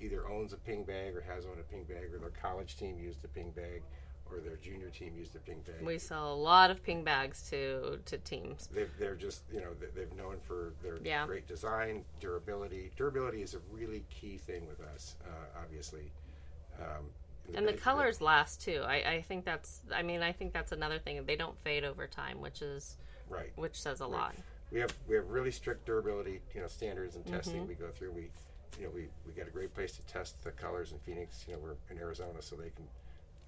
either 0.00 0.28
owns 0.28 0.52
a 0.52 0.56
ping 0.56 0.84
bag 0.84 1.14
or 1.16 1.20
has 1.22 1.44
owned 1.46 1.60
a 1.60 1.62
ping 1.64 1.84
bag, 1.84 2.12
or 2.12 2.18
their 2.18 2.30
college 2.30 2.76
team 2.76 2.98
used 2.98 3.24
a 3.24 3.28
ping 3.28 3.50
bag, 3.50 3.82
or 4.30 4.38
their 4.40 4.56
junior 4.56 4.88
team 4.90 5.14
used 5.16 5.34
a 5.34 5.38
ping 5.40 5.60
bag. 5.66 5.84
we 5.84 5.98
sell 5.98 6.32
a 6.32 6.34
lot 6.34 6.70
of 6.70 6.82
ping 6.82 7.02
bags 7.04 7.48
to 7.50 7.98
to 8.06 8.16
teams. 8.18 8.68
They've, 8.72 8.90
they're 8.98 9.14
just, 9.16 9.42
you 9.52 9.60
know, 9.60 9.74
they- 9.74 9.88
they've 9.94 10.12
known 10.16 10.38
for 10.40 10.72
their 10.82 10.98
Yeah. 11.02 11.26
great 11.26 11.46
design, 11.48 12.04
durability. 12.20 12.90
Durability 12.96 13.42
is 13.42 13.54
a 13.54 13.58
really 13.70 14.04
key 14.10 14.36
thing 14.38 14.66
with 14.68 14.80
us, 14.80 15.16
uh, 15.26 15.60
obviously. 15.62 16.12
Um, 16.80 17.10
And 17.54 17.66
the 17.66 17.72
colors 17.72 18.20
last 18.20 18.60
too. 18.62 18.82
I, 18.86 19.14
I 19.14 19.22
think 19.22 19.44
that's. 19.44 19.80
I 19.92 20.02
mean, 20.02 20.22
I 20.22 20.30
think 20.32 20.52
that's 20.52 20.70
another 20.72 20.98
thing. 21.00 21.24
They 21.26 21.34
don't 21.36 21.58
fade 21.64 21.84
over 21.84 22.06
time, 22.06 22.40
which 22.40 22.62
is 22.62 22.96
Right. 23.28 23.52
which 23.56 23.80
says 23.80 24.00
a 24.00 24.06
lot. 24.06 24.34
We 24.70 24.78
have 24.78 24.94
we 25.08 25.16
have 25.16 25.28
really 25.28 25.50
strict 25.50 25.84
durability, 25.86 26.40
you 26.54 26.60
know, 26.60 26.68
standards 26.68 27.16
and 27.16 27.24
Mm-hmm. 27.24 27.34
testing 27.34 27.66
we 27.66 27.74
go 27.74 27.90
through. 27.90 28.12
We, 28.12 28.30
you 28.78 28.84
know, 28.86 28.90
we 28.94 29.08
we 29.26 29.32
got 29.32 29.48
a 29.48 29.50
great 29.50 29.74
place 29.74 29.92
to 29.92 30.02
test 30.02 30.42
the 30.44 30.50
colors 30.50 30.92
in 30.92 30.98
Phoenix. 30.98 31.44
You 31.48 31.54
know, 31.54 31.60
we're 31.60 31.76
in 31.90 31.98
Arizona, 32.00 32.40
so 32.40 32.56
they 32.56 32.70
can. 32.70 32.86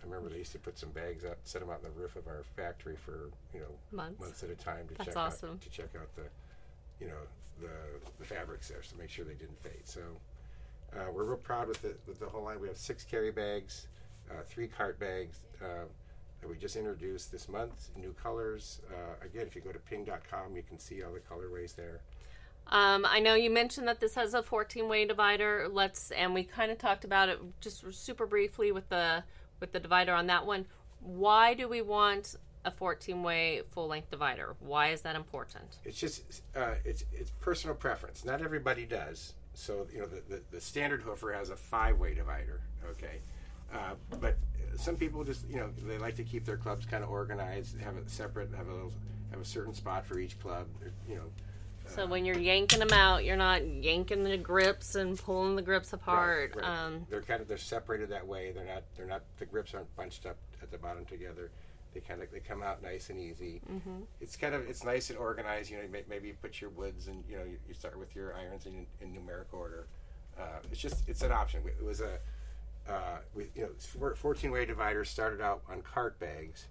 I 0.02 0.06
remember 0.06 0.30
they 0.30 0.38
used 0.38 0.52
to 0.52 0.58
put 0.58 0.78
some 0.78 0.90
bags 0.90 1.24
out, 1.24 1.38
set 1.44 1.60
them 1.60 1.70
out 1.70 1.78
in 1.78 1.84
the 1.84 2.00
roof 2.00 2.16
of 2.16 2.26
our 2.26 2.42
factory 2.56 2.96
for 2.96 3.30
you 3.54 3.60
know 3.60 3.66
Months. 3.92 4.42
at 4.42 4.50
a 4.50 4.54
time 4.56 4.88
to 4.88 4.94
That's 4.94 5.08
check 5.08 5.16
awesome. 5.16 5.50
out 5.50 5.60
to 5.60 5.70
check 5.70 5.90
out 5.96 6.14
the, 6.16 6.24
you 7.00 7.06
know, 7.06 7.22
the 7.60 7.68
the 8.18 8.24
fabrics 8.24 8.68
there, 8.68 8.82
so 8.82 8.96
make 8.98 9.10
sure 9.10 9.24
they 9.24 9.34
didn't 9.34 9.60
fade. 9.60 9.82
So 9.84 10.00
uh, 10.94 11.10
we're 11.12 11.24
real 11.24 11.36
proud 11.36 11.68
with 11.68 11.82
the 11.82 11.94
with 12.06 12.18
the 12.18 12.26
whole 12.26 12.42
line. 12.42 12.60
We 12.60 12.68
have 12.68 12.76
six 12.76 13.04
carry 13.04 13.30
bags, 13.30 13.86
uh, 14.30 14.42
three 14.46 14.66
cart 14.66 14.98
bags. 14.98 15.38
Uh, 15.62 15.86
that 16.42 16.50
we 16.50 16.56
just 16.56 16.74
introduced 16.74 17.30
this 17.30 17.48
month, 17.48 17.90
new 17.96 18.12
colors. 18.20 18.80
Uh, 18.90 19.24
again, 19.24 19.46
if 19.46 19.54
you 19.54 19.62
go 19.62 19.70
to 19.70 19.78
ping.com, 19.78 20.56
you 20.56 20.62
can 20.68 20.78
see 20.78 21.02
all 21.02 21.12
the 21.12 21.20
colorways 21.20 21.74
there. 21.76 22.00
Um, 22.68 23.06
I 23.08 23.20
know 23.20 23.34
you 23.34 23.50
mentioned 23.50 23.88
that 23.88 24.00
this 24.00 24.14
has 24.14 24.34
a 24.34 24.42
14 24.42 24.88
way 24.88 25.04
divider. 25.04 25.68
Let's 25.70 26.10
and 26.10 26.32
we 26.32 26.44
kind 26.44 26.70
of 26.70 26.78
talked 26.78 27.04
about 27.04 27.28
it 27.28 27.38
just 27.60 27.84
super 27.92 28.26
briefly 28.26 28.72
with 28.72 28.88
the 28.88 29.24
with 29.60 29.72
the 29.72 29.80
divider 29.80 30.12
on 30.12 30.26
that 30.28 30.46
one. 30.46 30.66
Why 31.00 31.54
do 31.54 31.68
we 31.68 31.82
want 31.82 32.36
a 32.64 32.70
14 32.70 33.22
way 33.22 33.62
full 33.70 33.88
length 33.88 34.10
divider? 34.10 34.56
Why 34.60 34.88
is 34.88 35.02
that 35.02 35.16
important? 35.16 35.78
It's 35.84 35.98
just 35.98 36.42
uh, 36.56 36.74
it's 36.84 37.04
it's 37.12 37.30
personal 37.40 37.76
preference. 37.76 38.24
Not 38.24 38.40
everybody 38.42 38.86
does. 38.86 39.34
So 39.54 39.86
you 39.92 40.00
know 40.00 40.06
the, 40.06 40.22
the, 40.28 40.42
the 40.52 40.60
standard 40.60 41.02
hoofer 41.02 41.34
has 41.34 41.50
a 41.50 41.56
five 41.56 41.98
way 41.98 42.14
divider. 42.14 42.60
Okay, 42.90 43.18
uh, 43.72 43.94
but 44.20 44.36
some 44.76 44.96
people 44.96 45.24
just 45.24 45.48
you 45.48 45.56
know 45.56 45.70
they 45.86 45.98
like 45.98 46.16
to 46.16 46.24
keep 46.24 46.44
their 46.44 46.56
clubs 46.56 46.86
kind 46.86 47.04
of 47.04 47.10
organized, 47.10 47.78
have 47.80 47.96
it 47.96 48.08
separate, 48.10 48.50
have 48.56 48.68
a 48.68 48.72
little, 48.72 48.92
have 49.30 49.40
a 49.40 49.44
certain 49.44 49.74
spot 49.74 50.06
for 50.06 50.18
each 50.18 50.38
club. 50.40 50.66
You 51.08 51.16
know, 51.16 51.30
So 51.94 52.06
when 52.06 52.24
you're 52.24 52.38
yanking 52.38 52.78
them 52.78 52.92
out, 52.92 53.24
you're 53.24 53.36
not 53.36 53.66
yanking 53.66 54.24
the 54.24 54.36
grips 54.36 54.94
and 54.94 55.18
pulling 55.18 55.56
the 55.56 55.62
grips 55.62 55.92
apart. 55.92 56.54
Right, 56.56 56.64
right. 56.64 56.84
Um, 56.86 57.06
they're 57.10 57.22
kind 57.22 57.40
of 57.40 57.48
they're 57.48 57.58
separated 57.58 58.08
that 58.10 58.26
way. 58.26 58.52
They're 58.52 58.64
not 58.64 58.82
they're 58.96 59.06
not 59.06 59.22
the 59.38 59.46
grips 59.46 59.74
aren't 59.74 59.94
bunched 59.96 60.26
up 60.26 60.36
at 60.62 60.70
the 60.70 60.78
bottom 60.78 61.04
together. 61.04 61.50
They 61.94 62.00
kind 62.00 62.22
of 62.22 62.30
they 62.30 62.40
come 62.40 62.62
out 62.62 62.82
nice 62.82 63.10
and 63.10 63.20
easy. 63.20 63.60
Mm-hmm. 63.70 64.02
It's 64.20 64.36
kind 64.36 64.54
of 64.54 64.68
it's 64.68 64.84
nice 64.84 65.10
and 65.10 65.18
organized. 65.18 65.70
You 65.70 65.78
know, 65.78 65.84
may, 65.90 66.02
maybe 66.08 66.28
you 66.28 66.34
put 66.40 66.60
your 66.60 66.70
woods 66.70 67.08
and 67.08 67.22
you 67.28 67.36
know 67.36 67.44
you, 67.44 67.58
you 67.68 67.74
start 67.74 67.98
with 67.98 68.14
your 68.16 68.34
irons 68.34 68.66
in, 68.66 68.86
in 69.00 69.12
numeric 69.12 69.52
order. 69.52 69.86
Uh, 70.38 70.60
it's 70.70 70.80
just 70.80 71.08
it's 71.08 71.22
an 71.22 71.32
option. 71.32 71.60
It 71.66 71.84
was 71.84 72.00
a 72.00 72.18
uh, 72.88 73.18
we, 73.34 73.46
you 73.54 73.62
know 73.62 74.14
14 74.14 74.50
way 74.50 74.64
dividers 74.64 75.08
started 75.08 75.40
out 75.40 75.62
on 75.70 75.82
cart 75.82 76.18
bags, 76.18 76.66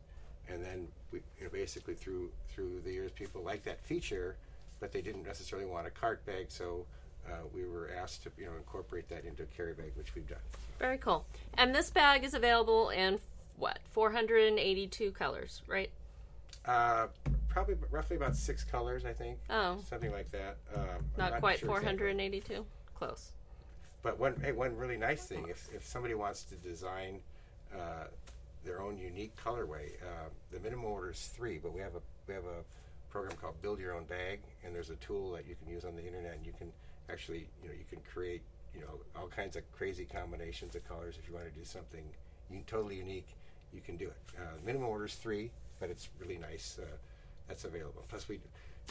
and 0.50 0.64
then 0.64 0.88
we 1.12 1.20
you 1.38 1.46
know 1.46 1.50
basically 1.52 1.94
through 1.94 2.30
through 2.50 2.82
the 2.84 2.92
years 2.92 3.12
people 3.12 3.42
like 3.42 3.64
that 3.64 3.82
feature, 3.82 4.36
but 4.82 4.92
they 4.92 5.02
didn't 5.02 5.24
necessarily 5.24 5.66
want 5.68 5.88
a 5.88 5.92
cart 5.92 6.26
bag, 6.26 6.48
so. 6.50 6.86
Uh, 7.30 7.34
we 7.54 7.64
were 7.68 7.92
asked 8.02 8.24
to, 8.24 8.32
you 8.36 8.48
know, 8.48 8.56
incorporate 8.58 9.08
that 9.08 9.26
into 9.26 9.44
a 9.44 9.46
carry 9.46 9.74
bag, 9.74 9.92
which 9.94 10.16
we've 10.16 10.28
done. 10.28 10.40
very 10.80 10.98
cool. 10.98 11.24
And 11.54 11.74
this 11.74 11.92
bag 11.92 12.24
is 12.24 12.34
available 12.34 12.90
in 12.90 13.20
what 13.58 13.78
482 13.92 15.12
colors, 15.12 15.62
right? 15.68 15.92
Uh, 16.66 17.08
probably 17.48 17.76
roughly 17.92 18.18
about 18.18 18.36
six 18.36 18.64
colors, 18.64 19.06
I 19.06 19.14
think. 19.14 19.38
Oh. 19.52 19.78
something 19.88 20.12
like 20.12 20.32
that. 20.32 20.58
Um, 20.76 20.84
I'm 20.84 21.32
Not 21.32 21.40
quite 21.40 21.60
sure 21.60 21.78
exactly. 21.78 21.98
482. 22.00 22.66
Close. 22.96 23.32
But 24.02 24.20
one, 24.20 24.36
hey, 24.44 24.52
one 24.52 24.76
really 24.76 24.98
nice 24.98 25.26
thing, 25.26 25.46
if, 25.48 25.70
if 25.76 25.86
somebody 25.86 26.16
wants 26.16 26.44
to 26.46 26.56
design 26.56 27.20
uh, 27.72 28.06
their 28.66 28.82
own 28.82 28.98
unique 28.98 29.36
colorway, 29.36 29.94
uh, 30.02 30.30
the 30.52 30.60
minimum 30.60 30.86
order 30.86 31.12
is 31.12 31.20
three. 31.36 31.60
But 31.60 31.72
we 31.72 31.82
have 31.82 31.94
a 31.96 32.02
we 32.28 32.34
have 32.34 32.46
a 32.46 32.64
program 33.12 33.38
called 33.40 33.62
Build 33.62 33.80
Your 33.80 33.94
Own 33.96 34.06
Bag, 34.06 34.40
and 34.64 34.74
there's 34.74 34.90
a 34.90 34.96
tool 34.96 35.34
that 35.34 35.46
you 35.48 35.56
can 35.56 35.72
use 35.72 35.84
on 35.84 35.96
the 35.96 36.06
internet, 36.06 36.34
and 36.34 36.46
you 36.46 36.54
can 36.58 36.72
actually, 37.10 37.48
you 37.62 37.70
know, 37.70 37.76
you 37.78 37.86
can 37.90 38.00
create, 38.12 38.42
you 38.74 38.80
know, 38.80 39.00
all 39.20 39.28
kinds 39.28 39.56
of 39.58 39.70
crazy 39.74 40.06
combinations 40.06 40.76
of 40.76 40.88
colors. 40.88 41.16
If 41.22 41.28
you 41.28 41.36
want 41.36 41.46
to 41.46 41.60
do 41.60 41.66
something 41.66 42.04
totally 42.68 42.96
unique, 42.96 43.28
you 43.74 43.82
can 43.82 43.98
do 43.98 44.08
it. 44.08 44.18
Uh, 44.38 44.58
minimum 44.66 44.88
order 44.88 45.06
is 45.06 45.16
three, 45.16 45.52
but 45.80 45.90
it's 45.90 46.10
really 46.20 46.38
nice. 46.38 46.80
Uh, 46.82 46.86
that's 47.48 47.66
available. 47.66 48.04
Plus, 48.08 48.30
we, 48.30 48.40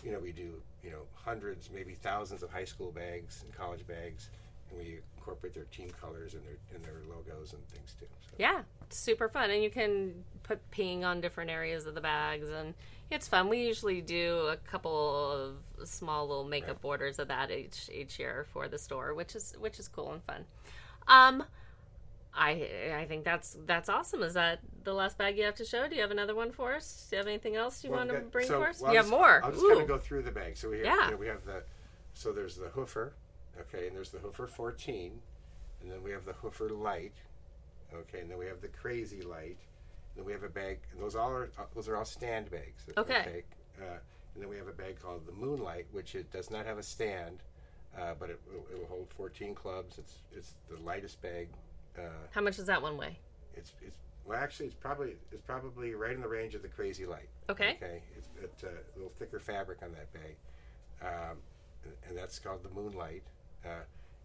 you 0.04 0.12
know, 0.12 0.18
we 0.18 0.33
do, 0.33 0.61
you 0.85 0.90
know, 0.90 1.02
hundreds, 1.14 1.70
maybe 1.72 1.94
thousands 1.94 2.42
of 2.42 2.50
high 2.50 2.64
school 2.64 2.92
bags 2.92 3.42
and 3.42 3.54
college 3.54 3.87
bags, 3.87 4.28
we 4.76 5.00
incorporate 5.16 5.54
their 5.54 5.64
team 5.64 5.90
colors 6.00 6.35
and 6.35 6.42
their 6.44 6.56
and 6.74 6.85
their 6.85 7.00
logos 7.09 7.52
and 7.52 7.66
things 7.68 7.94
too. 7.98 8.06
So. 8.20 8.35
Yeah, 8.38 8.62
super 8.88 9.28
fun, 9.28 9.50
and 9.50 9.62
you 9.62 9.70
can 9.70 10.24
put 10.42 10.59
ping 10.70 11.04
on 11.04 11.20
different 11.20 11.50
areas 11.50 11.87
of 11.87 11.94
the 11.94 12.00
bags, 12.00 12.48
and 12.48 12.74
it's 13.11 13.28
fun. 13.28 13.48
We 13.48 13.66
usually 13.66 14.00
do 14.00 14.48
a 14.50 14.56
couple 14.56 15.56
of 15.78 15.88
small 15.88 16.26
little 16.28 16.44
makeup 16.44 16.78
orders 16.83 17.18
of 17.18 17.28
that 17.28 17.50
each 17.50 17.90
each 17.92 18.18
year 18.18 18.46
for 18.52 18.68
the 18.68 18.78
store, 18.78 19.14
which 19.14 19.35
is 19.35 19.54
which 19.59 19.78
is 19.78 19.88
cool 19.88 20.12
and 20.12 20.22
fun. 20.24 20.44
Um, 21.09 21.44
I 22.35 22.68
I 22.96 23.06
think 23.09 23.24
that's 23.24 23.56
that's 23.66 23.88
awesome. 23.88 24.22
Is 24.22 24.35
that 24.35 24.61
the 24.85 24.94
last 24.94 25.18
bag 25.18 25.37
you 25.37 25.44
have 25.44 25.56
to 25.56 25.64
show? 25.64 25.88
Do 25.88 25.96
you 25.96 26.02
have 26.02 26.12
another 26.12 26.35
one 26.35 26.52
for 26.52 26.74
us? 26.74 27.09
Do 27.11 27.16
you 27.16 27.18
have 27.18 27.26
anything 27.26 27.56
else 27.56 27.83
you 27.83 27.90
Well, 27.90 27.98
want 28.06 28.11
to 28.11 28.20
bring 28.20 28.46
so, 28.46 28.61
for 28.61 28.68
us? 28.68 28.80
well, 28.80 28.92
you 28.92 28.98
I'll 28.98 29.04
have 29.04 29.11
just- 29.11 29.20
more. 29.20 29.44
I'll 29.44 29.50
just 29.52 29.66
kind 29.68 29.80
of 29.80 29.88
go 29.88 29.98
through 29.98 30.22
the 30.22 30.30
bag. 30.30 30.56
So 30.56 30.70
we 30.70 30.76
have, 30.78 30.87
Yeah. 30.87 31.04
you 31.06 31.11
know, 31.12 31.16
we 31.16 31.26
have 31.26 31.44
the 31.44 31.64
so 32.14 32.33
there's 32.33 32.56
the 32.56 32.66
hoofer, 32.68 33.11
okay, 33.58 33.86
and 33.86 33.96
there's 33.96 34.10
the 34.10 34.18
hoofer 34.18 34.48
14, 34.48 35.20
and 35.82 35.90
then 35.90 36.02
we 36.02 36.10
have 36.10 36.24
the 36.24 36.32
hoofer 36.32 36.70
light, 36.70 37.14
okay, 37.94 38.20
and 38.20 38.30
then 38.30 38.38
we 38.38 38.46
have 38.46 38.60
the 38.60 38.68
crazy 38.68 39.22
light, 39.22 39.58
and 39.58 40.16
then 40.16 40.24
we 40.24 40.32
have 40.32 40.42
a 40.42 40.48
bag, 40.48 40.78
and 40.92 41.02
those 41.02 41.16
all 41.16 41.30
are 41.30 41.50
uh, 41.58 41.62
those 41.74 41.88
are 41.88 41.96
all 41.96 42.04
stand 42.04 42.50
bags. 42.50 42.84
Okay. 42.96 43.44
Uh, 43.80 43.98
and 44.34 44.42
then 44.42 44.48
we 44.48 44.56
have 44.56 44.68
a 44.68 44.72
bag 44.72 45.00
called 45.00 45.26
the 45.26 45.32
Moonlight, 45.32 45.86
which 45.92 46.14
it 46.14 46.30
does 46.30 46.50
not 46.50 46.64
have 46.66 46.78
a 46.78 46.82
stand, 46.82 47.42
uh, 47.98 48.14
but 48.18 48.30
it 48.30 48.40
will 48.48 48.86
hold 48.88 49.08
14 49.16 49.54
clubs. 49.54 49.98
It's 49.98 50.14
it's 50.32 50.54
the 50.68 50.76
lightest 50.84 51.20
bag. 51.22 51.48
Uh, 51.98 52.02
How 52.30 52.40
much 52.40 52.56
does 52.56 52.66
that 52.66 52.80
one 52.82 52.96
weigh? 52.96 53.18
it's 53.56 53.72
it's 53.82 53.96
well 54.24 54.38
actually 54.38 54.66
it's 54.66 54.76
probably 54.76 55.16
it's 55.32 55.42
probably 55.42 55.94
right 55.94 56.12
in 56.14 56.20
the 56.20 56.28
range 56.28 56.54
of 56.54 56.62
the 56.62 56.68
crazy 56.68 57.04
light. 57.06 57.28
Okay. 57.48 57.76
Okay. 57.82 58.02
It's, 58.16 58.28
it's 58.42 58.62
a 58.62 58.70
little 58.96 59.12
thicker 59.18 59.40
fabric 59.40 59.78
on 59.82 59.92
that 59.92 60.12
bag, 60.12 60.36
um, 61.02 61.38
and, 61.84 61.92
and 62.08 62.16
that's 62.16 62.38
called 62.38 62.62
the 62.62 62.70
Moonlight. 62.70 63.22
Uh, 63.64 63.85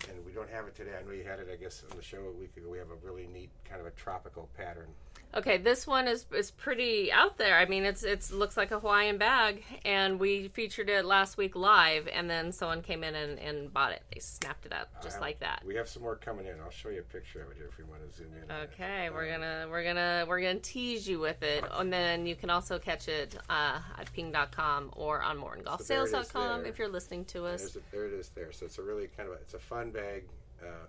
and 0.10 0.26
we 0.26 0.32
don't 0.32 0.50
have 0.50 0.68
it 0.68 0.76
today. 0.76 0.92
I 1.00 1.04
know 1.04 1.12
you 1.12 1.24
had 1.24 1.40
it, 1.40 1.48
I 1.52 1.56
guess, 1.56 1.84
on 1.90 1.98
the 1.98 2.04
show 2.04 2.26
a 2.28 2.32
week 2.32 2.56
ago. 2.58 2.70
We 2.70 2.78
have 2.78 2.92
a 2.92 3.06
really 3.06 3.28
neat 3.28 3.50
kind 3.68 3.82
of 3.82 3.88
a 3.88 3.92
tropical 3.92 4.50
pattern. 4.58 4.88
Okay, 5.36 5.58
this 5.58 5.86
one 5.86 6.08
is 6.08 6.26
is 6.34 6.52
pretty 6.52 7.12
out 7.12 7.38
there. 7.38 7.58
I 7.58 7.66
mean, 7.66 7.84
it's 7.84 8.04
it's 8.04 8.32
looks 8.32 8.56
like 8.56 8.72
a 8.72 8.80
Hawaiian 8.80 9.18
bag, 9.18 9.64
and 9.84 10.18
we 10.18 10.48
featured 10.48 10.90
it 10.90 11.04
last 11.04 11.38
week 11.38 11.58
live, 11.58 12.08
and 12.08 12.30
then 12.30 12.54
someone 12.54 12.82
came 12.82 13.04
in 13.04 13.16
and, 13.16 13.38
and 13.40 13.74
bought 13.74 13.92
it. 13.92 14.02
They 14.14 14.22
snapped 14.22 14.66
it 14.66 14.72
up 14.72 15.04
just 15.04 15.18
I- 15.18 15.22
like 15.22 15.40
that. 15.40 15.64
We 15.66 15.76
have 15.76 15.90
some 15.90 16.04
more 16.04 16.16
coming 16.16 16.46
in. 16.46 16.54
I'll 16.64 16.70
show 16.72 16.88
you 16.88 17.00
a 17.00 17.04
picture 17.04 17.42
of 17.42 17.52
it 17.52 17.58
here 17.58 17.70
if 17.70 17.78
you 17.78 17.86
want 17.86 18.10
to 18.10 18.18
zoom 18.18 18.28
in. 18.42 18.50
Okay, 18.50 19.10
we're 19.10 19.30
gonna 19.30 19.68
we're 19.70 19.84
gonna 19.84 20.26
we're 20.26 20.40
gonna 20.40 20.60
tease 20.60 21.06
you 21.06 21.20
with 21.20 21.44
it, 21.44 21.66
and 21.70 21.92
then 21.92 22.26
you 22.26 22.36
can 22.36 22.50
also 22.50 22.80
catch 22.80 23.10
it 23.10 23.36
uh, 23.50 23.80
at 23.98 24.12
ping.com 24.14 24.92
or 24.96 25.22
on 25.22 25.38
there 25.38 25.46
it 25.46 25.60
is 25.60 25.66
mortongolfsales.com 25.66 26.62
there. 26.62 26.72
if 26.72 26.80
you're 26.80 26.88
listening 26.88 27.26
to 27.26 27.46
us. 27.46 27.76
A, 27.76 27.80
there 27.92 28.06
it 28.08 28.14
is 28.14 28.30
there. 28.30 28.54
So 28.54 28.66
it's 28.66 28.78
a 28.78 28.84
really 28.84 29.08
kind 29.18 29.28
of 29.28 29.36
a, 29.36 29.40
it's 29.40 29.54
a 29.54 29.60
fun 29.60 29.92
bag. 29.92 30.24
Uh, 30.62 30.88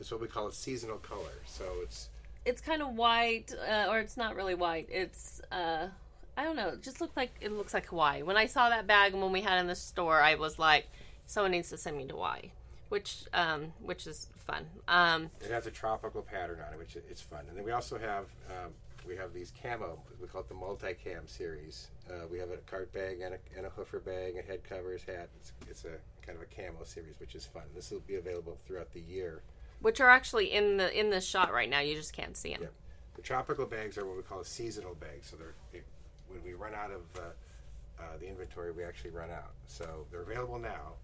it's 0.00 0.10
what 0.10 0.20
we 0.20 0.26
call 0.26 0.48
a 0.48 0.52
seasonal 0.52 0.98
color. 0.98 1.32
So 1.46 1.64
it's 1.82 2.10
It's 2.46 2.60
kind 2.60 2.80
of 2.80 2.94
white, 2.94 3.52
uh, 3.68 3.90
or 3.90 3.98
it's 3.98 4.16
not 4.16 4.36
really 4.36 4.54
white. 4.54 4.88
It's 4.88 5.42
uh, 5.50 5.88
I 6.36 6.44
don't 6.44 6.56
know. 6.56 6.68
It 6.68 6.82
just 6.82 7.00
looks 7.00 7.16
like 7.16 7.32
it 7.40 7.50
looks 7.50 7.74
like 7.74 7.86
Hawaii. 7.86 8.22
When 8.22 8.36
I 8.36 8.46
saw 8.46 8.70
that 8.70 8.86
bag 8.86 9.14
when 9.14 9.32
we 9.32 9.40
had 9.40 9.58
it 9.58 9.60
in 9.62 9.66
the 9.66 9.74
store, 9.74 10.22
I 10.22 10.36
was 10.36 10.58
like, 10.58 10.86
someone 11.26 11.50
needs 11.50 11.70
to 11.70 11.76
send 11.76 11.96
me 11.96 12.06
to 12.06 12.14
Hawaii, 12.14 12.52
which 12.88 13.24
um, 13.34 13.72
which 13.82 14.06
is 14.06 14.28
fun. 14.46 14.64
Um, 14.86 15.30
It 15.44 15.50
has 15.50 15.66
a 15.66 15.72
tropical 15.72 16.22
pattern 16.22 16.60
on 16.64 16.72
it, 16.72 16.78
which 16.78 16.94
it's 16.94 17.20
fun. 17.20 17.44
And 17.48 17.58
then 17.58 17.64
we 17.64 17.72
also 17.72 17.98
have 17.98 18.26
um, 18.48 18.72
we 19.08 19.16
have 19.16 19.32
these 19.32 19.52
camo. 19.60 19.98
We 20.20 20.28
call 20.28 20.42
it 20.42 20.48
the 20.48 20.54
multi-cam 20.54 21.26
series. 21.26 21.88
Uh, 22.08 22.26
we 22.30 22.38
have 22.38 22.50
a 22.50 22.58
cart 22.58 22.92
bag 22.92 23.20
and 23.22 23.34
a, 23.34 23.38
and 23.56 23.66
a 23.66 23.70
hoofer 23.70 24.04
bag, 24.04 24.36
a 24.36 24.42
head 24.42 24.62
covers, 24.62 25.02
hat. 25.02 25.28
It's, 25.40 25.52
it's 25.68 25.84
a 25.84 25.98
kind 26.24 26.38
of 26.38 26.42
a 26.42 26.46
camo 26.46 26.84
series, 26.84 27.18
which 27.18 27.34
is 27.34 27.44
fun. 27.46 27.64
This 27.74 27.90
will 27.90 28.04
be 28.06 28.16
available 28.16 28.56
throughout 28.66 28.92
the 28.92 29.00
year. 29.00 29.42
Which 29.80 30.00
are 30.00 30.10
actually 30.10 30.52
in 30.52 30.76
the 30.76 30.98
in 30.98 31.10
this 31.10 31.26
shot 31.26 31.52
right 31.52 31.68
now. 31.68 31.80
You 31.80 31.94
just 31.94 32.12
can't 32.12 32.36
see 32.36 32.52
them. 32.52 32.62
Yeah. 32.62 32.68
The 33.14 33.22
tropical 33.22 33.66
bags 33.66 33.96
are 33.98 34.06
what 34.06 34.16
we 34.16 34.22
call 34.22 34.40
a 34.40 34.44
seasonal 34.44 34.94
bag. 34.94 35.20
So 35.22 35.36
they're 35.36 35.54
it, 35.72 35.84
when 36.28 36.42
we 36.44 36.54
run 36.54 36.74
out 36.74 36.90
of 36.90 37.02
uh, 37.16 38.02
uh, 38.02 38.16
the 38.18 38.28
inventory, 38.28 38.72
we 38.72 38.84
actually 38.84 39.10
run 39.10 39.30
out. 39.30 39.52
So 39.66 40.06
they're 40.10 40.22
available 40.22 40.58
now, 40.58 40.94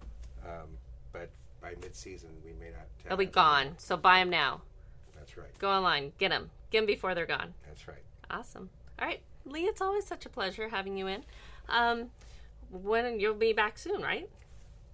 um, 0.44 0.68
but 1.12 1.30
by 1.60 1.74
mid-season, 1.80 2.30
we 2.44 2.52
may 2.54 2.70
not. 2.72 2.86
They'll 3.06 3.16
be 3.16 3.26
gone. 3.26 3.74
So 3.78 3.96
buy 3.96 4.18
them 4.18 4.30
now. 4.30 4.62
That's 5.16 5.36
right. 5.36 5.56
Go 5.58 5.70
online, 5.70 6.12
get 6.18 6.30
them, 6.30 6.50
get 6.70 6.80
them 6.80 6.86
before 6.86 7.14
they're 7.14 7.26
gone. 7.26 7.54
That's 7.66 7.86
right. 7.86 8.02
Awesome. 8.30 8.70
All 8.98 9.06
right, 9.06 9.20
Lee, 9.46 9.62
it's 9.62 9.80
always 9.80 10.04
such 10.04 10.26
a 10.26 10.28
pleasure 10.28 10.68
having 10.68 10.96
you 10.96 11.06
in. 11.06 11.22
Um, 11.68 12.10
when 12.70 13.20
you'll 13.20 13.34
be 13.34 13.52
back 13.52 13.78
soon, 13.78 14.02
right? 14.02 14.28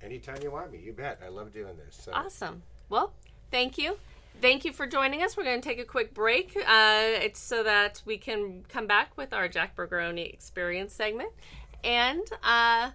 Anytime 0.03 0.39
you 0.43 0.51
want 0.51 0.70
me, 0.70 0.79
you 0.79 0.93
bet. 0.93 1.20
I 1.24 1.29
love 1.29 1.53
doing 1.53 1.76
this. 1.76 1.99
So. 2.03 2.12
Awesome. 2.12 2.62
Well, 2.89 3.14
thank 3.51 3.79
you. 3.79 3.99
thank 4.41 4.65
you 4.65 4.73
for 4.73 4.87
joining 4.87 5.23
us. 5.23 5.37
We're 5.37 5.45
going 5.45 5.61
to 5.61 5.69
take 5.69 5.79
a 5.79 5.85
quick 5.85 6.15
break. 6.15 6.57
Uh, 6.57 7.01
it's 7.23 7.41
so 7.41 7.63
that 7.63 8.03
we 8.05 8.19
can 8.19 8.65
come 8.69 8.87
back 8.87 9.17
with 9.17 9.33
our 9.33 9.49
Jack 9.49 9.77
Bergeroni 9.77 10.33
experience 10.33 10.93
segment. 10.93 11.31
And 11.85 12.23
uh, 12.43 12.91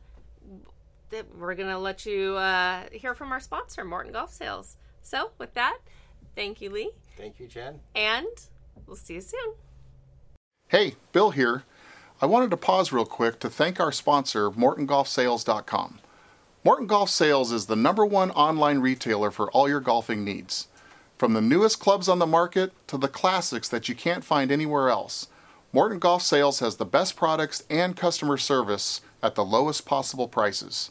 we're 1.37 1.55
going 1.55 1.69
to 1.69 1.77
let 1.77 2.05
you 2.05 2.35
uh, 2.35 2.83
hear 2.91 3.13
from 3.13 3.31
our 3.31 3.39
sponsor, 3.39 3.83
Morton 3.83 4.11
Golf 4.11 4.33
Sales. 4.33 4.77
So, 5.01 5.31
with 5.37 5.53
that, 5.53 5.79
thank 6.35 6.61
you, 6.61 6.69
Lee. 6.69 6.91
Thank 7.17 7.39
you, 7.39 7.47
Jen. 7.47 7.79
And 7.93 8.27
we'll 8.87 8.95
see 8.95 9.15
you 9.15 9.21
soon. 9.21 9.53
Hey, 10.69 10.95
Bill 11.11 11.31
here. 11.31 11.63
I 12.21 12.25
wanted 12.25 12.51
to 12.51 12.57
pause 12.57 12.91
real 12.91 13.05
quick 13.05 13.39
to 13.39 13.49
thank 13.49 13.79
our 13.79 13.91
sponsor, 13.91 14.49
MortonGolfSales.com. 14.49 15.99
Morton 16.65 16.87
Golf 16.87 17.09
Sales 17.09 17.51
is 17.51 17.65
the 17.65 17.75
number 17.75 18.05
one 18.05 18.31
online 18.31 18.79
retailer 18.79 19.31
for 19.31 19.51
all 19.51 19.67
your 19.67 19.81
golfing 19.81 20.23
needs. 20.23 20.69
From 21.17 21.33
the 21.33 21.41
newest 21.41 21.81
clubs 21.81 22.07
on 22.07 22.19
the 22.19 22.25
market 22.25 22.71
to 22.87 22.97
the 22.97 23.09
classics 23.09 23.67
that 23.67 23.89
you 23.89 23.95
can't 23.95 24.23
find 24.23 24.49
anywhere 24.49 24.87
else, 24.87 25.27
Morton 25.73 25.99
Golf 25.99 26.21
Sales 26.21 26.59
has 26.59 26.77
the 26.77 26.85
best 26.85 27.17
products 27.17 27.63
and 27.69 27.97
customer 27.97 28.37
service 28.37 29.01
at 29.21 29.35
the 29.35 29.43
lowest 29.43 29.85
possible 29.85 30.29
prices. 30.29 30.89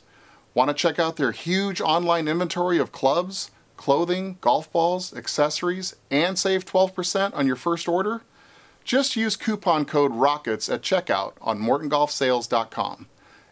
Want 0.53 0.69
to 0.69 0.75
check 0.75 0.99
out 0.99 1.17
their 1.17 1.33
huge 1.33 1.81
online 1.81 2.29
inventory 2.29 2.77
of 2.77 2.93
clubs, 2.93 3.51
clothing, 3.79 4.37
golf 4.43 4.71
balls, 4.71 5.17
accessories, 5.17 5.97
and 6.11 6.39
save 6.39 6.67
12% 6.67 7.33
on 7.33 7.47
your 7.47 7.57
first 7.57 7.89
order? 7.89 8.21
Just 8.85 9.17
use 9.17 9.37
coupon 9.37 9.87
code 9.87 10.13
ROCKETS 10.13 10.69
at 10.69 10.83
checkout 10.83 11.33
on 11.41 11.61
MortonGolfSales.com. 11.61 13.07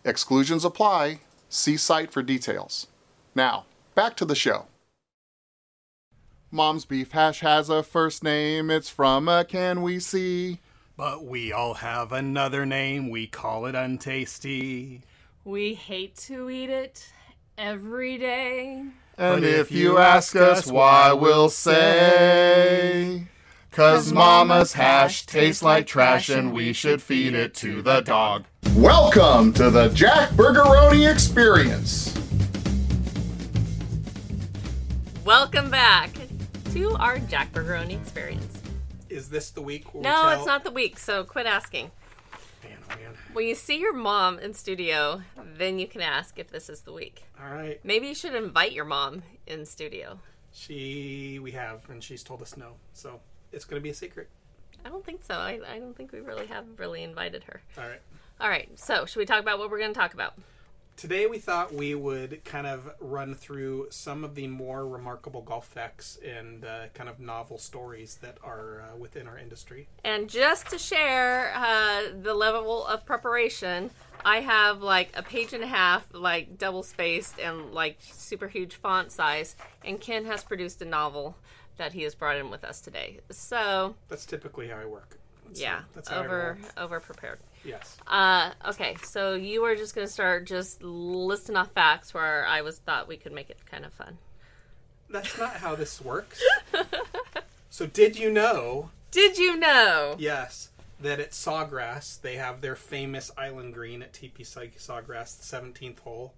Exclusions 0.05 0.67
apply. 0.67 1.21
See 1.53 1.77
site 1.77 2.13
for 2.13 2.23
details. 2.23 2.87
Now, 3.35 3.65
back 3.97 4.17
to 4.19 4.25
the 4.25 4.37
show. 4.37 4.67
Mom's 6.53 6.85
Beef 6.85 7.11
Hash 7.11 7.41
has 7.41 7.69
a 7.69 7.83
first 7.83 8.23
name. 8.23 8.71
It's 8.71 8.89
from 8.89 9.29
a 9.29 9.45
can 9.45 9.83
we 9.83 9.99
see. 9.99 10.61
But 10.97 11.25
we 11.25 11.53
all 11.53 11.75
have 11.75 12.13
another 12.13 12.65
name. 12.65 13.11
We 13.11 13.27
call 13.27 13.67
it 13.67 13.75
untasty. 13.75 15.01
We 15.45 15.75
hate 15.75 16.17
to 16.19 16.49
eat 16.51 16.71
it 16.71 17.13
every 17.59 18.17
day. 18.17 18.85
And 19.19 19.45
if 19.45 19.73
you 19.73 19.99
ask 19.99 20.37
us 20.37 20.69
why, 20.69 21.13
we'll 21.13 21.51
say. 21.51 23.27
Cause 23.71 24.13
Mama's 24.13 24.73
hash 24.73 25.27
tastes 25.27 25.63
like 25.63 25.87
trash 25.87 26.29
and 26.29 26.53
we 26.53 26.73
should 26.73 27.01
feed 27.01 27.35
it 27.35 27.55
to 27.55 27.83
the 27.83 28.01
dog. 28.01 28.45
Welcome 28.75 29.53
to 29.55 29.71
the 29.71 29.89
Jack 29.91 30.31
Burgeroni 30.31 31.09
Experience. 31.11 32.13
Welcome 35.25 35.71
back 35.71 36.11
to 36.73 36.97
our 36.97 37.21
Jack 37.21 37.53
Bergeroni 37.53 37.93
experience. 38.01 38.59
Is 39.09 39.29
this 39.29 39.51
the 39.51 39.63
week? 39.63 39.95
Where 39.95 40.03
we 40.03 40.09
No, 40.09 40.17
tell- 40.17 40.31
it's 40.31 40.47
not 40.47 40.65
the 40.65 40.73
week, 40.73 40.99
so 40.99 41.23
quit 41.23 41.47
asking. 41.47 41.93
Man, 42.65 42.73
oh 42.91 42.97
man. 42.97 43.13
When 43.35 43.47
you 43.47 43.55
see 43.55 43.79
your 43.79 43.93
mom 43.93 44.41
in 44.41 44.53
studio, 44.53 45.23
then 45.57 45.79
you 45.79 45.87
can 45.87 46.01
ask 46.01 46.41
if 46.41 46.51
this 46.51 46.69
is 46.69 46.81
the 46.83 46.93
week. 46.93 47.23
All 47.41 47.49
right. 47.55 47.79
Maybe 47.85 48.09
you 48.09 48.15
should 48.17 48.35
invite 48.35 48.73
your 48.73 48.85
mom 48.85 49.23
in 49.47 49.65
studio. 49.65 50.19
She, 50.53 51.39
we 51.41 51.53
have, 51.53 51.89
and 51.89 52.03
she's 52.03 52.25
told 52.25 52.43
us 52.43 52.57
no. 52.57 52.73
So 52.93 53.21
it's 53.53 53.65
going 53.65 53.81
to 53.81 53.83
be 53.83 53.91
a 53.91 53.95
secret. 53.95 54.29
I 54.85 54.89
don't 54.89 55.05
think 55.05 55.23
so. 55.23 55.35
I, 55.35 55.61
I 55.69 55.79
don't 55.79 55.97
think 55.97 56.13
we 56.13 56.21
really 56.21 56.47
have 56.47 56.65
really 56.79 57.03
invited 57.03 57.45
her. 57.45 57.61
All 57.77 57.85
right. 57.85 58.01
All 58.41 58.49
right, 58.49 58.71
so 58.79 59.05
should 59.05 59.19
we 59.19 59.27
talk 59.27 59.41
about 59.41 59.59
what 59.59 59.71
we're 59.71 59.79
going 59.79 59.93
to 59.93 59.99
talk 59.99 60.15
about? 60.15 60.33
Today 60.97 61.27
we 61.27 61.39
thought 61.39 61.73
we 61.73 61.95
would 61.95 62.45
kind 62.45 62.67
of 62.67 62.91
run 63.01 63.35
through 63.35 63.89
some 63.91 64.25
of 64.25 64.35
the 64.35 64.47
more 64.47 64.87
remarkable 64.87 65.41
golf 65.41 65.67
facts 65.67 66.19
and 66.23 66.65
uh, 66.65 66.89
kind 66.93 67.09
of 67.09 67.21
novel 67.21 67.59
stories 67.59 68.19
that 68.23 68.39
are 68.43 68.83
uh, 68.83 68.97
within 68.97 69.27
our 69.27 69.39
industry. 69.39 69.89
And 70.05 70.29
just 70.29 70.69
to 70.71 70.79
share 70.79 71.53
uh, 71.55 72.03
the 72.21 72.35
level 72.35 72.87
of 72.87 73.07
preparation, 73.07 73.91
I 74.25 74.41
have 74.41 74.83
like 74.83 75.11
a 75.15 75.23
page 75.23 75.53
and 75.55 75.65
a 75.65 75.67
half, 75.67 76.07
like 76.13 76.59
double 76.59 76.83
spaced 76.83 77.39
and 77.41 77.73
like 77.73 77.97
super 78.01 78.49
huge 78.49 78.75
font 78.75 79.11
size. 79.11 79.57
And 79.85 80.01
Ken 80.01 80.27
has 80.27 80.45
produced 80.45 80.83
a 80.83 80.85
novel 80.85 81.37
that 81.81 81.95
he 81.95 82.03
has 82.03 82.15
brought 82.15 82.37
in 82.37 82.51
with 82.51 82.63
us 82.63 82.79
today. 82.83 83.21
So 83.31 83.95
That's 84.09 84.27
typically 84.27 84.69
how 84.69 84.77
I 84.77 84.85
work. 84.85 85.17
That's- 85.45 85.61
yeah, 85.63 85.81
that's 85.95 86.11
how 86.11 86.21
over 86.21 86.59
over 86.77 87.01
prepared. 87.01 87.39
Yes. 87.65 87.97
Uh, 88.07 88.51
okay, 88.69 88.97
so 89.03 89.33
you 89.35 89.63
were 89.63 89.75
just 89.75 89.95
gonna 89.95 90.07
start 90.07 90.47
just 90.47 90.83
listing 90.83 91.57
off 91.57 91.73
facts 91.73 92.13
where 92.13 92.47
I 92.47 92.61
was 92.61 92.79
thought 92.81 93.09
we 93.09 93.17
could 93.17 93.33
make 93.33 93.49
it 93.49 93.57
kind 93.65 93.87
of 93.87 93.95
fun. 93.95 94.19
That's 95.09 95.39
not 95.39 95.55
how 95.55 95.75
this 95.75 96.03
works. 96.03 96.43
so 97.71 97.87
did 97.87 98.19
you 98.19 98.31
know? 98.31 98.91
Did 99.11 99.39
you 99.39 99.57
know? 99.57 100.17
Yes, 100.19 100.69
that 101.01 101.19
at 101.19 101.31
Sawgrass 101.31 102.21
they 102.21 102.37
have 102.37 102.61
their 102.61 102.77
famous 102.77 103.31
island 103.39 103.73
green 103.73 104.03
at 104.03 104.13
TP 104.13 104.45
Saw- 104.47 104.61
Sawgrass, 104.79 105.39
the 105.39 105.45
seventeenth 105.45 106.01
hole. 106.01 106.35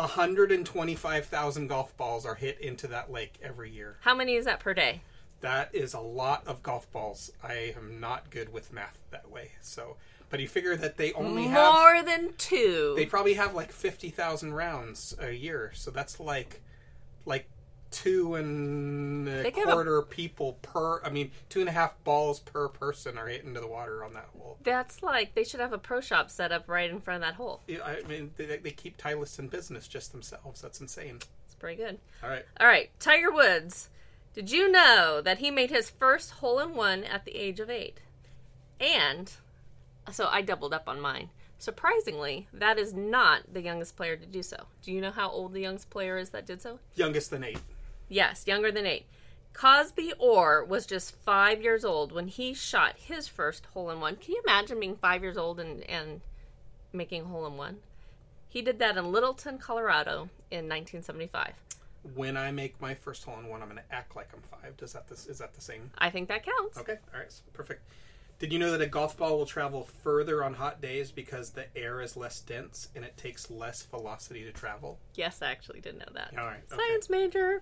125,000 0.00 1.66
golf 1.68 1.96
balls 1.96 2.24
are 2.26 2.34
hit 2.34 2.60
into 2.60 2.86
that 2.88 3.10
lake 3.10 3.34
every 3.42 3.70
year. 3.70 3.96
How 4.00 4.14
many 4.14 4.34
is 4.36 4.44
that 4.44 4.60
per 4.60 4.74
day? 4.74 5.02
That 5.40 5.74
is 5.74 5.94
a 5.94 6.00
lot 6.00 6.46
of 6.46 6.62
golf 6.62 6.90
balls. 6.92 7.30
I 7.42 7.74
am 7.76 7.98
not 8.00 8.30
good 8.30 8.52
with 8.52 8.72
math 8.72 8.98
that 9.10 9.30
way. 9.30 9.52
So, 9.62 9.96
but 10.28 10.40
you 10.40 10.48
figure 10.48 10.76
that 10.76 10.96
they 10.96 11.12
only 11.14 11.44
have 11.44 11.72
More 11.74 12.02
than 12.02 12.34
two. 12.36 12.92
they 12.96 13.06
probably 13.06 13.34
have 13.34 13.54
like 13.54 13.72
50,000 13.72 14.52
rounds 14.52 15.14
a 15.18 15.32
year. 15.32 15.72
So 15.74 15.90
that's 15.90 16.20
like 16.20 16.60
like 17.26 17.48
two 17.90 18.34
and 18.34 19.28
a 19.28 19.50
could 19.50 19.68
a- 19.68 19.72
quarter 19.72 20.02
people 20.02 20.54
per 20.62 21.02
I 21.02 21.10
mean, 21.10 21.30
two 21.48 21.60
and 21.60 21.68
a 21.68 21.72
half 21.72 22.02
balls 22.04 22.40
per 22.40 22.68
person 22.68 23.18
are 23.18 23.26
hit 23.26 23.44
into 23.44 23.60
the 23.60 23.66
water 23.66 24.04
on 24.04 24.14
that 24.14 24.28
hole. 24.36 24.58
That's 24.62 25.02
like 25.02 25.34
they 25.34 25.44
should 25.44 25.60
have 25.60 25.72
a 25.72 25.78
pro 25.78 26.00
shop 26.00 26.30
set 26.30 26.52
up 26.52 26.68
right 26.68 26.90
in 26.90 27.00
front 27.00 27.22
of 27.22 27.28
that 27.28 27.34
hole. 27.36 27.60
Yeah, 27.66 27.78
I 27.84 28.02
mean, 28.06 28.30
they, 28.36 28.58
they 28.58 28.70
keep 28.70 28.96
Titleist 28.96 29.38
in 29.38 29.48
business 29.48 29.88
just 29.88 30.12
themselves. 30.12 30.60
That's 30.60 30.80
insane. 30.80 31.18
It's 31.46 31.54
pretty 31.54 31.76
good. 31.82 31.98
All 32.22 32.30
right. 32.30 32.44
All 32.60 32.66
right, 32.66 32.90
Tiger 32.98 33.30
Woods. 33.30 33.88
Did 34.32 34.50
you 34.50 34.70
know 34.70 35.20
that 35.22 35.38
he 35.38 35.50
made 35.50 35.70
his 35.70 35.90
first 35.90 36.30
hole 36.32 36.60
in 36.60 36.74
one 36.74 37.02
at 37.04 37.24
the 37.24 37.36
age 37.36 37.58
of 37.58 37.68
eight? 37.68 37.98
And 38.78 39.32
so 40.12 40.28
I 40.28 40.42
doubled 40.42 40.72
up 40.72 40.88
on 40.88 41.00
mine. 41.00 41.30
Surprisingly, 41.58 42.48
that 42.54 42.78
is 42.78 42.94
not 42.94 43.42
the 43.52 43.60
youngest 43.60 43.96
player 43.96 44.16
to 44.16 44.24
do 44.24 44.42
so. 44.42 44.56
Do 44.82 44.92
you 44.92 45.00
know 45.00 45.10
how 45.10 45.28
old 45.28 45.52
the 45.52 45.60
youngest 45.60 45.90
player 45.90 46.16
is 46.16 46.30
that 46.30 46.46
did 46.46 46.62
so? 46.62 46.78
Youngest 46.94 47.30
than 47.30 47.44
eight. 47.44 47.58
Yes, 48.10 48.44
younger 48.46 48.72
than 48.72 48.86
eight. 48.86 49.06
Coby 49.54 50.12
Orr 50.18 50.64
was 50.64 50.84
just 50.84 51.14
five 51.14 51.62
years 51.62 51.84
old 51.84 52.12
when 52.12 52.26
he 52.26 52.52
shot 52.52 52.96
his 52.96 53.28
first 53.28 53.66
hole 53.66 53.88
in 53.90 54.00
one. 54.00 54.16
Can 54.16 54.34
you 54.34 54.42
imagine 54.44 54.80
being 54.80 54.96
five 54.96 55.22
years 55.22 55.38
old 55.38 55.60
and, 55.60 55.82
and 55.84 56.20
making 56.92 57.22
a 57.22 57.24
hole 57.26 57.46
in 57.46 57.56
one? 57.56 57.78
He 58.48 58.62
did 58.62 58.80
that 58.80 58.96
in 58.96 59.12
Littleton, 59.12 59.58
Colorado 59.58 60.28
in 60.50 60.68
1975. 60.68 61.54
When 62.14 62.36
I 62.36 62.50
make 62.50 62.80
my 62.80 62.94
first 62.94 63.24
hole 63.24 63.38
in 63.38 63.48
one, 63.48 63.62
I'm 63.62 63.68
going 63.68 63.80
to 63.80 63.94
act 63.94 64.16
like 64.16 64.28
I'm 64.34 64.42
five. 64.42 64.76
Does 64.76 64.92
that 64.94 65.06
this 65.06 65.26
is 65.26 65.38
that 65.38 65.54
the 65.54 65.60
same? 65.60 65.90
I 65.98 66.10
think 66.10 66.28
that 66.28 66.44
counts. 66.44 66.78
Okay. 66.78 66.96
All 67.14 67.20
right. 67.20 67.30
so 67.30 67.42
Perfect. 67.52 67.82
Did 68.40 68.54
you 68.54 68.58
know 68.58 68.70
that 68.70 68.80
a 68.80 68.86
golf 68.86 69.18
ball 69.18 69.36
will 69.36 69.44
travel 69.44 69.86
further 70.02 70.42
on 70.42 70.54
hot 70.54 70.80
days 70.80 71.12
because 71.12 71.50
the 71.50 71.66
air 71.76 72.00
is 72.00 72.16
less 72.16 72.40
dense 72.40 72.88
and 72.96 73.04
it 73.04 73.14
takes 73.18 73.50
less 73.50 73.82
velocity 73.82 74.44
to 74.44 74.50
travel? 74.50 74.98
Yes, 75.14 75.42
I 75.42 75.50
actually 75.50 75.80
did 75.80 75.98
know 75.98 76.06
that. 76.14 76.32
All 76.38 76.46
right. 76.46 76.62
Okay. 76.72 76.82
Science 76.88 77.10
major. 77.10 77.60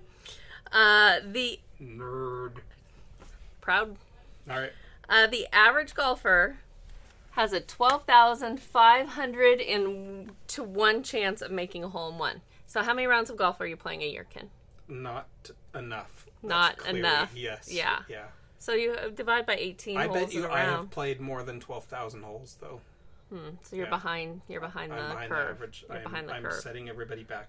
Uh, 0.70 1.16
the 1.26 1.58
Nerd. 1.82 2.58
proud. 3.60 3.96
All 4.48 4.60
right. 4.60 4.70
Uh, 5.08 5.26
the 5.26 5.48
average 5.52 5.94
golfer 5.94 6.58
has 7.32 7.52
a 7.52 7.60
twelve 7.60 8.04
thousand 8.04 8.60
five 8.60 9.08
hundred 9.08 9.60
in 9.60 10.30
to 10.46 10.62
one 10.62 11.02
chance 11.02 11.42
of 11.42 11.50
making 11.50 11.82
a 11.82 11.88
hole 11.88 12.10
in 12.12 12.18
one. 12.18 12.40
So, 12.68 12.82
how 12.84 12.94
many 12.94 13.08
rounds 13.08 13.30
of 13.30 13.36
golf 13.36 13.60
are 13.60 13.66
you 13.66 13.76
playing 13.76 14.02
a 14.02 14.06
year, 14.06 14.26
Ken? 14.30 14.50
Not 14.86 15.26
enough. 15.74 16.26
Not 16.40 16.76
clearly- 16.76 17.00
enough. 17.00 17.34
Yes. 17.34 17.68
Yeah. 17.72 18.00
Yeah. 18.08 18.26
So 18.58 18.72
you 18.74 18.96
divide 19.14 19.46
by 19.46 19.54
eighteen 19.56 19.96
I 19.96 20.06
holes 20.06 20.18
bet 20.18 20.32
you 20.34 20.44
in 20.44 20.50
a 20.50 20.52
I 20.52 20.58
have 20.60 20.68
round. 20.74 20.90
played 20.90 21.20
more 21.20 21.42
than 21.42 21.60
twelve 21.60 21.84
thousand 21.84 22.22
holes 22.22 22.56
though. 22.60 22.80
Hmm, 23.30 23.50
So 23.62 23.76
you're 23.76 23.86
yeah. 23.86 23.90
behind. 23.90 24.40
You're 24.48 24.60
behind 24.60 24.90
the 24.92 24.96
I'm 24.96 25.10
behind 25.10 25.30
curve. 25.30 25.46
the 25.46 25.50
average. 25.52 25.84
You're 25.88 25.96
I'm, 25.98 26.02
behind 26.02 26.28
the 26.28 26.32
I'm 26.34 26.42
curve. 26.42 26.52
Hmm. 26.54 26.60
setting 26.60 26.88
everybody 26.88 27.24
back. 27.24 27.48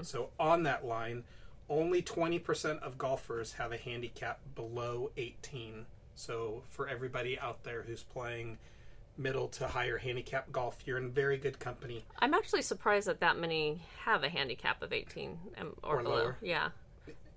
So 0.00 0.30
on 0.40 0.62
that 0.62 0.86
line, 0.86 1.24
only 1.68 2.00
20% 2.00 2.78
of 2.80 2.96
golfers 2.96 3.52
have 3.52 3.70
a 3.70 3.76
handicap 3.76 4.40
below 4.54 5.10
18. 5.18 5.84
So 6.14 6.62
for 6.68 6.88
everybody 6.88 7.38
out 7.38 7.64
there 7.64 7.82
who's 7.82 8.02
playing 8.02 8.56
middle 9.18 9.46
to 9.48 9.68
higher 9.68 9.98
handicap 9.98 10.50
golf, 10.52 10.78
you're 10.86 10.96
in 10.96 11.10
very 11.10 11.36
good 11.36 11.58
company. 11.58 12.02
I'm 12.18 12.32
actually 12.32 12.62
surprised 12.62 13.06
that 13.08 13.20
that 13.20 13.36
many 13.36 13.82
have 14.06 14.24
a 14.24 14.30
handicap 14.30 14.80
of 14.82 14.90
18 14.94 15.38
um, 15.60 15.74
or, 15.82 15.98
Or 15.98 16.02
below. 16.02 16.14
lower. 16.16 16.36
Yeah, 16.40 16.70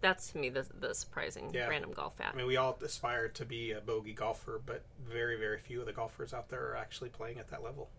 that's 0.01 0.31
to 0.31 0.37
me 0.37 0.49
the 0.49 0.65
the 0.79 0.93
surprising 0.93 1.51
Yeah. 1.53 1.67
random 1.67 1.91
golf 1.93 2.15
fact. 2.17 2.33
I 2.33 2.37
mean, 2.37 2.47
we 2.47 2.57
all 2.57 2.77
aspire 2.81 3.27
to 3.29 3.45
be 3.45 3.71
a 3.71 3.81
bogey 3.81 4.13
golfer, 4.13 4.61
but 4.65 4.83
very, 4.99 5.37
very 5.37 5.57
few 5.59 5.79
of 5.79 5.85
the 5.85 5.93
golfers 5.93 6.33
out 6.33 6.49
there 6.49 6.71
are 6.71 6.75
actually 6.75 7.09
playing 7.09 7.39
at 7.39 7.49
that 7.49 7.63
level. 7.63 7.89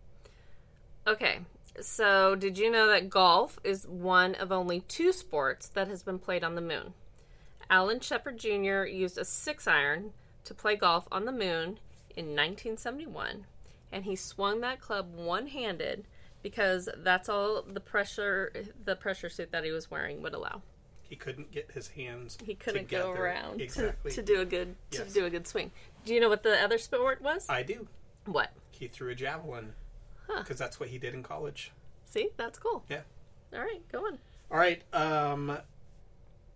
Okay, 1.07 1.41
so 1.81 2.35
did 2.35 2.59
you 2.59 2.71
know 2.71 2.87
that 2.87 3.09
golf 3.09 3.59
is 3.65 3.87
one 3.87 4.35
of 4.35 4.53
only 4.53 4.81
two 4.81 5.13
sports 5.13 5.69
that 5.69 5.89
has 5.89 6.03
been 6.03 6.19
played 6.19 6.45
on 6.45 6.55
the 6.55 6.61
moon? 6.61 6.93
Alan 7.71 8.01
Shepard 8.01 8.39
Jr. 8.39 8.85
used 8.85 9.19
a 9.19 9.25
six 9.25 9.67
iron 9.67 10.13
to 10.45 10.55
play 10.55 10.77
golf 10.77 11.07
on 11.11 11.25
the 11.25 11.33
moon 11.33 11.79
in 12.17 12.35
1971, 12.35 13.47
and 13.93 14.05
he 14.05 14.17
swung 14.17 14.61
that 14.61 14.81
club 14.81 15.15
one-handed 15.15 16.07
because 16.43 16.89
that's 16.99 17.29
all 17.29 17.63
the 17.63 17.81
pressure 17.81 18.53
the 18.85 18.95
pressure 18.97 19.29
suit 19.29 19.51
that 19.51 19.65
he 19.65 19.71
was 19.71 19.91
wearing 19.91 20.23
would 20.23 20.35
allow. 20.35 20.63
He 21.09 21.17
couldn't 21.17 21.51
get 21.51 21.71
his 21.73 21.89
hands. 21.89 22.37
He 22.45 22.55
couldn't 22.55 22.89
go 22.89 23.11
around 23.11 23.61
exactly. 23.63 24.11
to, 24.11 24.17
to 24.17 24.23
do 24.23 24.41
a 24.41 24.45
good 24.45 24.77
Yes. 24.93 25.07
to 25.07 25.13
do 25.13 25.25
a 25.25 25.31
good 25.31 25.47
swing. 25.47 25.71
Do 26.05 26.13
you 26.15 26.21
know 26.21 26.29
what 26.29 26.43
the 26.43 26.63
other 26.63 26.79
sport 26.79 27.23
was? 27.23 27.49
I 27.49 27.63
do. 27.63 27.89
what? 28.27 28.51
He 28.71 28.89
threw 28.89 29.11
a 29.11 29.15
javelin 29.15 29.73
Huh. 30.29 30.43
because 30.43 30.59
that's 30.59 30.79
what 30.79 30.91
he 30.91 30.99
did 30.99 31.15
in 31.15 31.23
college. 31.23 31.73
See, 32.05 32.31
that's 32.37 32.59
cool. 32.59 32.85
Yeah. 32.89 33.01
All 33.55 33.61
right, 33.61 33.81
go 33.91 34.07
on. 34.07 34.19
All 34.51 34.59
right. 34.59 34.83
Um, 34.93 35.59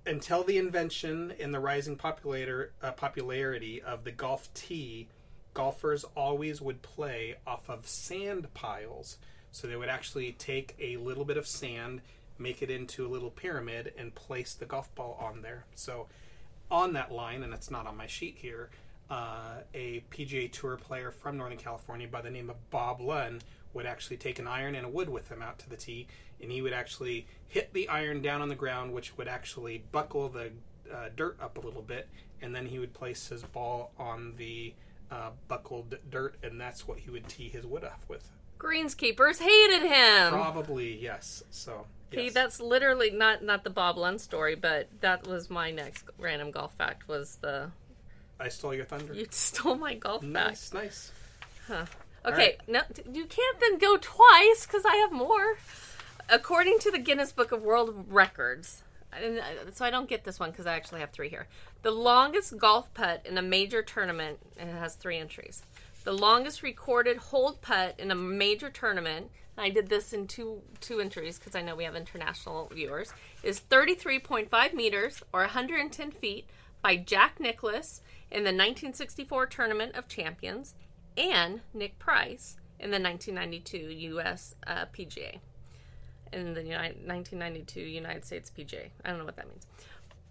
until 0.07 0.45
the 0.45 0.59
invention 0.59 1.33
and 1.41 1.55
the 1.55 1.61
rising 1.61 1.99
uh, 2.03 2.93
popularity 2.93 3.83
of 3.83 4.05
the 4.05 4.13
golf 4.13 4.53
tee, 4.55 5.09
golfers 5.55 6.05
always 6.17 6.61
would 6.61 6.83
play 6.83 7.37
off 7.47 7.69
of 7.71 7.87
sand 7.87 8.53
piles. 8.55 9.19
So 9.51 9.67
they 9.67 9.77
would 9.77 9.89
actually 9.91 10.33
take 10.33 10.75
a 10.81 10.97
little 10.97 11.25
bit 11.25 11.37
of 11.37 11.47
sand, 11.47 12.01
make 12.39 12.63
it 12.63 12.71
into 12.71 13.07
a 13.07 13.09
little 13.09 13.31
pyramid, 13.31 13.93
and 13.97 14.15
place 14.15 14.55
the 14.55 14.67
golf 14.67 14.95
ball 14.95 15.19
on 15.21 15.43
there. 15.43 15.65
So 15.75 16.07
on 16.71 16.93
that 16.95 17.13
line, 17.13 17.43
and 17.43 17.53
it's 17.53 17.71
not 17.71 17.87
on 17.87 17.97
my 17.97 18.07
sheet 18.07 18.37
here, 18.39 18.71
uh, 19.11 19.61
a 19.75 20.03
PGA 20.11 20.51
Tour 20.51 20.77
player 20.77 21.11
from 21.11 21.37
Northern 21.37 21.59
California 21.59 22.09
by 22.09 22.23
the 22.23 22.31
name 22.31 22.49
of 22.49 22.71
Bob 22.71 23.01
Lunn 23.01 23.43
would 23.75 23.87
actually 23.87 24.17
take 24.17 24.39
an 24.39 24.47
iron 24.47 24.75
and 24.75 24.87
a 24.87 24.89
wood 24.89 25.09
with 25.09 25.29
him 25.29 25.43
out 25.43 25.59
to 25.61 25.69
the 25.69 25.77
tee, 25.77 26.07
and 26.41 26.51
he 26.51 26.63
would 26.63 26.73
actually 26.73 27.27
hit 27.49 27.73
the 27.73 27.89
iron 27.89 28.23
down 28.23 28.43
on 28.43 28.49
the 28.49 28.55
ground, 28.55 28.93
which 28.93 29.17
would 29.17 29.29
actually 29.29 29.85
buckle 29.93 30.29
the 30.29 30.51
uh, 30.93 31.09
dirt 31.17 31.37
up 31.41 31.59
a 31.59 31.61
little 31.61 31.83
bit, 31.83 32.09
and 32.41 32.55
then 32.55 32.67
he 32.67 32.79
would 32.79 32.93
place 32.93 33.29
his 33.29 33.43
ball 33.43 33.93
on 33.99 34.35
the 34.37 34.75
uh, 35.11 35.31
buckled 35.49 35.97
dirt, 36.11 36.37
and 36.43 36.61
that's 36.61 36.89
what 36.89 36.99
he 36.99 37.11
would 37.11 37.29
tee 37.29 37.49
his 37.49 37.67
wood 37.67 37.85
off 37.85 38.05
with. 38.09 38.31
Greenskeepers 38.59 39.41
hated 39.41 39.83
him. 39.83 40.33
Probably 40.33 40.97
yes. 40.97 41.43
So 41.51 41.87
See, 42.13 42.25
yes. 42.25 42.35
that's 42.35 42.61
literally 42.61 43.11
not 43.11 43.43
not 43.43 43.65
the 43.65 43.71
Bob 43.71 43.97
Lunn 43.97 44.19
story, 44.19 44.55
but 44.55 44.89
that 45.01 45.27
was 45.27 45.51
my 45.51 45.71
next 45.71 46.05
random 46.19 46.51
golf 46.51 46.75
fact. 46.75 47.09
Was 47.09 47.37
the 47.37 47.71
I 48.39 48.49
stole 48.49 48.75
your 48.75 48.85
thunder. 48.85 49.15
you 49.15 49.27
stole 49.31 49.77
my 49.77 49.95
golf 49.95 50.23
fact? 50.23 50.33
nice, 50.33 50.73
nice. 50.73 51.13
Okay, 52.25 52.57
no, 52.69 52.83
t- 52.95 53.03
you 53.13 53.25
can't 53.25 53.61
then 53.61 53.79
go 53.79 53.97
twice 53.97 54.67
because 54.67 54.85
I 54.85 54.97
have 54.97 55.13
more. 55.13 55.57
According 56.29 56.79
to 56.81 56.91
the 56.91 56.99
Guinness 56.99 57.33
Book 57.33 57.51
of 57.51 57.63
World 57.63 58.07
Records, 58.09 58.83
and 59.13 59.39
uh, 59.39 59.43
so 59.73 59.85
I 59.85 59.91
don't 59.91 60.09
get 60.09 60.25
this 60.25 60.39
one 60.39 60.51
because 60.51 60.67
I 60.67 60.75
actually 60.75 61.01
have 61.01 61.11
three 61.11 61.29
here. 61.29 61.49
The 61.83 61.91
longest 61.91 62.57
golf 62.59 62.93
putt 62.95 63.27
in 63.29 63.39
a 63.39 63.43
major 63.43 63.83
tournament, 63.83 64.39
and 64.57 64.71
it 64.71 64.75
has 64.75 64.95
three 64.95 65.19
entries. 65.19 65.63
The 66.05 66.13
longest 66.13 66.63
recorded 66.63 67.17
hold 67.17 67.61
putt 67.61 67.97
in 67.99 68.11
a 68.11 68.15
major 68.15 68.71
tournament. 68.71 69.31
I 69.57 69.71
did 69.71 69.89
this 69.89 70.13
in 70.13 70.27
two 70.27 70.63
two 70.81 71.01
entries 71.01 71.39
because 71.39 71.55
I 71.55 71.63
know 71.63 71.75
we 71.75 71.85
have 71.85 71.95
international 71.95 72.71
viewers. 72.73 73.13
Is 73.43 73.61
33.5 73.61 74.73
meters 74.75 75.23
or 75.33 75.41
110 75.41 76.11
feet 76.11 76.49
by 76.81 76.97
Jack 76.97 77.39
Nicklaus 77.39 78.01
in 78.31 78.45
the 78.45 78.49
1964 78.49 79.47
Tournament 79.47 79.95
of 79.95 80.09
Champions 80.09 80.75
and 81.17 81.61
Nick 81.75 81.99
Price 81.99 82.57
in 82.81 82.91
the 82.91 82.99
1992 82.99 83.77
U.S. 84.09 84.55
Uh, 84.67 84.87
PGA. 84.97 85.39
In 86.33 86.55
the 86.55 86.63
United, 86.63 87.07
1992 87.07 87.81
United 87.81 88.25
States 88.25 88.51
PGA. 88.57 88.89
I 89.05 89.11
don't 89.11 89.19
know 89.19 89.27
what 89.27 89.37
that 89.37 89.49
means. 89.49 89.67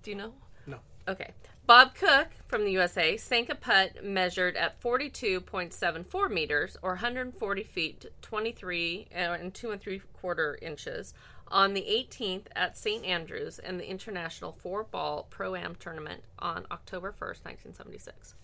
Do 0.02 0.10
you 0.10 0.18
know? 0.18 0.34
No. 0.66 0.80
Okay. 1.08 1.32
Bob 1.72 1.96
Cook 1.96 2.28
from 2.48 2.66
the 2.66 2.72
USA 2.72 3.16
sank 3.16 3.48
a 3.48 3.56
putt 3.56 4.04
measured 4.04 4.58
at 4.58 4.82
42.74 4.82 6.30
meters 6.30 6.76
or 6.82 6.90
140 6.90 7.64
feet, 7.64 8.06
23 8.22 9.08
uh, 9.10 9.16
and 9.16 9.54
two 9.54 9.72
and 9.72 9.80
three 9.80 10.02
quarter 10.20 10.60
inches 10.62 11.14
on 11.48 11.74
the 11.74 11.80
18th 11.84 12.48
at 12.58 12.78
St. 12.78 13.06
Andrews 13.06 13.58
in 13.58 13.78
the 13.78 13.90
International 13.90 14.52
Four 14.52 14.84
Ball 14.84 15.28
Pro 15.30 15.56
Am 15.56 15.76
Tournament 15.76 16.24
on 16.40 16.66
October 16.72 17.14
1st, 17.14 17.46
1976. 17.46 18.36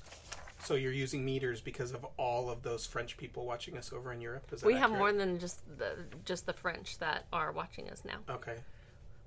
So 0.60 0.76
you're 0.76 0.94
using 0.94 1.26
meters 1.26 1.60
because 1.60 1.92
of 1.92 2.06
all 2.16 2.50
of 2.50 2.64
those 2.64 2.86
French 2.86 3.18
people 3.18 3.46
watching 3.46 3.78
us 3.78 3.92
over 3.92 4.14
in 4.14 4.22
Europe. 4.22 4.46
We 4.64 4.76
have 4.76 4.92
more 4.92 5.12
than 5.12 5.38
just 5.38 5.64
the 5.78 5.98
just 6.24 6.46
the 6.46 6.54
French 6.54 6.98
that 7.00 7.26
are 7.34 7.52
watching 7.52 7.90
us 7.90 8.04
now, 8.06 8.34
Okay. 8.34 8.56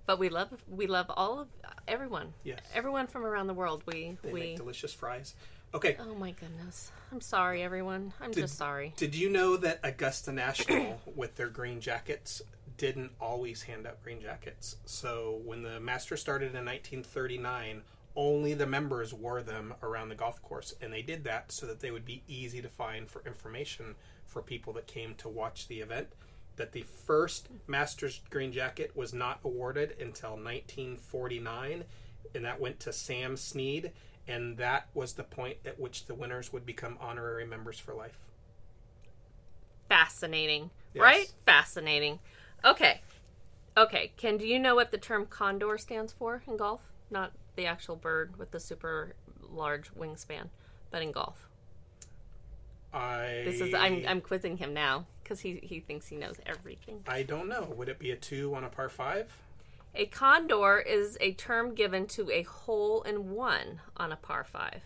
But 0.07 0.19
we 0.19 0.29
love 0.29 0.49
we 0.69 0.87
love 0.87 1.07
all 1.11 1.41
of 1.41 1.49
everyone. 1.89 2.33
Yes. 2.45 2.61
everyone 2.75 3.07
from 3.07 3.25
around 3.25 3.47
the 3.47 3.55
world. 3.55 3.83
We 3.87 4.17
They 4.23 4.33
we. 4.33 4.41
make 4.41 4.57
delicious 4.57 4.93
fries. 4.93 5.35
Okay. 5.73 5.97
Oh 6.01 6.15
my 6.15 6.33
goodness! 6.33 6.91
I'm 7.13 7.21
sorry, 7.21 7.63
everyone. 7.63 8.13
I'm 8.21 8.33
Did- 8.33 8.41
just 8.43 8.57
sorry. 8.59 8.93
Did 8.97 9.15
you 9.15 9.29
know 9.31 9.57
that 9.59 9.79
Augusta 9.85 10.33
National, 10.33 11.01
with 11.15 11.37
their 11.37 11.49
green 11.49 11.81
jackets, 11.81 12.43
didn't 12.77 13.13
always 13.21 13.63
hand 13.63 13.87
out 13.87 14.03
green 14.03 14.21
jackets? 14.21 14.77
So 14.85 15.41
when 15.45 15.63
the 15.63 15.79
Masters 15.79 16.21
started 16.21 16.57
in 16.57 16.65
1939, 16.65 17.83
only 18.17 18.55
the 18.55 18.67
members 18.67 19.15
wore 19.15 19.43
them 19.43 19.73
around 19.85 20.09
the 20.09 20.17
golf 20.17 20.43
course, 20.43 20.75
and 20.81 20.93
they 20.93 21.03
did 21.03 21.23
that 21.25 21.53
so 21.53 21.67
that 21.67 21.79
they 21.79 21.93
would 21.93 22.05
be 22.05 22.25
easy 22.27 22.61
to 22.61 22.69
find 22.69 23.09
for 23.09 23.23
information 23.25 23.95
for 24.27 24.43
people 24.43 24.73
that 24.73 24.89
came 24.89 25.15
to 25.17 25.29
watch 25.29 25.69
the 25.69 25.79
event. 25.81 26.09
That 26.61 26.73
the 26.73 26.83
first 26.83 27.49
Masters 27.67 28.21
green 28.29 28.53
jacket 28.53 28.95
was 28.95 29.15
not 29.15 29.41
awarded 29.43 29.93
until 29.99 30.33
1949, 30.33 31.85
and 32.35 32.45
that 32.45 32.61
went 32.61 32.79
to 32.81 32.93
Sam 32.93 33.39
Snead, 33.39 33.93
and 34.29 34.59
that 34.59 34.89
was 34.93 35.15
the 35.15 35.25
point 35.25 35.57
at 35.65 35.81
which 35.81 36.05
the 36.05 36.15
winners 36.15 36.53
would 36.53 36.67
become 36.67 36.99
honorary 37.01 37.47
members 37.47 37.79
for 37.79 37.95
life. 37.95 38.19
Fascinating, 39.89 40.69
Yes. 40.93 41.01
right? 41.03 41.33
Fascinating. 41.47 42.19
Okay, 42.63 43.01
okay. 43.75 44.13
Ken, 44.19 44.37
do 44.37 44.47
you 44.47 44.59
know 44.59 44.75
what 44.75 44.91
the 44.91 44.99
term 44.99 45.25
condor 45.25 45.79
stands 45.79 46.13
for 46.13 46.43
in 46.47 46.59
golf? 46.59 46.83
Not 47.11 47.33
the 47.57 47.65
actual 47.65 47.97
bird 47.97 48.37
with 48.37 48.51
the 48.51 48.61
super 48.61 49.15
large 49.41 49.95
wingspan, 49.95 50.51
but 50.91 51.01
in 51.01 51.11
golf. 51.11 51.49
I 52.93 53.45
This 53.47 53.63
is 53.63 53.73
I'm 53.73 54.05
I'm 54.07 54.21
quizzing 54.21 54.59
him 54.59 54.75
now 54.75 55.07
because 55.31 55.43
he 55.43 55.61
he 55.63 55.79
thinks 55.79 56.09
he 56.09 56.17
knows 56.17 56.41
everything. 56.45 57.05
I 57.07 57.23
don't 57.23 57.49
know. 57.49 57.73
Would 57.77 57.89
it 57.89 58.01
be 58.01 58.11
a 58.11 58.17
two 58.17 58.53
on 58.57 58.65
a 58.65 58.69
par 58.69 58.89
five? 58.89 59.33
A 59.95 60.07
condor 60.07 60.81
is 60.81 61.17
a 61.21 61.35
term 61.35 61.75
given 61.77 62.09
to 62.09 62.29
a 62.33 62.43
hole 62.43 63.03
in 63.03 63.31
one 63.31 63.81
on 63.97 64.13
a 64.13 64.17
par 64.17 64.45
5. 64.45 64.83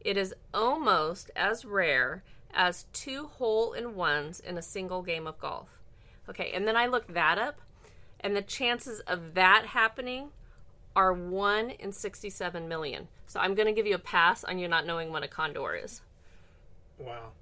It 0.00 0.16
is 0.16 0.34
almost 0.54 1.30
as 1.36 1.66
rare 1.66 2.24
as 2.54 2.86
two 2.94 3.26
hole 3.26 3.74
in 3.74 3.94
ones 3.94 4.40
in 4.40 4.56
a 4.56 4.62
single 4.62 5.02
game 5.02 5.26
of 5.26 5.38
golf. 5.38 5.68
Okay, 6.26 6.52
and 6.54 6.66
then 6.66 6.74
I 6.74 6.86
looked 6.86 7.12
that 7.12 7.36
up, 7.36 7.60
and 8.20 8.34
the 8.34 8.40
chances 8.40 9.00
of 9.00 9.34
that 9.34 9.66
happening 9.66 10.30
are 10.96 11.12
1 11.12 11.68
in 11.70 11.92
67 11.92 12.66
million. 12.66 13.08
So 13.26 13.40
I'm 13.40 13.54
going 13.54 13.68
to 13.68 13.74
give 13.74 13.86
you 13.86 13.94
a 13.94 13.98
pass 13.98 14.42
on 14.42 14.58
you 14.58 14.68
not 14.68 14.86
knowing 14.86 15.12
what 15.12 15.22
a 15.22 15.28
condor 15.28 15.74
is. 15.74 16.00
Wow. 16.98 17.32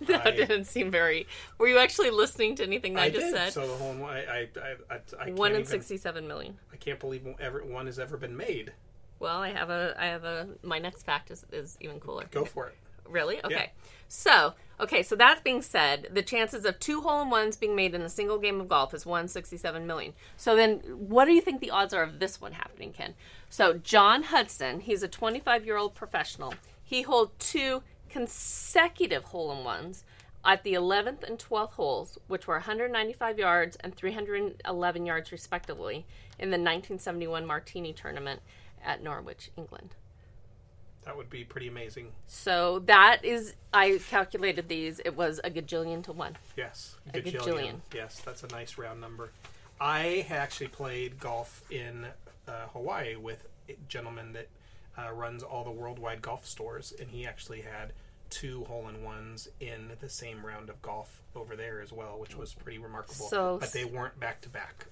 That 0.06 0.26
I- 0.26 0.30
didn't 0.30 0.64
seem 0.66 0.90
very. 0.90 1.26
Were 1.58 1.68
you 1.68 1.78
actually 1.78 2.10
listening 2.10 2.54
to 2.56 2.62
anything 2.62 2.94
that 2.94 3.02
I, 3.02 3.10
just 3.10 3.26
did. 3.26 3.34
said? 3.34 3.52
So 3.52 3.66
the 3.66 3.74
whole 3.74 3.94
one, 3.94 4.10
I, 4.10 4.20
I, 4.20 4.48
I, 4.90 4.94
I, 4.94 5.26
I 5.26 5.30
1 5.32 5.50
in 5.50 5.56
even, 5.56 5.66
67 5.66 6.28
million. 6.28 6.56
I 6.72 6.76
can't 6.76 7.00
believe 7.00 7.24
one 7.24 7.34
ever 7.40 7.64
one 7.64 7.86
has 7.86 7.98
ever 7.98 8.16
been 8.16 8.36
made. 8.36 8.72
Well, 9.18 9.38
I 9.38 9.50
have 9.50 9.70
a, 9.70 9.94
I 9.98 10.06
have 10.06 10.24
a. 10.24 10.48
My 10.62 10.78
next 10.78 11.02
fact 11.02 11.30
is, 11.30 11.44
is 11.52 11.76
even 11.80 11.98
cooler. 11.98 12.26
Go 12.30 12.44
for 12.44 12.68
it. 12.68 12.74
Really? 13.08 13.38
Okay. 13.44 13.54
Yeah. 13.54 13.66
So, 14.06 14.54
okay. 14.78 15.02
So 15.02 15.16
that 15.16 15.42
being 15.42 15.62
said, 15.62 16.08
the 16.12 16.22
chances 16.22 16.64
of 16.64 16.78
two 16.78 17.00
hole 17.00 17.22
in 17.22 17.30
ones 17.30 17.56
being 17.56 17.74
made 17.74 17.94
in 17.94 18.02
a 18.02 18.08
single 18.08 18.38
game 18.38 18.60
of 18.60 18.68
golf 18.68 18.94
is 18.94 19.04
one 19.04 19.26
sixty-seven 19.26 19.86
million. 19.86 20.12
So 20.36 20.54
then, 20.54 20.78
what 21.08 21.24
do 21.24 21.32
you 21.32 21.40
think 21.40 21.60
the 21.60 21.70
odds 21.70 21.92
are 21.92 22.02
of 22.02 22.20
this 22.20 22.40
one 22.40 22.52
happening, 22.52 22.92
Ken? 22.92 23.14
So 23.50 23.74
John 23.74 24.24
Hudson, 24.24 24.80
he's 24.80 25.02
a 25.02 25.08
twenty-five-year-old 25.08 25.94
professional. 25.94 26.54
He 26.84 27.02
holed 27.02 27.30
two 27.38 27.82
consecutive 28.08 29.24
hole 29.24 29.52
in 29.52 29.64
ones 29.64 30.04
at 30.44 30.62
the 30.62 30.74
11th 30.74 31.22
and 31.24 31.38
12th 31.38 31.72
holes, 31.72 32.18
which 32.26 32.46
were 32.46 32.54
195 32.54 33.38
yards 33.38 33.76
and 33.80 33.94
311 33.94 35.06
yards 35.06 35.32
respectively, 35.32 36.06
in 36.38 36.50
the 36.50 36.56
1971 36.56 37.44
Martini 37.44 37.92
tournament 37.92 38.40
at 38.84 39.02
Norwich, 39.02 39.50
England. 39.56 39.94
That 41.04 41.16
would 41.16 41.30
be 41.30 41.44
pretty 41.44 41.68
amazing. 41.68 42.12
So 42.26 42.80
that 42.80 43.24
is, 43.24 43.54
I 43.72 43.98
calculated 44.10 44.68
these. 44.68 45.00
It 45.04 45.16
was 45.16 45.40
a 45.42 45.50
gajillion 45.50 46.02
to 46.04 46.12
one. 46.12 46.36
Yes. 46.56 46.96
A 47.14 47.20
gajillion. 47.20 47.76
Yes, 47.94 48.20
that's 48.24 48.42
a 48.42 48.48
nice 48.48 48.76
round 48.78 49.00
number. 49.00 49.30
I 49.80 50.26
actually 50.28 50.68
played 50.68 51.18
golf 51.18 51.62
in 51.70 52.06
uh, 52.46 52.66
Hawaii 52.72 53.16
with 53.16 53.46
a 53.68 53.76
gentleman 53.88 54.32
that 54.34 54.48
uh, 54.98 55.12
runs 55.12 55.42
all 55.42 55.64
the 55.64 55.70
worldwide 55.70 56.20
golf 56.22 56.44
stores, 56.46 56.92
and 57.00 57.08
he 57.10 57.26
actually 57.26 57.60
had 57.62 57.92
two 58.30 58.64
hole 58.64 58.88
in 58.88 59.02
ones 59.04 59.48
in 59.60 59.92
the 60.00 60.08
same 60.08 60.44
round 60.44 60.68
of 60.68 60.80
golf 60.82 61.22
over 61.34 61.56
there 61.56 61.80
as 61.80 61.92
well, 61.92 62.18
which 62.18 62.36
was 62.36 62.52
pretty 62.54 62.78
remarkable. 62.78 63.26
So- 63.26 63.58
but 63.58 63.72
they 63.72 63.84
weren't 63.84 64.18
back 64.20 64.40
to 64.42 64.48
back. 64.48 64.86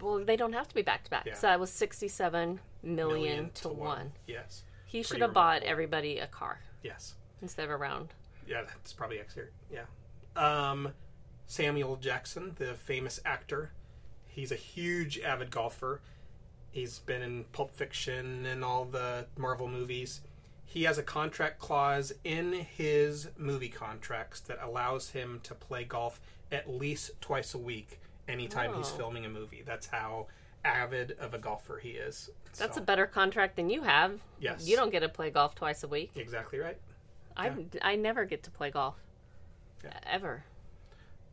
Well, 0.00 0.24
they 0.24 0.36
don't 0.36 0.54
have 0.54 0.66
to 0.68 0.74
be 0.74 0.82
back 0.82 1.04
to 1.04 1.10
back. 1.10 1.28
So 1.36 1.46
that 1.46 1.60
was 1.60 1.70
67 1.70 2.58
million, 2.82 3.50
to, 3.54 3.68
one. 3.68 4.12
Yes. 4.26 4.64
He 4.86 5.02
should 5.02 5.20
have 5.20 5.32
bought 5.34 5.62
everybody 5.62 6.18
a 6.18 6.26
car 6.26 6.60
Yes. 6.82 7.14
instead 7.42 7.64
of 7.66 7.70
a 7.70 7.76
round. 7.76 8.08
Yeah, 8.48 8.62
that's 8.62 8.92
probably 8.92 9.20
accurate. 9.20 9.52
Yeah. 9.70 9.84
Um, 10.36 10.92
Samuel 11.46 11.96
Jackson, 11.96 12.54
the 12.58 12.74
famous 12.74 13.20
actor, 13.24 13.70
he's 14.26 14.50
a 14.50 14.56
huge 14.56 15.20
avid 15.20 15.50
golfer. 15.52 16.00
He's 16.74 16.98
been 16.98 17.22
in 17.22 17.44
Pulp 17.52 17.72
Fiction 17.72 18.44
and 18.46 18.64
all 18.64 18.84
the 18.84 19.26
Marvel 19.38 19.68
movies. 19.68 20.22
He 20.66 20.82
has 20.82 20.98
a 20.98 21.04
contract 21.04 21.60
clause 21.60 22.12
in 22.24 22.52
his 22.52 23.28
movie 23.36 23.68
contracts 23.68 24.40
that 24.40 24.58
allows 24.60 25.10
him 25.10 25.38
to 25.44 25.54
play 25.54 25.84
golf 25.84 26.20
at 26.50 26.68
least 26.68 27.12
twice 27.20 27.54
a 27.54 27.58
week 27.58 28.00
anytime 28.26 28.74
he's 28.74 28.90
Oh. 28.90 28.96
filming 28.96 29.24
a 29.24 29.28
movie. 29.28 29.62
That's 29.64 29.86
how 29.86 30.26
avid 30.64 31.12
of 31.20 31.32
a 31.32 31.38
golfer 31.38 31.78
he 31.78 31.90
is. 31.90 32.28
That's 32.58 32.74
So, 32.74 32.82
a 32.82 32.84
better 32.84 33.06
contract 33.06 33.54
than 33.54 33.70
you 33.70 33.82
have. 33.84 34.18
Yes. 34.40 34.66
You 34.66 34.74
don't 34.74 34.90
get 34.90 35.00
to 35.00 35.08
play 35.08 35.30
golf 35.30 35.54
twice 35.54 35.84
a 35.84 35.88
week. 35.88 36.10
exactly 36.16 36.58
right. 36.58 36.78
I 37.36 37.66
I 37.82 37.94
never 37.94 38.24
get 38.24 38.42
to 38.44 38.50
play 38.50 38.72
golf. 38.72 38.96
Yeah. 39.84 39.92
Ever. 40.04 40.42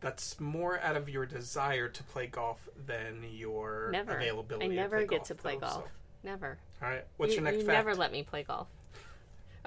That's 0.01 0.39
more 0.39 0.79
out 0.81 0.95
of 0.97 1.07
your 1.09 1.25
desire 1.25 1.87
to 1.87 2.03
play 2.03 2.27
golf 2.27 2.67
than 2.87 3.23
your 3.31 3.89
availability. 3.89 3.91
Never. 3.91 4.17
availability. 4.17 4.65
I 4.65 4.69
to 4.69 4.75
never 4.75 4.97
play 4.97 5.05
get 5.05 5.15
golf, 5.17 5.27
to 5.27 5.35
play 5.35 5.53
though, 5.53 5.59
golf. 5.59 5.73
so- 5.73 5.87
Never. 6.23 6.57
All 6.81 6.89
right. 6.89 7.05
What's 7.17 7.31
you, 7.31 7.35
your 7.37 7.45
next 7.45 7.57
you 7.61 7.65
fact? 7.65 7.77
never 7.85 7.95
let 7.95 8.11
me 8.11 8.23
play 8.23 8.43
golf. 8.43 8.67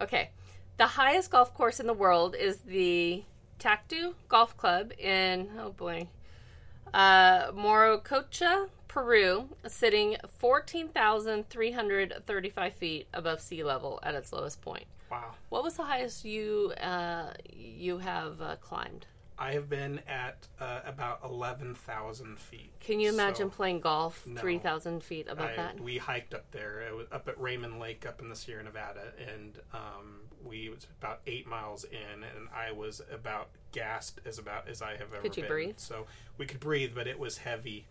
Okay. 0.01 0.30
The 0.76 0.87
highest 0.87 1.30
golf 1.30 1.55
course 1.55 1.78
in 1.80 1.87
the 1.87 1.95
world 1.95 2.35
is 2.35 2.59
the 2.59 3.22
Tactu 3.61 4.14
Golf 4.28 4.57
Club 4.57 4.93
in, 4.99 5.51
oh 5.61 5.70
boy, 5.70 6.09
uh, 6.93 7.53
Morococha, 7.53 8.68
Peru, 8.89 9.49
sitting 9.66 10.16
14,335 10.39 12.74
feet 12.74 13.07
above 13.14 13.41
sea 13.41 13.62
level 13.64 13.99
at 14.03 14.14
its 14.14 14.32
lowest 14.32 14.61
point. 14.62 14.85
Wow. 15.11 15.32
What 15.49 15.62
was 15.62 15.74
the 15.74 15.85
highest 15.85 16.24
you 16.24 16.72
uh, 16.80 17.32
you 17.53 17.99
have 17.99 18.41
uh, 18.41 18.57
climbed? 18.57 19.07
I 19.37 19.53
have 19.53 19.68
been 19.68 20.01
at 20.07 20.47
uh, 20.61 20.80
about 20.87 21.20
11,000 21.24 22.39
feet. 22.39 22.72
Can 22.80 23.01
you 23.01 23.09
imagine 23.12 23.51
So, 23.51 23.57
playing 23.57 23.80
golf 23.80 24.24
no. 24.26 24.41
3,000 24.41 25.03
feet 25.03 25.26
above 25.28 25.51
I- 25.51 25.57
that? 25.57 25.80
We 25.80 25.99
hiked 25.99 26.35
up 26.35 26.51
there. 26.53 26.82
It 26.82 26.95
was 26.95 27.07
up 27.11 27.26
at 27.28 27.41
Raymond 27.41 27.80
Lake 27.80 28.07
up 28.07 28.20
in 28.20 28.28
the 28.28 28.37
Sierra 28.37 28.62
Nevada. 28.62 29.12
And 29.18 29.59
um, 29.72 30.20
we 30.45 30.68
was 30.68 30.87
about 31.01 31.20
eight 31.26 31.49
miles 31.49 31.85
in. 31.85 32.22
And 32.22 32.49
I 32.55 32.70
was 32.72 33.03
about 33.12 33.49
gassed 33.72 34.20
as 34.24 34.39
about 34.39 34.68
as 34.68 34.82
I 34.82 34.93
have 34.93 35.12
ever 35.12 35.22
Could 35.22 35.37
you 35.37 35.43
been. 35.43 35.51
breathe? 35.51 35.74
So 35.78 36.07
we 36.39 36.47
could 36.47 36.61
breathe, 36.61 36.93
but 36.95 37.09
it 37.09 37.18
was 37.18 37.39
heavy. 37.39 37.87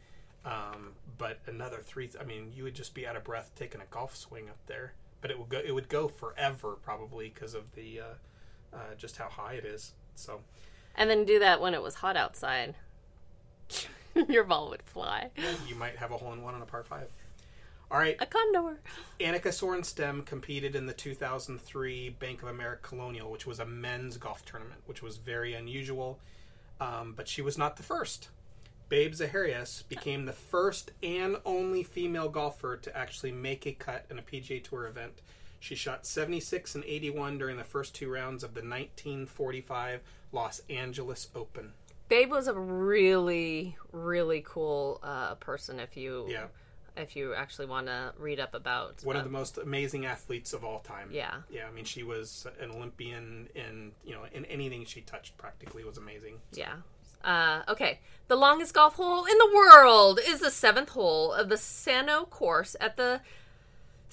Um, 0.45 0.93
but 1.17 1.39
another 1.45 1.79
three, 1.83 2.09
I 2.19 2.23
mean, 2.23 2.51
you 2.55 2.63
would 2.63 2.75
just 2.75 2.93
be 2.93 3.05
out 3.05 3.17
of 3.17 3.23
breath 3.25 3.51
taking 3.55 3.81
a 3.81 3.85
golf 3.91 4.15
swing 4.15 4.47
up 4.49 4.59
there. 4.67 4.93
But 5.19 5.31
it 5.31 5.39
would 5.39 5.49
go, 5.49 5.59
it 5.63 5.71
would 5.73 5.89
go 5.89 6.07
forever 6.07 6.77
probably 6.81 7.29
because 7.33 7.53
of 7.53 7.73
the, 7.75 7.99
uh, 7.99 8.75
uh, 8.75 8.95
just 8.97 9.17
how 9.17 9.27
high 9.27 9.53
it 9.55 9.65
is. 9.65 9.93
So 10.15 10.41
And 10.95 11.09
then 11.09 11.25
do 11.25 11.39
that 11.39 11.59
when 11.61 11.73
it 11.73 11.81
was 11.81 11.95
hot 11.95 12.15
outside. 12.15 12.75
Your 14.29 14.43
ball 14.43 14.69
would 14.69 14.83
fly. 14.83 15.31
you 15.67 15.75
might 15.75 15.97
have 15.97 16.11
a 16.11 16.17
hole 16.17 16.33
in 16.33 16.41
one 16.43 16.53
on 16.53 16.61
a 16.61 16.65
par 16.65 16.83
five. 16.83 17.09
All 17.91 17.99
right, 17.99 18.17
A 18.19 18.25
condor. 18.25 18.79
Annika 19.19 19.49
Sorenstam 19.49 20.25
competed 20.25 20.75
in 20.75 20.87
the 20.87 20.93
2003 20.93 22.09
Bank 22.09 22.41
of 22.41 22.47
America 22.47 22.81
Colonial, 22.81 23.29
which 23.29 23.45
was 23.45 23.59
a 23.59 23.65
men's 23.65 24.17
golf 24.17 24.43
tournament, 24.45 24.81
which 24.87 25.03
was 25.03 25.17
very 25.17 25.53
unusual. 25.53 26.17
Um, 26.81 27.13
but 27.15 27.27
she 27.27 27.43
was 27.43 27.55
not 27.55 27.77
the 27.77 27.83
first. 27.83 28.29
Babe 28.89 29.13
Zaharias 29.13 29.87
became 29.89 30.25
the 30.25 30.33
first 30.33 30.91
and 31.03 31.37
only 31.45 31.83
female 31.83 32.29
golfer 32.29 32.77
to 32.77 32.97
actually 32.97 33.31
make 33.31 33.65
a 33.67 33.73
cut 33.73 34.05
in 34.09 34.17
a 34.17 34.23
PGA 34.23 34.63
Tour 34.63 34.87
event. 34.87 35.21
She 35.63 35.75
shot 35.75 36.05
76 36.05 36.75
and 36.75 36.83
81 36.83 37.37
during 37.37 37.55
the 37.55 37.63
first 37.63 37.95
two 37.95 38.11
rounds 38.11 38.43
of 38.43 38.53
the 38.53 38.59
1945 38.59 40.01
Los 40.33 40.61
Angeles 40.69 41.29
Open. 41.33 41.71
Babe 42.09 42.29
was 42.31 42.49
a 42.49 42.53
really, 42.53 43.77
really 43.93 44.43
cool 44.45 44.99
uh, 45.01 45.35
person. 45.35 45.79
If 45.79 45.95
you, 45.95 46.27
Yeah. 46.29 46.47
if 46.97 47.15
you 47.15 47.33
actually 47.33 47.67
want 47.67 47.87
to 47.87 48.13
read 48.17 48.41
up 48.41 48.53
about 48.53 49.05
One 49.05 49.15
uh, 49.15 49.19
of 49.19 49.23
the 49.25 49.31
most 49.31 49.57
amazing 49.57 50.05
athletes 50.05 50.51
of 50.51 50.65
all 50.65 50.79
time. 50.79 51.07
yeah, 51.13 51.43
Yeah, 51.49 51.65
I 51.69 51.71
mean, 51.71 51.85
she 51.85 52.03
was 52.03 52.45
an 52.59 52.69
Olympian, 52.69 53.47
and 53.55 53.93
you 54.03 54.13
know, 54.15 54.25
in 54.33 54.43
anything 54.47 54.83
she 54.83 54.99
touched 54.99 55.37
practically 55.37 55.85
was 55.85 55.97
amazing. 55.97 56.41
yeah. 56.51 56.73
Uh, 57.23 57.61
okay, 57.69 57.99
the 58.27 58.35
longest 58.35 58.73
golf 58.73 58.95
hole 58.95 59.23
in 59.23 59.37
the 59.37 59.49
world 59.55 60.19
is 60.27 60.41
the 60.41 60.51
seventh 60.51 60.89
hole 60.89 61.31
of 61.31 61.47
the 61.47 61.55
Sano 61.55 62.25
course 62.25 62.75
at 62.81 62.97
the 62.97 63.21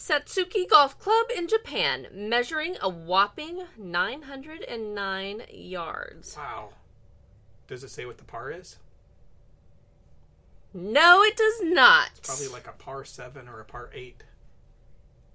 Satsuki 0.00 0.66
Golf 0.66 0.98
Club 0.98 1.26
in 1.36 1.46
Japan, 1.46 2.06
measuring 2.10 2.78
a 2.80 2.88
whopping 2.88 3.64
909 3.76 5.42
yards. 5.50 6.34
Wow. 6.38 6.70
Does 7.68 7.84
it 7.84 7.90
say 7.90 8.06
what 8.06 8.16
the 8.16 8.24
par 8.24 8.50
is? 8.50 8.76
No, 10.72 11.22
it 11.22 11.36
does 11.36 11.60
not. 11.62 12.08
It's 12.16 12.26
probably 12.26 12.48
like 12.48 12.66
a 12.66 12.72
par 12.72 13.04
seven 13.04 13.46
or 13.46 13.60
a 13.60 13.64
par 13.66 13.90
eight. 13.92 14.22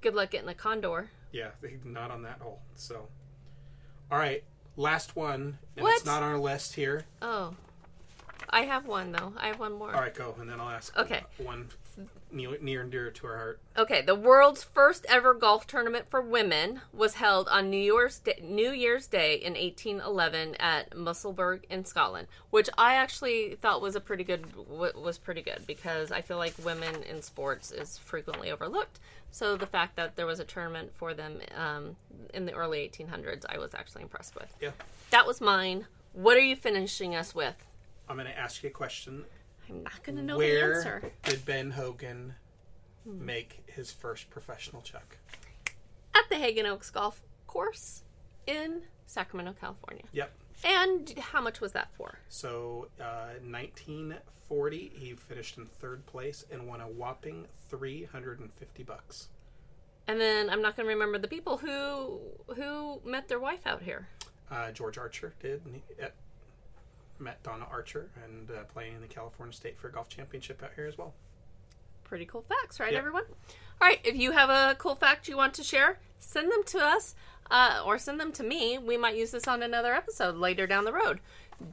Good 0.01 0.15
luck 0.15 0.31
getting 0.31 0.49
a 0.49 0.55
condor. 0.55 1.11
Yeah, 1.31 1.49
not 1.83 2.09
on 2.09 2.23
that 2.23 2.39
hole. 2.41 2.61
So, 2.73 3.07
all 4.11 4.17
right, 4.17 4.43
last 4.75 5.15
one, 5.15 5.59
and 5.75 5.83
What? 5.83 5.97
it's 5.97 6.05
not 6.05 6.23
on 6.23 6.31
our 6.31 6.39
list 6.39 6.73
here. 6.73 7.05
Oh, 7.21 7.53
I 8.49 8.61
have 8.61 8.87
one 8.87 9.11
though. 9.11 9.33
I 9.37 9.47
have 9.47 9.59
one 9.59 9.73
more. 9.73 9.93
All 9.93 10.01
right, 10.01 10.15
go, 10.15 10.35
and 10.39 10.49
then 10.49 10.59
I'll 10.59 10.69
ask. 10.69 10.97
Okay. 10.97 11.21
One 11.37 11.69
near, 12.31 12.57
near 12.61 12.81
and 12.81 12.91
dear 12.91 13.11
to 13.11 13.27
our 13.27 13.35
heart. 13.35 13.59
Okay, 13.77 14.01
the 14.01 14.15
world's 14.15 14.63
first 14.63 15.05
ever 15.09 15.33
golf 15.33 15.67
tournament 15.67 16.09
for 16.09 16.21
women 16.21 16.81
was 16.93 17.15
held 17.15 17.47
on 17.49 17.69
New 17.69 17.77
Year's 17.77 18.19
Day, 18.19 18.39
New 18.43 18.71
Year's 18.71 19.07
Day 19.07 19.35
in 19.35 19.53
1811 19.53 20.55
at 20.55 20.95
Musselburgh 20.95 21.65
in 21.69 21.85
Scotland, 21.85 22.27
which 22.49 22.69
I 22.77 22.95
actually 22.95 23.55
thought 23.61 23.81
was 23.81 23.95
a 23.95 24.01
pretty 24.01 24.23
good 24.23 24.45
was 24.55 25.17
pretty 25.17 25.41
good 25.41 25.65
because 25.67 26.11
I 26.11 26.21
feel 26.21 26.37
like 26.37 26.53
women 26.63 27.03
in 27.03 27.21
sports 27.21 27.71
is 27.71 27.97
frequently 27.97 28.51
overlooked. 28.51 28.99
So 29.31 29.57
the 29.57 29.67
fact 29.67 29.97
that 29.97 30.15
there 30.15 30.25
was 30.25 30.39
a 30.39 30.45
tournament 30.45 30.91
for 30.95 31.13
them 31.13 31.41
um, 31.57 31.97
in 32.33 32.45
the 32.45 32.53
early 32.53 32.89
1800s, 32.89 33.43
I 33.49 33.57
was 33.57 33.73
actually 33.75 34.03
impressed 34.03 34.35
with. 34.35 34.55
Yeah, 34.61 34.71
That 35.09 35.27
was 35.27 35.41
mine. 35.41 35.87
What 36.13 36.37
are 36.37 36.41
you 36.41 36.55
finishing 36.55 37.15
us 37.15 37.35
with? 37.35 37.67
I'm 38.07 38.15
going 38.15 38.27
to 38.27 38.37
ask 38.37 38.63
you 38.63 38.69
a 38.69 38.71
question. 38.71 39.25
I'm 39.69 39.83
not 39.83 40.03
going 40.03 40.15
to 40.17 40.21
know 40.23 40.33
the 40.37 40.45
Where 40.45 40.75
answer. 40.75 41.11
did 41.23 41.45
Ben 41.45 41.71
Hogan 41.71 42.35
make 43.05 43.63
his 43.67 43.91
first 43.91 44.29
professional 44.29 44.81
check? 44.81 45.17
At 46.15 46.29
the 46.29 46.35
Haggin 46.35 46.65
Oaks 46.65 46.89
Golf 46.89 47.21
Course 47.47 48.03
in 48.47 48.81
Sacramento, 49.05 49.55
California. 49.59 50.03
Yep. 50.13 50.31
And 50.63 51.13
how 51.19 51.41
much 51.41 51.59
was 51.61 51.73
that 51.73 51.89
for? 51.93 52.19
So, 52.29 52.87
uh, 52.99 53.33
1940, 53.43 54.91
he 54.95 55.13
finished 55.13 55.57
in 55.57 55.65
third 55.65 56.05
place 56.05 56.45
and 56.51 56.67
won 56.67 56.81
a 56.81 56.87
whopping 56.87 57.47
350 57.69 58.83
bucks. 58.83 59.27
And 60.07 60.19
then 60.21 60.49
I'm 60.49 60.61
not 60.61 60.75
going 60.75 60.87
to 60.87 60.93
remember 60.93 61.17
the 61.17 61.27
people 61.27 61.57
who 61.57 62.19
who 62.55 63.01
met 63.03 63.27
their 63.27 63.39
wife 63.39 63.65
out 63.65 63.81
here. 63.81 64.07
Uh, 64.51 64.71
George 64.71 64.97
Archer 64.97 65.33
did. 65.39 65.65
And 65.65 65.75
he, 65.75 65.83
met 67.19 67.41
Donna 67.43 67.65
Archer 67.71 68.09
and 68.23 68.49
uh, 68.49 68.63
playing 68.65 68.95
in 68.95 69.01
the 69.01 69.07
California 69.07 69.53
State 69.53 69.77
Fair 69.79 69.91
Golf 69.91 70.09
Championship 70.09 70.61
out 70.63 70.71
here 70.75 70.85
as 70.85 70.97
well. 70.97 71.13
Pretty 72.03 72.25
cool 72.25 72.43
facts, 72.47 72.79
right, 72.79 72.93
everyone? 72.93 73.23
All 73.81 73.87
right, 73.87 73.99
if 74.03 74.15
you 74.15 74.31
have 74.31 74.49
a 74.49 74.75
cool 74.77 74.95
fact 74.95 75.27
you 75.27 75.37
want 75.37 75.53
to 75.55 75.63
share, 75.63 75.99
send 76.19 76.51
them 76.51 76.63
to 76.65 76.79
us 76.79 77.15
uh, 77.49 77.81
or 77.85 77.97
send 77.97 78.19
them 78.19 78.31
to 78.33 78.43
me. 78.43 78.77
We 78.77 78.97
might 78.97 79.15
use 79.15 79.31
this 79.31 79.47
on 79.47 79.63
another 79.63 79.93
episode 79.93 80.35
later 80.35 80.67
down 80.67 80.85
the 80.85 80.93
road. 80.93 81.19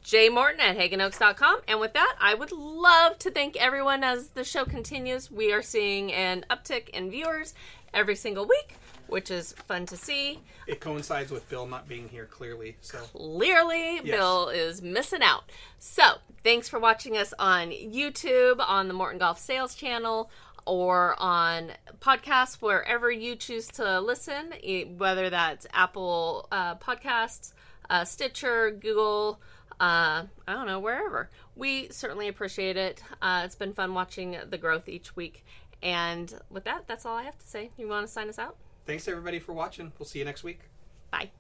Jay 0.03 0.28
Morton 0.28 0.61
at 0.61 0.76
HagginOaks.com. 0.76 1.61
And 1.68 1.80
with 1.80 1.93
that, 1.95 2.16
I 2.20 2.34
would 2.34 2.53
love 2.53 3.18
to 3.18 3.30
thank 3.30 3.57
everyone 3.57 4.05
as 4.05 4.28
the 4.28 4.45
show 4.45 4.64
continues. 4.64 5.30
We 5.30 5.53
are 5.53 5.62
seeing 5.62 6.12
an 6.12 6.45
uptick 6.51 6.88
in 6.90 7.11
viewers 7.11 7.55
every 7.93 8.16
single 8.16 8.47
week, 8.47 8.76
which 9.13 9.31
is 9.31 9.53
fun 9.53 9.87
to 9.87 9.97
see. 9.97 10.41
It 10.67 10.81
coincides 10.81 11.31
with 11.31 11.49
Bill 11.49 11.67
not 11.67 11.87
being 11.87 12.09
here 12.09 12.27
clearly, 12.27 12.77
so 12.81 12.99
clearly 12.99 13.97
Yes. 13.97 14.05
Bill 14.05 14.49
is 14.49 14.83
missing 14.83 15.23
out. 15.23 15.45
So, 15.79 16.15
thanks 16.43 16.69
for 16.69 16.79
watching 16.81 17.17
us 17.17 17.35
on 17.39 17.71
YouTube, 17.71 18.57
on 18.59 18.89
the 18.89 18.95
Morton 18.95 19.19
Golf 19.19 19.39
Sales 19.39 19.75
channel, 19.75 20.31
or 20.65 21.15
on 21.19 21.73
podcasts, 22.01 22.63
wherever 22.63 23.11
you 23.11 23.37
choose 23.37 23.67
to 23.69 24.01
listen, 24.01 24.55
whether 24.97 25.29
that's 25.29 25.67
Apple 25.73 26.49
uh, 26.51 26.77
Podcasts, 26.77 27.53
uh, 27.91 28.05
Stitcher, 28.05 28.71
Google, 28.71 29.41
uh, 29.81 30.25
I 30.47 30.53
don't 30.53 30.67
know, 30.67 30.81
wherever. 30.81 31.29
We 31.57 31.89
certainly 31.91 32.29
appreciate 32.29 32.77
it. 32.77 33.03
Uh, 33.21 33.43
it's 33.45 33.57
been 33.57 33.73
fun 33.75 33.93
watching 33.95 34.39
the 34.49 34.57
growth 34.59 34.89
each 34.89 35.15
week. 35.17 35.45
And 35.83 36.33
with 36.49 36.65
that, 36.65 36.85
that's 36.87 37.05
all 37.05 37.17
I 37.17 37.25
have 37.25 37.39
to 37.39 37.47
say. 37.47 37.71
You 37.77 37.89
want 37.89 38.07
to 38.07 38.13
sign 38.13 38.29
us 38.29 38.39
out? 38.39 38.57
Thanks 38.87 39.09
everybody 39.09 39.39
for 39.39 39.53
watching. 39.53 39.93
We'll 39.99 40.07
see 40.07 40.18
you 40.18 40.24
next 40.24 40.43
week. 40.43 40.61
Bye. 41.11 41.30